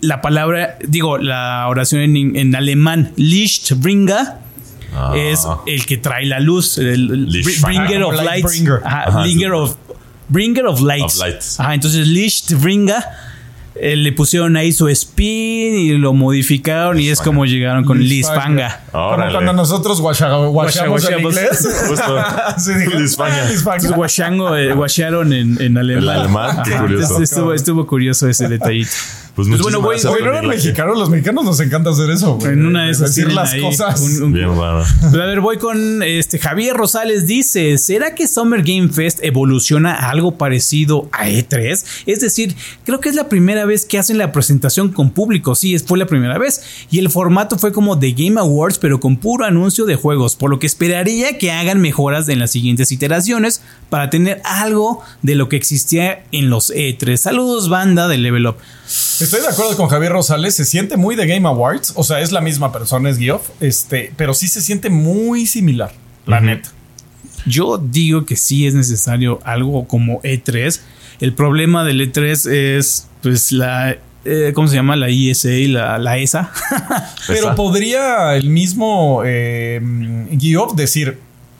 la 0.00 0.22
palabra, 0.22 0.78
digo, 0.88 1.18
la 1.18 1.66
oración 1.68 2.00
en, 2.00 2.36
en 2.36 2.56
alemán, 2.56 3.12
Lichtbringer, 3.16 4.43
Ah. 4.94 5.12
es 5.16 5.46
el 5.66 5.86
que 5.86 5.96
trae 5.96 6.26
la 6.26 6.40
luz, 6.40 6.78
el, 6.78 7.28
bringer 7.62 8.02
of 8.04 8.14
lights. 8.22 8.42
Bringer. 8.44 8.80
bringer 9.22 9.52
of 9.52 9.76
bringer 10.28 10.66
of 10.66 10.80
lights. 10.80 11.58
entonces 11.58 12.06
Lichtbringer 12.06 13.02
eh, 13.76 13.96
le 13.96 14.12
pusieron 14.12 14.56
ahí 14.56 14.72
su 14.72 14.88
spin 14.88 15.74
y 15.74 15.98
lo 15.98 16.12
modificaron 16.12 17.00
y 17.00 17.08
es 17.08 17.20
como 17.20 17.44
llegaron 17.44 17.84
con 17.84 17.98
Liz 17.98 18.28
Panga. 18.28 18.84
Como 18.92 19.16
cuando 19.32 19.52
nosotros 19.52 20.00
guachamos 20.00 21.08
en 21.08 21.20
inglés. 21.20 21.68
Guachango, 23.96 24.54
eh, 24.56 24.72
guacharon 24.74 25.32
en, 25.32 25.60
en 25.60 25.76
alemán. 25.76 26.02
El 26.04 26.08
alemán, 26.08 26.62
qué 26.64 26.76
curioso. 26.76 27.20
Estuvo, 27.20 27.52
estuvo 27.52 27.86
curioso 27.86 28.28
ese 28.28 28.46
detallito. 28.48 28.92
Pues, 29.34 29.48
pues 29.48 29.62
bueno, 29.62 29.80
voy, 29.80 29.96
voy 30.00 30.22
no 30.22 30.42
mexicanos, 30.44 30.96
los 30.96 31.10
mexicanos 31.10 31.44
nos 31.44 31.58
encanta 31.58 31.90
hacer 31.90 32.08
eso. 32.10 32.38
En 32.44 32.64
una 32.66 32.84
de 32.84 32.92
esas 32.92 33.16
decir 33.16 33.32
las 33.32 33.52
cosas. 33.56 34.00
Bien 34.30 34.56
raro. 34.56 34.84
Pues, 35.00 35.14
a 35.14 35.26
ver, 35.26 35.40
voy 35.40 35.58
con 35.58 36.04
este 36.04 36.38
Javier 36.38 36.76
Rosales 36.76 37.26
dice, 37.26 37.76
¿será 37.78 38.14
que 38.14 38.28
Summer 38.28 38.62
Game 38.62 38.90
Fest 38.90 39.18
evoluciona 39.22 39.94
a 39.94 40.10
algo 40.10 40.38
parecido 40.38 41.08
a 41.10 41.28
E3? 41.28 41.84
Es 42.06 42.20
decir, 42.20 42.54
creo 42.84 43.00
que 43.00 43.08
es 43.08 43.16
la 43.16 43.28
primera 43.28 43.64
vez 43.64 43.84
que 43.84 43.98
hacen 43.98 44.18
la 44.18 44.30
presentación 44.30 44.90
con 44.90 45.10
público, 45.10 45.56
sí, 45.56 45.76
fue 45.80 45.98
la 45.98 46.06
primera 46.06 46.38
vez 46.38 46.62
y 46.90 47.00
el 47.00 47.10
formato 47.10 47.58
fue 47.58 47.72
como 47.72 47.98
The 47.98 48.12
Game 48.12 48.38
Awards, 48.38 48.78
pero 48.78 49.00
con 49.00 49.16
puro 49.16 49.44
anuncio 49.44 49.84
de 49.84 49.96
juegos, 49.96 50.36
por 50.36 50.50
lo 50.50 50.60
que 50.60 50.68
esperaría 50.68 51.38
que 51.38 51.50
hagan 51.50 51.80
mejoras 51.80 52.28
en 52.28 52.38
las 52.38 52.52
siguientes 52.52 52.92
iteraciones 52.92 53.62
para 53.90 54.10
tener 54.10 54.40
algo 54.44 55.02
de 55.22 55.34
lo 55.34 55.48
que 55.48 55.56
existía 55.56 56.24
en 56.30 56.50
los 56.50 56.70
E3. 56.72 57.16
Saludos 57.16 57.68
banda 57.68 58.06
de 58.06 58.18
Level 58.18 58.46
Up. 58.46 58.56
Estoy 59.24 59.40
de 59.40 59.48
acuerdo 59.48 59.74
con 59.74 59.88
Javier 59.88 60.12
Rosales, 60.12 60.54
se 60.54 60.66
siente 60.66 60.98
muy 60.98 61.16
de 61.16 61.26
Game 61.26 61.48
Awards, 61.48 61.94
o 61.96 62.04
sea, 62.04 62.20
es 62.20 62.30
la 62.30 62.42
misma 62.42 62.72
persona, 62.72 63.08
es 63.08 63.16
Geoff, 63.16 63.48
este, 63.58 64.12
pero 64.18 64.34
sí 64.34 64.48
se 64.48 64.60
siente 64.60 64.90
muy 64.90 65.46
similar, 65.46 65.92
la 66.26 66.42
neta. 66.42 66.68
Yo 67.46 67.78
digo 67.78 68.26
que 68.26 68.36
sí 68.36 68.66
es 68.66 68.74
necesario 68.74 69.40
algo 69.44 69.88
como 69.88 70.20
E3. 70.20 70.78
El 71.20 71.32
problema 71.32 71.84
del 71.84 72.02
E3 72.02 72.76
es, 72.76 73.06
pues, 73.22 73.50
la 73.50 73.96
eh, 74.26 74.52
¿cómo 74.54 74.68
se 74.68 74.74
llama? 74.76 74.94
La 74.94 75.08
ISA 75.08 75.52
y 75.52 75.68
la, 75.68 75.96
la 75.96 76.18
ESA. 76.18 76.52
Pero 77.26 77.54
podría 77.54 78.36
el 78.36 78.50
mismo 78.50 79.22
eh, 79.24 79.80
Geoff 80.38 80.74
decir, 80.74 81.18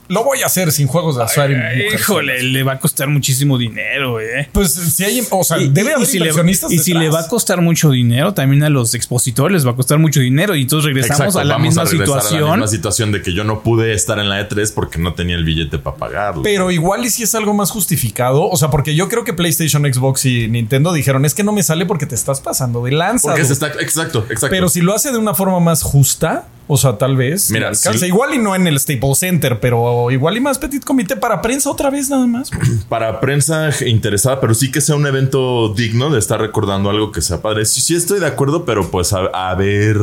lo 0.08 0.24
voy 0.24 0.42
a 0.42 0.46
hacer 0.46 0.72
sin 0.72 0.86
juegos 0.86 1.16
de 1.16 1.24
azuario. 1.24 1.58
Híjole, 1.92 2.42
le 2.42 2.62
va 2.62 2.74
a 2.74 2.78
costar 2.78 3.08
muchísimo 3.08 3.58
dinero, 3.58 4.20
eh. 4.20 4.48
Pues 4.52 4.72
si 4.72 5.04
hay, 5.04 5.26
o 5.30 5.44
sea, 5.44 5.58
debe 5.58 5.94
haber 5.94 6.06
y 6.06 6.10
si 6.10 6.18
le, 6.18 6.30
y 6.70 6.78
si 6.78 6.94
le 6.94 7.08
va 7.08 7.20
a 7.20 7.28
costar 7.28 7.60
mucho 7.60 7.90
dinero, 7.90 8.34
también 8.34 8.62
a 8.64 8.70
los 8.70 8.94
expositores 8.94 9.54
les 9.54 9.66
va 9.66 9.72
a 9.72 9.76
costar 9.76 9.98
mucho 9.98 10.20
dinero. 10.20 10.54
Y 10.54 10.62
entonces 10.62 10.86
regresamos 10.86 11.36
a 11.36 11.44
la 11.44 11.58
misma 11.58 11.86
situación. 11.86 12.42
A 12.42 12.46
la 12.48 12.56
misma 12.56 12.68
situación 12.68 13.12
de 13.12 13.22
que 13.22 13.32
yo 13.32 13.44
no 13.44 13.62
pude 13.62 13.92
estar 13.92 14.18
en 14.18 14.28
la 14.28 14.46
E3 14.46 14.72
porque 14.74 14.98
no 14.98 15.14
tenía 15.14 15.36
el 15.36 15.44
billete 15.44 15.78
para 15.78 15.96
pagarlo. 15.96 16.42
Pero 16.42 16.70
igual 16.70 17.04
y 17.04 17.10
si 17.10 17.22
es 17.22 17.34
algo 17.34 17.54
más 17.54 17.70
justificado. 17.70 18.48
O 18.48 18.56
sea, 18.56 18.70
porque 18.70 18.94
yo 18.94 19.08
creo 19.08 19.24
que 19.24 19.32
PlayStation, 19.32 19.82
Xbox 19.82 20.24
y 20.26 20.48
Nintendo 20.48 20.92
dijeron 20.92 21.24
es 21.24 21.34
que 21.34 21.44
no 21.44 21.52
me 21.52 21.62
sale 21.62 21.86
porque 21.86 22.06
te 22.06 22.14
estás 22.14 22.40
pasando 22.40 22.84
de 22.84 22.92
lanza. 22.92 23.28
Porque 23.28 23.42
está, 23.42 23.68
exacto, 23.80 24.26
exacto. 24.28 24.48
Pero 24.50 24.68
si 24.68 24.80
lo 24.80 24.94
hace 24.94 25.12
de 25.12 25.18
una 25.18 25.34
forma 25.34 25.60
más 25.60 25.82
justa, 25.82 26.46
o 26.66 26.76
sea, 26.76 26.96
tal 26.96 27.16
vez. 27.16 27.50
Mira, 27.50 27.72
igual 28.06 28.34
y 28.34 28.38
no 28.38 28.54
en 28.54 28.66
el 28.66 28.78
Staples 28.78 29.18
Center, 29.18 29.60
pero 29.60 30.10
igual 30.10 30.36
y 30.36 30.40
más 30.40 30.58
petit 30.58 30.82
comité 30.82 31.16
para 31.16 31.42
prensa 31.42 31.70
otra 31.70 31.90
vez 31.90 32.08
nada 32.08 32.26
más. 32.26 32.50
Para 32.88 33.20
prensa 33.20 33.70
interesada, 33.86 34.40
pero 34.40 34.54
sí 34.54 34.70
que 34.70 34.80
sea 34.80 34.96
un 34.96 35.06
evento 35.06 35.72
digno 35.74 36.10
de 36.10 36.18
estar 36.18 36.40
recordando 36.40 36.90
algo 36.90 37.12
que 37.12 37.20
sea 37.20 37.42
padre. 37.42 37.64
Sí, 37.64 37.80
sí 37.80 37.94
estoy 37.94 38.20
de 38.20 38.26
acuerdo, 38.26 38.64
pero 38.64 38.90
pues 38.90 39.12
a, 39.12 39.54
ver 39.54 39.96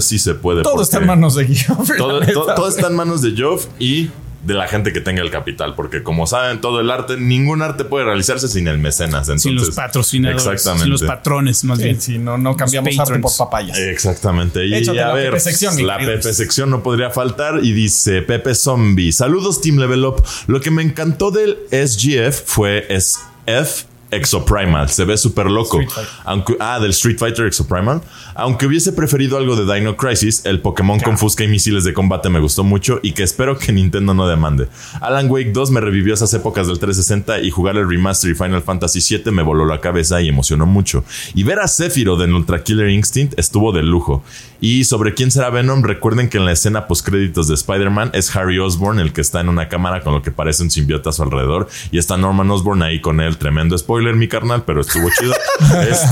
si 0.00 0.18
se 0.18 0.34
puede. 0.34 0.62
Todo 0.62 0.82
está 0.82 0.98
en 0.98 1.06
manos 1.06 1.34
de 1.34 1.46
Geoff. 1.46 1.90
Todo, 1.96 2.20
todo 2.54 2.68
está 2.68 2.88
en 2.88 2.96
manos 2.96 3.22
de 3.22 3.32
Geoff 3.32 3.66
y 3.78 4.10
de 4.48 4.54
la 4.54 4.66
gente 4.66 4.94
que 4.94 5.02
tenga 5.02 5.20
el 5.22 5.30
capital, 5.30 5.74
porque 5.74 6.02
como 6.02 6.26
saben, 6.26 6.62
todo 6.62 6.80
el 6.80 6.90
arte, 6.90 7.18
ningún 7.18 7.60
arte 7.60 7.84
puede 7.84 8.06
realizarse 8.06 8.48
sin 8.48 8.66
el 8.66 8.78
mecenas. 8.78 9.30
sin 9.36 9.54
los 9.54 9.70
patrocinadores, 9.72 10.42
exactamente. 10.42 10.84
sin 10.84 10.90
los 10.90 11.02
patrones, 11.02 11.64
más 11.64 11.78
bien. 11.78 12.00
Si 12.00 12.18
no, 12.18 12.38
no 12.38 12.56
cambiamos 12.56 12.98
arte 12.98 13.18
por 13.18 13.36
papayas. 13.36 13.78
Exactamente. 13.78 14.66
Y 14.66 14.74
a 14.98 15.12
ver, 15.12 15.26
Pepe 15.32 15.40
sección, 15.40 15.86
la 15.86 15.98
Pepe 15.98 16.32
sección 16.32 16.70
no 16.70 16.82
podría 16.82 17.10
faltar 17.10 17.60
y 17.62 17.72
dice 17.72 18.22
Pepe 18.22 18.54
Zombie. 18.54 19.12
Saludos, 19.12 19.60
Team 19.60 19.76
Level 19.76 20.04
Up. 20.06 20.24
Lo 20.46 20.62
que 20.62 20.70
me 20.70 20.82
encantó 20.82 21.30
del 21.30 21.58
SGF 21.70 22.42
fue 22.46 22.86
SF 22.88 23.87
Exoprimal. 24.10 24.88
Se 24.88 25.04
ve 25.04 25.16
súper 25.16 25.46
loco. 25.46 25.80
Aunque, 26.24 26.56
ah, 26.60 26.78
del 26.80 26.90
Street 26.90 27.18
Fighter 27.18 27.46
Exoprimal. 27.46 28.00
Aunque 28.34 28.66
hubiese 28.66 28.92
preferido 28.92 29.36
algo 29.36 29.56
de 29.56 29.72
Dino 29.72 29.96
Crisis, 29.96 30.46
el 30.46 30.60
Pokémon 30.60 31.00
con 31.00 31.18
Fusca 31.18 31.44
y 31.44 31.48
misiles 31.48 31.84
de 31.84 31.92
combate 31.92 32.28
me 32.28 32.40
gustó 32.40 32.64
mucho 32.64 33.00
y 33.02 33.12
que 33.12 33.22
espero 33.22 33.58
que 33.58 33.72
Nintendo 33.72 34.14
no 34.14 34.28
demande. 34.28 34.68
Alan 35.00 35.30
Wake 35.30 35.52
2 35.52 35.70
me 35.72 35.80
revivió 35.80 36.14
esas 36.14 36.32
épocas 36.34 36.68
del 36.68 36.78
360 36.78 37.40
y 37.40 37.50
jugar 37.50 37.76
el 37.76 37.88
remaster 37.88 38.30
y 38.30 38.34
Final 38.34 38.62
Fantasy 38.62 39.00
7 39.00 39.30
me 39.30 39.42
voló 39.42 39.66
la 39.66 39.80
cabeza 39.80 40.20
y 40.22 40.28
emocionó 40.28 40.66
mucho. 40.66 41.04
Y 41.34 41.42
ver 41.42 41.58
a 41.58 41.68
Sephiroth 41.68 42.22
en 42.22 42.34
Ultra 42.34 42.62
Killer 42.62 42.88
Instinct 42.88 43.38
estuvo 43.38 43.72
de 43.72 43.82
lujo. 43.82 44.22
Y 44.60 44.84
sobre 44.84 45.14
quién 45.14 45.30
será 45.30 45.50
Venom, 45.50 45.82
recuerden 45.82 46.28
que 46.28 46.38
en 46.38 46.44
la 46.44 46.52
escena 46.52 46.86
postcréditos 46.88 47.46
de 47.46 47.54
Spider-Man 47.54 48.10
es 48.12 48.34
Harry 48.34 48.58
Osborn 48.58 48.98
el 48.98 49.12
que 49.12 49.20
está 49.20 49.40
en 49.40 49.48
una 49.48 49.68
cámara 49.68 50.00
con 50.02 50.12
lo 50.14 50.22
que 50.22 50.32
parece 50.32 50.62
un 50.62 50.70
simbiota 50.70 51.10
a 51.10 51.12
su 51.12 51.22
alrededor 51.22 51.68
y 51.92 51.98
está 51.98 52.16
Norman 52.16 52.50
Osborn 52.50 52.82
ahí 52.82 53.00
con 53.00 53.20
él. 53.20 53.36
Tremendo 53.36 53.76
spoiler, 53.78 53.97
mi 54.16 54.28
carnal, 54.28 54.64
pero 54.64 54.80
estuvo 54.80 55.08
chido. 55.10 55.34
Este, 55.88 56.06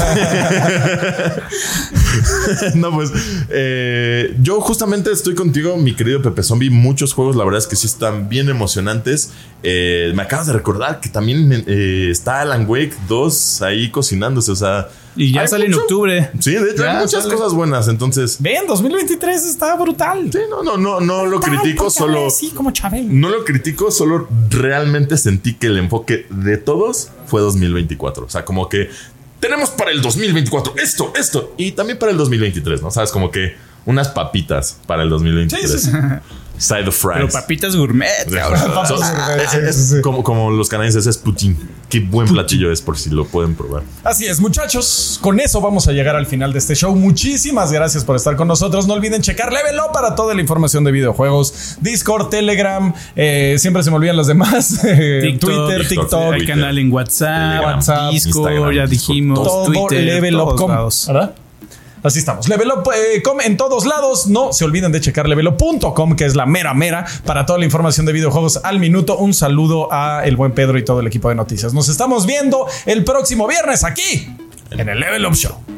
no, 2.75 2.91
pues 2.93 3.11
eh, 3.49 4.37
yo 4.41 4.61
justamente 4.61 5.11
estoy 5.13 5.35
contigo, 5.35 5.77
mi 5.77 5.95
querido 5.95 6.21
Pepe 6.21 6.43
Zombie. 6.43 6.71
Muchos 6.71 7.13
juegos, 7.15 7.37
la 7.37 7.45
verdad 7.45 7.59
es 7.59 7.67
que 7.67 7.77
sí 7.77 7.87
están 7.87 8.29
bien 8.29 8.49
emocionantes. 8.49 9.31
Eh, 9.63 10.13
me 10.15 10.23
acabas 10.23 10.49
de 10.49 10.53
recordar 10.53 11.01
que 11.01 11.09
también 11.09 11.65
eh, 11.67 12.09
está 12.11 12.41
Alan 12.41 12.67
Wake 12.69 12.95
2 13.09 13.63
ahí 13.63 13.91
cocinándose, 13.91 14.51
o 14.51 14.57
sea 14.57 14.89
y 15.17 15.33
ya 15.33 15.47
sale 15.47 15.67
en 15.67 15.75
octubre. 15.75 16.31
Sí, 16.39 16.53
de 16.53 16.71
hecho 16.71 16.89
hay 16.89 16.99
muchas 16.99 17.27
cosas 17.27 17.53
buenas. 17.55 17.89
Entonces. 17.89 18.37
Ven, 18.41 18.67
2023 18.67 19.45
está 19.45 19.75
brutal. 19.77 20.31
Sí, 20.33 20.39
no, 20.51 20.63
no, 20.63 20.77
no, 20.77 21.01
no 21.01 21.27
lo 21.27 21.41
critico, 21.41 21.91
solo. 21.91 22.31
Sí, 22.31 22.51
como 22.51 22.71
Chabel. 22.71 23.19
No 23.21 23.31
lo 23.31 23.45
critico, 23.45 23.91
solo 23.91 24.29
realmente 24.51 25.17
sentí 25.17 25.55
que 25.55 25.69
el 25.69 25.79
enfoque 25.79 26.27
de 26.31 26.59
todos 26.59 27.11
fue 27.27 27.41
2024. 27.41 28.27
O 28.27 28.29
sea, 28.29 28.45
como 28.45 28.69
que 28.69 28.91
tenemos 29.41 29.71
para 29.71 29.91
el 29.91 30.03
2024 30.03 30.75
esto, 30.77 31.13
esto. 31.17 31.55
Y 31.57 31.73
también 31.73 31.99
para 31.99 32.13
el 32.13 32.19
2023, 32.19 32.83
¿no? 32.83 32.91
Sabes, 32.91 33.11
como 33.11 33.31
que 33.31 33.55
unas 33.85 34.09
papitas 34.09 34.79
para 34.87 35.03
el 35.03 35.11
2023. 35.11 35.71
Sí, 35.71 35.79
sí, 35.79 35.91
sí. 35.91 35.97
Side 36.59 36.89
of 36.89 36.97
fries. 36.97 37.17
Pero 37.17 37.29
papitas 37.29 37.77
gourmet. 37.77 38.09
es, 39.53 39.97
como, 40.03 40.23
como, 40.23 40.51
los 40.51 40.69
canadienses 40.69 41.07
es 41.07 41.19
Putin. 41.19 41.57
Qué 41.89 42.01
buen 42.01 42.27
platillo 42.29 42.73
es 42.73 42.83
por 42.83 42.99
si 42.99 43.11
lo 43.11 43.27
pueden 43.27 43.55
probar. 43.55 43.83
Así 44.03 44.27
es, 44.27 44.41
muchachos. 44.41 45.19
Con 45.23 45.39
eso 45.39 45.61
vamos 45.61 45.87
a 45.89 45.93
llegar 45.93 46.17
al 46.17 46.27
final 46.27 46.53
de 46.53 46.59
este 46.59 46.75
show. 46.75 46.95
Muchísimas 46.97 47.73
gracias 47.73 48.05
por 48.05 48.17
estar 48.17 48.37
con 48.37 48.49
nosotros. 48.49 48.87
No 48.87 48.95
olviden 48.95 49.23
checar 49.23 49.53
Level 49.53 49.79
Up 49.79 49.93
para 49.93 50.15
toda 50.15 50.35
la 50.35 50.41
información 50.41 50.85
de 50.85 50.93
videojuegos. 50.93 51.77
Discord, 51.81 52.29
Telegram. 52.29 52.93
Eh, 53.15 53.57
siempre 53.59 53.83
se 53.83 53.91
me 53.91 53.97
olvidan 53.97 54.17
los 54.17 54.27
demás. 54.27 54.81
Twitter, 55.41 55.87
TikTok. 55.89 56.35
El 56.35 56.47
canal 56.47 56.79
en 56.79 56.93
WhatsApp, 56.93 57.65
WhatsApp 57.65 58.13
Discord, 58.13 58.73
ya 58.73 58.87
dijimos. 58.87 59.43
Todo 59.43 59.67
Twitter, 59.67 60.03
Level 60.03 60.37
Up. 60.37 60.57
¿Verdad? 61.07 61.35
Así 62.03 62.19
estamos. 62.19 62.49
Levelup.com 62.49 63.41
en 63.41 63.57
todos 63.57 63.87
lados. 63.87 64.27
No 64.27 64.53
se 64.53 64.65
olviden 64.65 64.93
de 64.93 65.01
checar 65.01 65.29
levelup.com, 65.29 66.17
que 66.17 66.25
es 66.25 66.37
la 66.37 66.47
mera 66.47 66.75
mera 66.75 67.07
para 67.25 67.47
toda 67.47 67.59
la 67.59 67.65
información 67.65 68.07
de 68.07 68.13
videojuegos 68.13 68.61
al 68.63 68.79
minuto. 68.79 69.17
Un 69.19 69.35
saludo 69.35 69.93
a 69.93 70.25
el 70.25 70.37
buen 70.37 70.53
Pedro 70.53 70.79
y 70.79 70.85
todo 70.85 71.01
el 71.01 71.07
equipo 71.07 71.29
de 71.29 71.35
noticias. 71.35 71.75
Nos 71.75 71.89
estamos 71.89 72.27
viendo 72.27 72.67
el 72.87 73.05
próximo 73.05 73.47
viernes 73.47 73.85
aquí 73.85 74.29
en 74.71 74.89
el 74.89 75.01
Level 75.01 75.27
Up 75.27 75.35
Show. 75.35 75.76